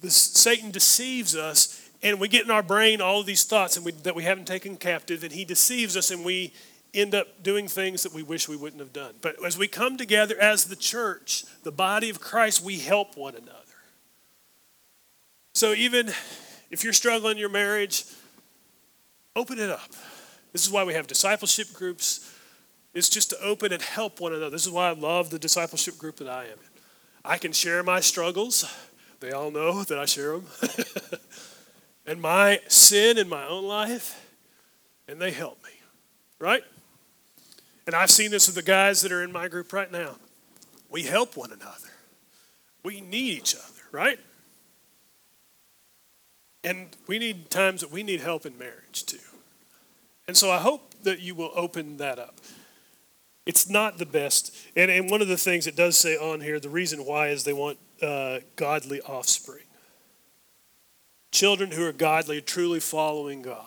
The, 0.00 0.10
Satan 0.10 0.70
deceives 0.70 1.36
us, 1.36 1.90
and 2.02 2.18
we 2.18 2.26
get 2.26 2.44
in 2.44 2.50
our 2.50 2.62
brain 2.62 3.02
all 3.02 3.22
these 3.22 3.44
thoughts 3.44 3.76
and 3.76 3.84
we, 3.84 3.92
that 3.92 4.14
we 4.14 4.24
haven't 4.24 4.46
taken 4.46 4.76
captive, 4.76 5.22
and 5.22 5.32
he 5.32 5.44
deceives 5.44 5.94
us, 5.94 6.10
and 6.10 6.24
we 6.24 6.54
end 6.94 7.14
up 7.14 7.42
doing 7.42 7.68
things 7.68 8.02
that 8.04 8.12
we 8.12 8.22
wish 8.22 8.48
we 8.48 8.56
wouldn't 8.56 8.80
have 8.80 8.92
done. 8.92 9.14
But 9.20 9.44
as 9.44 9.58
we 9.58 9.68
come 9.68 9.96
together 9.96 10.36
as 10.40 10.66
the 10.66 10.76
church, 10.76 11.44
the 11.62 11.72
body 11.72 12.10
of 12.10 12.20
Christ, 12.20 12.62
we 12.62 12.78
help 12.78 13.16
one 13.16 13.34
another. 13.34 13.58
So 15.54 15.72
even 15.72 16.08
if 16.70 16.82
you're 16.82 16.92
struggling 16.92 17.32
in 17.32 17.38
your 17.38 17.48
marriage, 17.48 18.04
open 19.36 19.58
it 19.58 19.70
up. 19.70 19.92
This 20.52 20.64
is 20.64 20.70
why 20.70 20.84
we 20.84 20.94
have 20.94 21.06
discipleship 21.06 21.72
groups. 21.72 22.32
It's 22.94 23.08
just 23.08 23.30
to 23.30 23.40
open 23.40 23.72
and 23.72 23.82
help 23.82 24.20
one 24.20 24.32
another. 24.32 24.50
This 24.50 24.66
is 24.66 24.72
why 24.72 24.88
I 24.88 24.92
love 24.92 25.30
the 25.30 25.38
discipleship 25.38 25.98
group 25.98 26.16
that 26.16 26.28
I 26.28 26.44
am 26.44 26.52
in. 26.52 26.80
I 27.24 27.38
can 27.38 27.52
share 27.52 27.82
my 27.82 28.00
struggles. 28.00 28.64
They 29.20 29.32
all 29.32 29.50
know 29.50 29.82
that 29.84 29.98
I 29.98 30.04
share 30.04 30.32
them. 30.32 30.46
and 32.06 32.20
my 32.20 32.60
sin 32.68 33.18
in 33.18 33.28
my 33.28 33.46
own 33.46 33.64
life, 33.64 34.20
and 35.08 35.20
they 35.20 35.30
help 35.30 35.62
me, 35.64 35.70
right? 36.38 36.62
And 37.86 37.94
I've 37.94 38.10
seen 38.10 38.30
this 38.30 38.46
with 38.46 38.56
the 38.56 38.62
guys 38.62 39.02
that 39.02 39.12
are 39.12 39.22
in 39.22 39.32
my 39.32 39.48
group 39.48 39.72
right 39.72 39.90
now. 39.90 40.16
We 40.90 41.02
help 41.02 41.36
one 41.36 41.52
another. 41.52 41.90
We 42.82 43.00
need 43.00 43.38
each 43.38 43.54
other, 43.54 43.82
right? 43.92 44.18
And 46.62 46.88
we 47.06 47.18
need 47.18 47.50
times 47.50 47.82
that 47.82 47.90
we 47.90 48.02
need 48.02 48.20
help 48.20 48.46
in 48.46 48.56
marriage 48.56 49.04
too. 49.04 49.18
And 50.26 50.36
so 50.36 50.50
I 50.50 50.58
hope 50.58 50.94
that 51.02 51.20
you 51.20 51.34
will 51.34 51.50
open 51.54 51.98
that 51.98 52.18
up. 52.18 52.40
It's 53.46 53.68
not 53.68 53.98
the 53.98 54.06
best. 54.06 54.56
And, 54.74 54.90
and 54.90 55.10
one 55.10 55.20
of 55.20 55.28
the 55.28 55.36
things 55.36 55.66
it 55.66 55.76
does 55.76 55.98
say 55.98 56.16
on 56.16 56.40
here, 56.40 56.58
the 56.58 56.70
reason 56.70 57.04
why 57.04 57.28
is 57.28 57.44
they 57.44 57.52
want 57.52 57.78
uh, 58.00 58.38
godly 58.56 59.02
offspring. 59.02 59.64
Children 61.30 61.72
who 61.72 61.86
are 61.86 61.92
godly, 61.92 62.40
truly 62.40 62.80
following 62.80 63.42
God. 63.42 63.66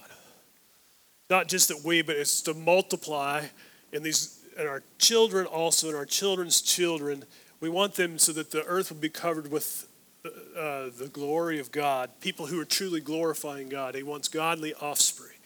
Not 1.29 1.47
just 1.47 1.67
that 1.67 1.83
we, 1.83 2.01
but 2.01 2.15
it's 2.15 2.41
to 2.43 2.53
multiply 2.53 3.45
in 3.91 4.03
these, 4.03 4.39
and 4.57 4.67
our 4.67 4.83
children 4.97 5.45
also, 5.45 5.87
and 5.87 5.95
our 5.95 6.05
children's 6.05 6.61
children. 6.61 7.23
We 7.59 7.69
want 7.69 7.95
them 7.95 8.19
so 8.19 8.31
that 8.33 8.51
the 8.51 8.63
earth 8.65 8.91
will 8.91 8.99
be 8.99 9.09
covered 9.09 9.51
with 9.51 9.87
uh, 10.25 10.89
the 10.97 11.09
glory 11.11 11.59
of 11.59 11.71
God, 11.71 12.09
people 12.19 12.47
who 12.47 12.59
are 12.59 12.65
truly 12.65 12.99
glorifying 12.99 13.69
God. 13.69 13.95
He 13.95 14.03
wants 14.03 14.27
godly 14.27 14.73
offspring. 14.75 15.37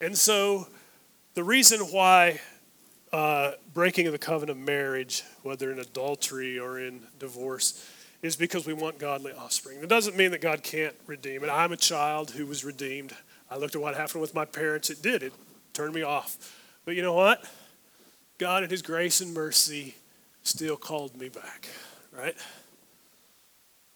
And 0.00 0.16
so, 0.16 0.68
the 1.34 1.44
reason 1.44 1.80
why 1.80 2.40
uh, 3.12 3.52
breaking 3.72 4.06
of 4.06 4.12
the 4.12 4.18
covenant 4.18 4.58
of 4.58 4.64
marriage, 4.64 5.22
whether 5.42 5.72
in 5.72 5.78
adultery 5.78 6.58
or 6.58 6.78
in 6.78 7.00
divorce, 7.18 7.88
is 8.22 8.36
because 8.36 8.66
we 8.66 8.72
want 8.72 8.98
godly 8.98 9.32
offspring. 9.32 9.78
It 9.82 9.88
doesn't 9.88 10.16
mean 10.16 10.30
that 10.32 10.40
God 10.40 10.62
can't 10.62 10.94
redeem 11.06 11.44
it. 11.44 11.48
I'm 11.48 11.72
a 11.72 11.76
child 11.76 12.30
who 12.30 12.46
was 12.46 12.64
redeemed. 12.64 13.14
I 13.50 13.56
looked 13.56 13.74
at 13.74 13.80
what 13.80 13.94
happened 13.94 14.20
with 14.20 14.34
my 14.34 14.44
parents. 14.44 14.90
It 14.90 15.02
did, 15.02 15.22
it 15.22 15.32
turned 15.72 15.94
me 15.94 16.02
off. 16.02 16.36
But 16.86 16.94
you 16.94 17.02
know 17.02 17.12
what? 17.12 17.44
God, 18.38 18.62
in 18.62 18.70
His 18.70 18.80
grace 18.80 19.20
and 19.20 19.34
mercy, 19.34 19.96
still 20.42 20.76
called 20.76 21.14
me 21.16 21.28
back, 21.28 21.68
right? 22.16 22.36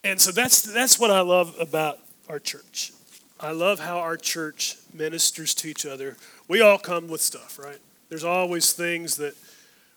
And 0.05 0.21
so 0.21 0.33
that's, 0.33 0.61
that's 0.63 0.99
what 0.99 1.11
I 1.11 1.21
love 1.21 1.55
about 1.59 1.99
our 2.29 2.39
church. 2.39 2.93
I 3.39 3.53
love 3.53 3.79
how 3.79 3.99
our 3.99 4.17
church 4.17 4.77
ministers 4.93 5.55
to 5.57 5.69
each 5.69 5.87
other. 5.87 6.17
We 6.49 6.61
all 6.61 6.79
come 6.79 7.09
with 7.09 7.21
stuff, 7.21 7.59
right? 7.59 7.79
There's 8.09 8.25
always 8.25 8.73
things 8.73 9.17
that 9.17 9.35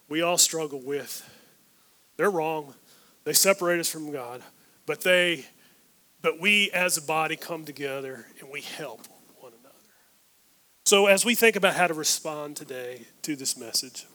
we 0.07 0.21
all 0.21 0.37
struggle 0.37 0.79
with. 0.79 1.27
They're 2.15 2.29
wrong. 2.29 2.75
They 3.23 3.33
separate 3.33 3.79
us 3.79 3.89
from 3.89 4.11
God, 4.11 4.41
but 4.85 5.01
they 5.01 5.45
but 6.21 6.39
we 6.39 6.71
as 6.71 6.97
a 6.97 7.01
body 7.01 7.35
come 7.35 7.65
together 7.65 8.25
and 8.39 8.49
we 8.49 8.61
help. 8.61 9.01
So 10.85 11.05
as 11.05 11.23
we 11.23 11.33
think 11.33 11.55
about 11.55 11.75
how 11.75 11.87
to 11.87 11.93
respond 11.93 12.57
today 12.57 13.07
to 13.21 13.35
this 13.35 13.57
message, 13.57 14.05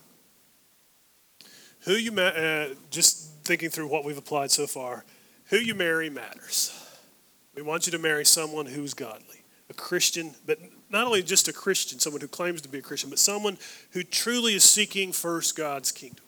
who 1.84 1.92
you 1.92 2.12
uh, 2.20 2.74
just 2.90 3.42
thinking 3.44 3.70
through 3.70 3.88
what 3.88 4.04
we've 4.04 4.18
applied 4.18 4.50
so 4.50 4.66
far, 4.66 5.04
who 5.46 5.56
you 5.56 5.74
marry 5.74 6.10
matters. 6.10 6.74
We 7.54 7.62
want 7.62 7.86
you 7.86 7.92
to 7.92 7.98
marry 7.98 8.26
someone 8.26 8.66
who's 8.66 8.92
godly, 8.92 9.42
a 9.70 9.74
Christian, 9.74 10.34
but 10.44 10.58
not 10.90 11.06
only 11.06 11.22
just 11.22 11.48
a 11.48 11.52
Christian, 11.52 11.98
someone 11.98 12.20
who 12.20 12.28
claims 12.28 12.60
to 12.60 12.68
be 12.68 12.78
a 12.78 12.82
Christian, 12.82 13.08
but 13.08 13.18
someone 13.18 13.56
who 13.92 14.02
truly 14.02 14.54
is 14.54 14.64
seeking 14.64 15.12
first 15.12 15.56
God's 15.56 15.90
kingdom. 15.90 16.24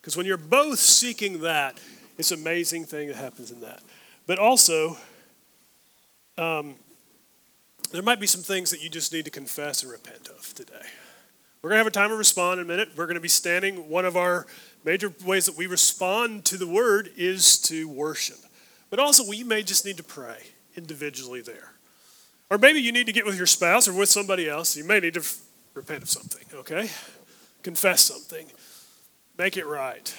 Because 0.00 0.16
when 0.16 0.26
you're 0.26 0.36
both 0.36 0.78
seeking 0.78 1.40
that, 1.40 1.80
it's 2.18 2.30
an 2.30 2.40
amazing 2.40 2.84
thing 2.84 3.08
that 3.08 3.16
happens 3.16 3.50
in 3.50 3.62
that. 3.62 3.82
But 4.26 4.38
also, 4.38 4.98
um, 6.36 6.74
there 7.90 8.02
might 8.02 8.20
be 8.20 8.26
some 8.26 8.42
things 8.42 8.70
that 8.70 8.82
you 8.82 8.90
just 8.90 9.12
need 9.12 9.24
to 9.24 9.30
confess 9.30 9.82
and 9.82 9.90
repent 9.90 10.28
of 10.28 10.54
today. 10.54 10.74
We're 11.62 11.70
going 11.70 11.78
to 11.78 11.84
have 11.84 11.86
a 11.86 11.90
time 11.90 12.10
to 12.10 12.16
respond 12.16 12.60
in 12.60 12.66
a 12.66 12.68
minute. 12.68 12.90
We're 12.96 13.06
going 13.06 13.16
to 13.16 13.20
be 13.20 13.28
standing. 13.28 13.88
One 13.88 14.04
of 14.04 14.16
our 14.16 14.46
major 14.84 15.12
ways 15.24 15.46
that 15.46 15.56
we 15.56 15.66
respond 15.66 16.44
to 16.46 16.56
the 16.56 16.66
word 16.68 17.10
is 17.16 17.58
to 17.62 17.88
worship. 17.88 18.38
But 18.90 19.00
also, 19.00 19.26
we 19.26 19.42
may 19.42 19.62
just 19.62 19.84
need 19.84 19.96
to 19.96 20.04
pray 20.04 20.38
individually 20.76 21.40
there. 21.40 21.72
Or 22.50 22.58
maybe 22.58 22.80
you 22.80 22.92
need 22.92 23.06
to 23.06 23.12
get 23.12 23.26
with 23.26 23.36
your 23.36 23.46
spouse 23.46 23.88
or 23.88 23.92
with 23.92 24.08
somebody 24.08 24.48
else. 24.48 24.76
You 24.76 24.84
may 24.84 25.00
need 25.00 25.14
to 25.14 25.20
f- 25.20 25.40
repent 25.74 26.02
of 26.02 26.08
something, 26.08 26.44
okay? 26.54 26.88
Confess 27.62 28.02
something. 28.02 28.46
Make 29.36 29.56
it 29.56 29.66
right. 29.66 30.14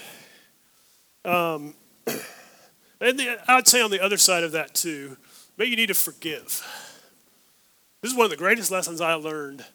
Um, 1.25 1.73
and 2.05 3.17
the, 3.17 3.39
I'd 3.47 3.67
say 3.67 3.81
on 3.81 3.91
the 3.91 4.03
other 4.03 4.17
side 4.17 4.43
of 4.43 4.51
that, 4.51 4.75
too, 4.75 5.17
maybe 5.57 5.71
you 5.71 5.77
need 5.77 5.87
to 5.87 5.93
forgive. 5.93 6.63
This 8.01 8.11
is 8.11 8.17
one 8.17 8.25
of 8.25 8.31
the 8.31 8.37
greatest 8.37 8.71
lessons 8.71 9.01
I 9.01 9.13
learned 9.13 9.65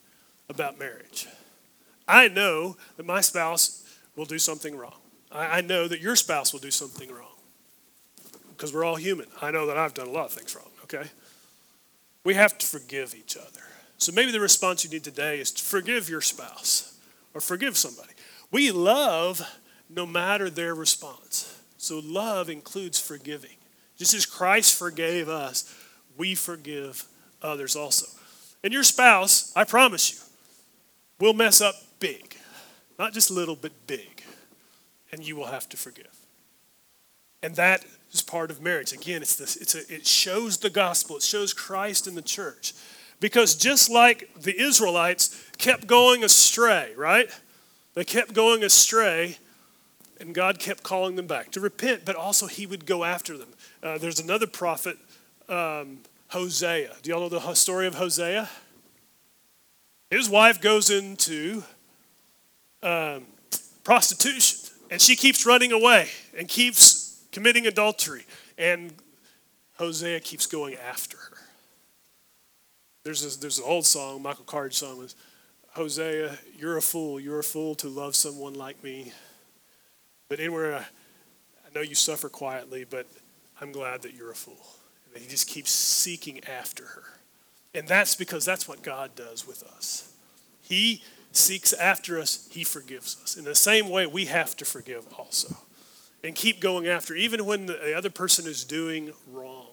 about 0.48 0.78
marriage. 0.78 1.26
I 2.08 2.28
know 2.28 2.76
that 2.96 3.06
my 3.06 3.20
spouse 3.20 3.82
will 4.16 4.24
do 4.24 4.38
something 4.38 4.76
wrong. 4.76 4.94
I, 5.30 5.62
know 5.62 5.88
that 5.88 6.00
your 6.00 6.14
spouse 6.14 6.52
will 6.52 6.60
do 6.60 6.70
something 6.70 7.10
wrong 7.10 7.34
because 8.50 8.72
we're 8.72 8.84
all 8.84 8.94
human. 8.94 9.26
I 9.42 9.50
know 9.50 9.66
that 9.66 9.76
I've 9.76 9.92
done 9.92 10.06
a 10.06 10.12
lot 10.12 10.26
of 10.26 10.32
things 10.32 10.54
wrong, 10.54 10.70
okay? 10.84 11.10
We 12.22 12.34
have 12.34 12.56
to 12.58 12.66
forgive 12.66 13.16
each 13.16 13.36
other. 13.36 13.62
So 13.98 14.12
maybe 14.12 14.30
the 14.30 14.38
response 14.38 14.84
you 14.84 14.90
need 14.90 15.02
today 15.02 15.40
is 15.40 15.50
to 15.52 15.62
forgive 15.62 16.08
your 16.08 16.20
spouse 16.20 16.96
or 17.34 17.40
forgive 17.40 17.76
somebody. 17.76 18.12
We 18.52 18.70
love 18.70 19.42
no 19.90 20.06
matter 20.06 20.48
their 20.48 20.74
response. 20.74 21.60
So 21.78 22.00
love 22.04 22.48
includes 22.48 23.00
forgiving. 23.00 23.56
Just 23.98 24.14
as 24.14 24.26
Christ 24.26 24.78
forgave 24.78 25.28
us, 25.28 25.74
we 26.16 26.36
forgive 26.36 27.06
others 27.44 27.76
also. 27.76 28.06
And 28.64 28.72
your 28.72 28.82
spouse, 28.82 29.52
I 29.54 29.64
promise 29.64 30.12
you, 30.12 30.18
will 31.20 31.34
mess 31.34 31.60
up 31.60 31.74
big. 32.00 32.36
Not 32.98 33.12
just 33.12 33.30
little, 33.30 33.56
but 33.56 33.72
big. 33.86 34.22
And 35.12 35.26
you 35.26 35.36
will 35.36 35.46
have 35.46 35.68
to 35.68 35.76
forgive. 35.76 36.16
And 37.42 37.54
that 37.56 37.84
is 38.10 38.22
part 38.22 38.50
of 38.50 38.62
marriage. 38.62 38.92
Again, 38.92 39.20
it's 39.22 39.36
this, 39.36 39.56
it's 39.56 39.74
a, 39.74 39.94
it 39.94 40.06
shows 40.06 40.58
the 40.58 40.70
gospel, 40.70 41.16
it 41.16 41.22
shows 41.22 41.52
Christ 41.52 42.06
in 42.06 42.14
the 42.14 42.22
church. 42.22 42.72
Because 43.20 43.54
just 43.54 43.90
like 43.90 44.30
the 44.40 44.58
Israelites 44.60 45.48
kept 45.58 45.86
going 45.86 46.24
astray, 46.24 46.92
right? 46.96 47.28
They 47.94 48.04
kept 48.04 48.32
going 48.32 48.64
astray, 48.64 49.38
and 50.18 50.34
God 50.34 50.58
kept 50.58 50.82
calling 50.82 51.16
them 51.16 51.26
back 51.26 51.50
to 51.52 51.60
repent, 51.60 52.04
but 52.04 52.16
also 52.16 52.46
He 52.46 52.66
would 52.66 52.86
go 52.86 53.04
after 53.04 53.38
them. 53.38 53.48
Uh, 53.82 53.98
there's 53.98 54.20
another 54.20 54.46
prophet, 54.46 54.96
um, 55.48 55.98
Hosea. 56.34 56.90
Do 57.00 57.10
y'all 57.10 57.20
know 57.20 57.28
the 57.28 57.54
story 57.54 57.86
of 57.86 57.94
Hosea? 57.94 58.48
His 60.10 60.28
wife 60.28 60.60
goes 60.60 60.90
into 60.90 61.62
um, 62.82 63.26
prostitution, 63.84 64.58
and 64.90 65.00
she 65.00 65.14
keeps 65.14 65.46
running 65.46 65.70
away 65.70 66.08
and 66.36 66.48
keeps 66.48 67.22
committing 67.30 67.68
adultery. 67.68 68.26
And 68.58 68.92
Hosea 69.78 70.18
keeps 70.18 70.46
going 70.46 70.74
after 70.74 71.16
her. 71.16 71.36
There's, 73.04 73.22
this, 73.22 73.36
there's 73.36 73.58
an 73.60 73.64
old 73.64 73.86
song, 73.86 74.20
Michael 74.20 74.44
Card's 74.44 74.76
song 74.76 74.98
was, 74.98 75.14
Hosea, 75.74 76.36
you're 76.58 76.78
a 76.78 76.82
fool. 76.82 77.20
You're 77.20 77.38
a 77.38 77.44
fool 77.44 77.76
to 77.76 77.88
love 77.88 78.16
someone 78.16 78.54
like 78.54 78.82
me. 78.82 79.12
But 80.28 80.40
anywhere, 80.40 80.74
I, 80.74 80.78
I 80.78 81.74
know 81.76 81.80
you 81.80 81.94
suffer 81.94 82.28
quietly, 82.28 82.84
but 82.90 83.06
I'm 83.60 83.70
glad 83.70 84.02
that 84.02 84.14
you're 84.14 84.32
a 84.32 84.34
fool. 84.34 84.66
And 85.14 85.22
he 85.22 85.28
just 85.28 85.48
keeps 85.48 85.70
seeking 85.70 86.42
after 86.44 86.84
her. 86.84 87.04
And 87.74 87.88
that's 87.88 88.14
because 88.14 88.44
that's 88.44 88.68
what 88.68 88.82
God 88.82 89.14
does 89.14 89.46
with 89.46 89.62
us. 89.62 90.12
He 90.60 91.02
seeks 91.32 91.72
after 91.72 92.18
us, 92.18 92.48
He 92.50 92.64
forgives 92.64 93.16
us. 93.22 93.36
In 93.36 93.44
the 93.44 93.54
same 93.54 93.88
way, 93.88 94.06
we 94.06 94.26
have 94.26 94.56
to 94.56 94.64
forgive 94.64 95.04
also 95.18 95.56
and 96.22 96.34
keep 96.34 96.60
going 96.60 96.86
after, 96.86 97.14
even 97.14 97.44
when 97.44 97.66
the 97.66 97.94
other 97.96 98.10
person 98.10 98.46
is 98.46 98.64
doing 98.64 99.12
wrong 99.30 99.72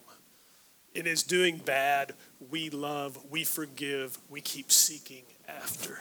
and 0.96 1.08
is 1.08 1.24
doing 1.24 1.58
bad. 1.58 2.14
We 2.50 2.70
love, 2.70 3.18
we 3.30 3.44
forgive, 3.44 4.18
we 4.30 4.42
keep 4.42 4.72
seeking 4.72 5.24
after. 5.48 6.00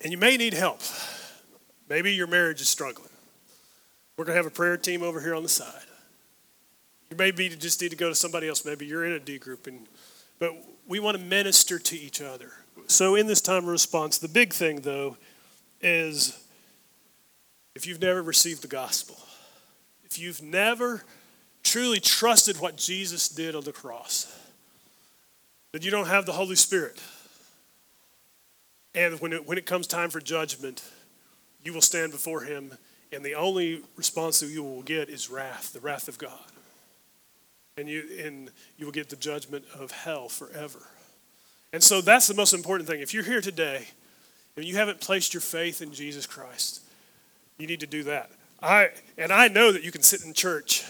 And 0.00 0.12
you 0.12 0.18
may 0.18 0.36
need 0.36 0.54
help. 0.54 0.80
Maybe 1.88 2.12
your 2.12 2.26
marriage 2.26 2.60
is 2.60 2.68
struggling. 2.68 3.08
We're 4.16 4.26
going 4.26 4.34
to 4.34 4.42
have 4.42 4.46
a 4.46 4.54
prayer 4.54 4.76
team 4.76 5.02
over 5.02 5.20
here 5.20 5.34
on 5.34 5.42
the 5.42 5.48
side. 5.48 5.82
Maybe 7.16 7.44
you 7.44 7.56
just 7.56 7.80
need 7.80 7.90
to 7.90 7.96
go 7.96 8.08
to 8.08 8.14
somebody 8.14 8.48
else. 8.48 8.64
Maybe 8.64 8.86
you're 8.86 9.04
in 9.04 9.12
a 9.12 9.20
D 9.20 9.38
group, 9.38 9.66
and 9.66 9.86
but 10.38 10.52
we 10.86 11.00
want 11.00 11.16
to 11.16 11.22
minister 11.22 11.78
to 11.78 11.96
each 11.96 12.20
other. 12.20 12.52
So 12.86 13.14
in 13.14 13.26
this 13.26 13.40
time 13.40 13.64
of 13.64 13.68
response, 13.68 14.18
the 14.18 14.28
big 14.28 14.52
thing 14.52 14.80
though 14.80 15.16
is 15.80 16.40
if 17.74 17.86
you've 17.86 18.00
never 18.00 18.22
received 18.22 18.62
the 18.62 18.68
gospel, 18.68 19.16
if 20.04 20.18
you've 20.18 20.42
never 20.42 21.02
truly 21.62 21.98
trusted 21.98 22.60
what 22.60 22.76
Jesus 22.76 23.28
did 23.28 23.54
on 23.54 23.64
the 23.64 23.72
cross, 23.72 24.32
then 25.72 25.82
you 25.82 25.90
don't 25.90 26.06
have 26.06 26.26
the 26.26 26.32
Holy 26.32 26.56
Spirit. 26.56 27.02
And 28.94 29.20
when 29.20 29.32
it, 29.32 29.46
when 29.46 29.58
it 29.58 29.66
comes 29.66 29.86
time 29.86 30.10
for 30.10 30.20
judgment, 30.20 30.84
you 31.64 31.72
will 31.72 31.80
stand 31.80 32.12
before 32.12 32.42
Him, 32.42 32.76
and 33.12 33.24
the 33.24 33.34
only 33.34 33.82
response 33.96 34.40
that 34.40 34.50
you 34.50 34.62
will 34.62 34.82
get 34.82 35.08
is 35.08 35.28
wrath, 35.28 35.72
the 35.72 35.80
wrath 35.80 36.06
of 36.06 36.16
God. 36.16 36.38
And 37.76 37.88
you, 37.88 38.04
and 38.24 38.50
you 38.78 38.84
will 38.86 38.92
get 38.92 39.08
the 39.08 39.16
judgment 39.16 39.64
of 39.78 39.90
hell 39.90 40.28
forever. 40.28 40.78
And 41.72 41.82
so 41.82 42.00
that's 42.00 42.28
the 42.28 42.34
most 42.34 42.54
important 42.54 42.88
thing. 42.88 43.00
If 43.00 43.12
you're 43.12 43.24
here 43.24 43.40
today 43.40 43.88
and 44.56 44.64
you 44.64 44.76
haven't 44.76 45.00
placed 45.00 45.34
your 45.34 45.40
faith 45.40 45.82
in 45.82 45.92
Jesus 45.92 46.24
Christ, 46.24 46.82
you 47.58 47.66
need 47.66 47.80
to 47.80 47.86
do 47.86 48.04
that. 48.04 48.30
I 48.62 48.90
and 49.18 49.32
I 49.32 49.48
know 49.48 49.72
that 49.72 49.82
you 49.82 49.90
can 49.90 50.02
sit 50.02 50.24
in 50.24 50.32
church 50.32 50.84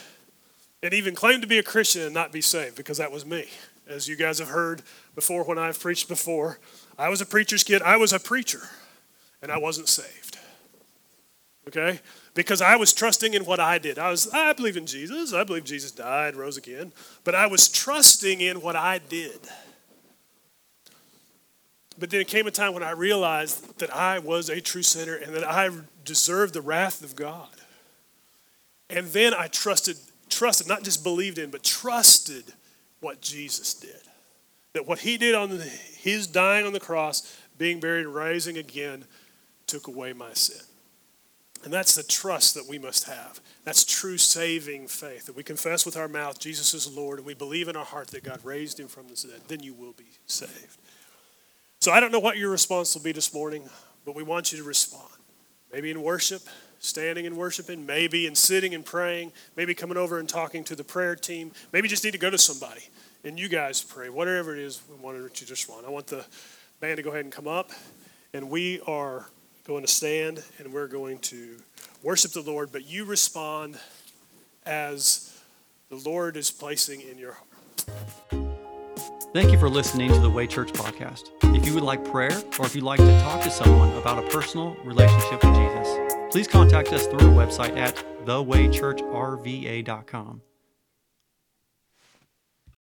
and 0.82 0.92
even 0.92 1.14
claim 1.14 1.40
to 1.40 1.46
be 1.46 1.58
a 1.58 1.62
Christian 1.62 2.02
and 2.02 2.12
not 2.12 2.32
be 2.32 2.42
saved 2.42 2.76
because 2.76 2.98
that 2.98 3.10
was 3.10 3.24
me. 3.24 3.46
As 3.88 4.06
you 4.06 4.16
guys 4.16 4.38
have 4.38 4.48
heard 4.48 4.82
before 5.14 5.44
when 5.44 5.58
I've 5.58 5.80
preached 5.80 6.08
before, 6.08 6.58
I 6.98 7.08
was 7.08 7.20
a 7.20 7.26
preacher's 7.26 7.64
kid. 7.64 7.80
I 7.80 7.96
was 7.96 8.12
a 8.12 8.20
preacher 8.20 8.60
and 9.42 9.50
I 9.50 9.58
wasn't 9.58 9.88
saved. 9.88 10.33
Okay? 11.68 12.00
Because 12.34 12.60
I 12.60 12.76
was 12.76 12.92
trusting 12.92 13.34
in 13.34 13.44
what 13.44 13.60
I 13.60 13.78
did. 13.78 13.98
I 13.98 14.10
was, 14.10 14.28
I 14.32 14.52
believe 14.52 14.76
in 14.76 14.86
Jesus. 14.86 15.32
I 15.32 15.44
believe 15.44 15.64
Jesus 15.64 15.90
died, 15.90 16.36
rose 16.36 16.56
again. 16.56 16.92
But 17.22 17.34
I 17.34 17.46
was 17.46 17.68
trusting 17.68 18.40
in 18.40 18.60
what 18.60 18.76
I 18.76 18.98
did. 18.98 19.40
But 21.98 22.10
then 22.10 22.20
it 22.20 22.28
came 22.28 22.46
a 22.46 22.50
time 22.50 22.74
when 22.74 22.82
I 22.82 22.90
realized 22.90 23.78
that 23.78 23.94
I 23.94 24.18
was 24.18 24.48
a 24.48 24.60
true 24.60 24.82
sinner 24.82 25.14
and 25.14 25.34
that 25.34 25.44
I 25.44 25.70
deserved 26.04 26.54
the 26.54 26.60
wrath 26.60 27.04
of 27.04 27.14
God. 27.14 27.48
And 28.90 29.06
then 29.08 29.32
I 29.32 29.46
trusted, 29.46 29.96
trusted, 30.28 30.68
not 30.68 30.82
just 30.82 31.04
believed 31.04 31.38
in, 31.38 31.50
but 31.50 31.62
trusted 31.62 32.44
what 33.00 33.20
Jesus 33.20 33.74
did. 33.74 34.00
That 34.72 34.86
what 34.86 35.00
he 35.00 35.16
did 35.16 35.34
on 35.34 35.50
the, 35.50 35.62
his 35.62 36.26
dying 36.26 36.66
on 36.66 36.72
the 36.72 36.80
cross, 36.80 37.38
being 37.58 37.78
buried, 37.78 38.06
rising 38.06 38.58
again, 38.58 39.04
took 39.66 39.86
away 39.86 40.12
my 40.12 40.32
sin. 40.32 40.64
And 41.64 41.72
that's 41.72 41.94
the 41.94 42.02
trust 42.02 42.54
that 42.54 42.68
we 42.68 42.78
must 42.78 43.04
have. 43.04 43.40
That's 43.64 43.84
true 43.84 44.18
saving 44.18 44.86
faith. 44.88 45.26
That 45.26 45.36
we 45.36 45.42
confess 45.42 45.86
with 45.86 45.96
our 45.96 46.08
mouth 46.08 46.38
Jesus 46.38 46.74
is 46.74 46.94
Lord 46.94 47.18
and 47.18 47.26
we 47.26 47.34
believe 47.34 47.68
in 47.68 47.76
our 47.76 47.84
heart 47.84 48.08
that 48.08 48.22
God 48.22 48.40
raised 48.44 48.78
him 48.78 48.88
from 48.88 49.08
the 49.08 49.14
dead. 49.14 49.40
Then 49.48 49.60
you 49.60 49.72
will 49.72 49.92
be 49.92 50.18
saved. 50.26 50.78
So 51.80 51.90
I 51.90 52.00
don't 52.00 52.12
know 52.12 52.20
what 52.20 52.36
your 52.36 52.50
response 52.50 52.94
will 52.94 53.02
be 53.02 53.12
this 53.12 53.32
morning, 53.32 53.68
but 54.04 54.14
we 54.14 54.22
want 54.22 54.52
you 54.52 54.58
to 54.58 54.64
respond. 54.64 55.08
Maybe 55.72 55.90
in 55.90 56.02
worship, 56.02 56.42
standing 56.78 57.26
and 57.26 57.36
worshiping, 57.36 57.84
maybe 57.84 58.26
in 58.26 58.34
sitting 58.34 58.74
and 58.74 58.84
praying, 58.84 59.32
maybe 59.56 59.74
coming 59.74 59.96
over 59.96 60.18
and 60.18 60.28
talking 60.28 60.64
to 60.64 60.76
the 60.76 60.84
prayer 60.84 61.16
team, 61.16 61.50
maybe 61.72 61.88
just 61.88 62.04
need 62.04 62.12
to 62.12 62.18
go 62.18 62.30
to 62.30 62.38
somebody 62.38 62.82
and 63.24 63.38
you 63.38 63.48
guys 63.48 63.82
pray. 63.82 64.10
Whatever 64.10 64.54
it 64.54 64.60
is, 64.60 64.82
we 64.88 64.96
want 64.96 65.16
you 65.16 65.28
to 65.28 65.52
respond. 65.52 65.86
I 65.86 65.90
want 65.90 66.06
the 66.06 66.24
band 66.80 66.98
to 66.98 67.02
go 67.02 67.10
ahead 67.10 67.24
and 67.24 67.32
come 67.32 67.48
up, 67.48 67.70
and 68.34 68.50
we 68.50 68.80
are 68.86 69.30
going 69.66 69.82
to 69.82 69.90
stand 69.90 70.42
and 70.58 70.72
we're 70.72 70.88
going 70.88 71.18
to 71.18 71.56
worship 72.02 72.32
the 72.32 72.42
Lord, 72.42 72.70
but 72.70 72.86
you 72.86 73.04
respond 73.04 73.78
as 74.66 75.40
the 75.88 75.96
Lord 75.96 76.36
is 76.36 76.50
placing 76.50 77.00
in 77.00 77.16
your 77.18 77.32
heart. 77.32 77.48
Thank 79.32 79.50
you 79.50 79.58
for 79.58 79.68
listening 79.68 80.12
to 80.12 80.20
the 80.20 80.30
Way 80.30 80.46
Church 80.46 80.72
podcast. 80.72 81.30
If 81.56 81.66
you 81.66 81.74
would 81.74 81.82
like 81.82 82.04
prayer 82.04 82.40
or 82.58 82.66
if 82.66 82.76
you'd 82.76 82.84
like 82.84 83.00
to 83.00 83.20
talk 83.20 83.42
to 83.42 83.50
someone 83.50 83.90
about 83.96 84.24
a 84.24 84.28
personal 84.28 84.76
relationship 84.84 85.44
with 85.44 85.56
Jesus, 85.56 85.88
please 86.30 86.46
contact 86.46 86.92
us 86.92 87.08
through 87.08 87.30
our 87.30 87.34
website 87.34 87.76
at 87.76 87.96
thewaychurchrva.com. 88.26 90.40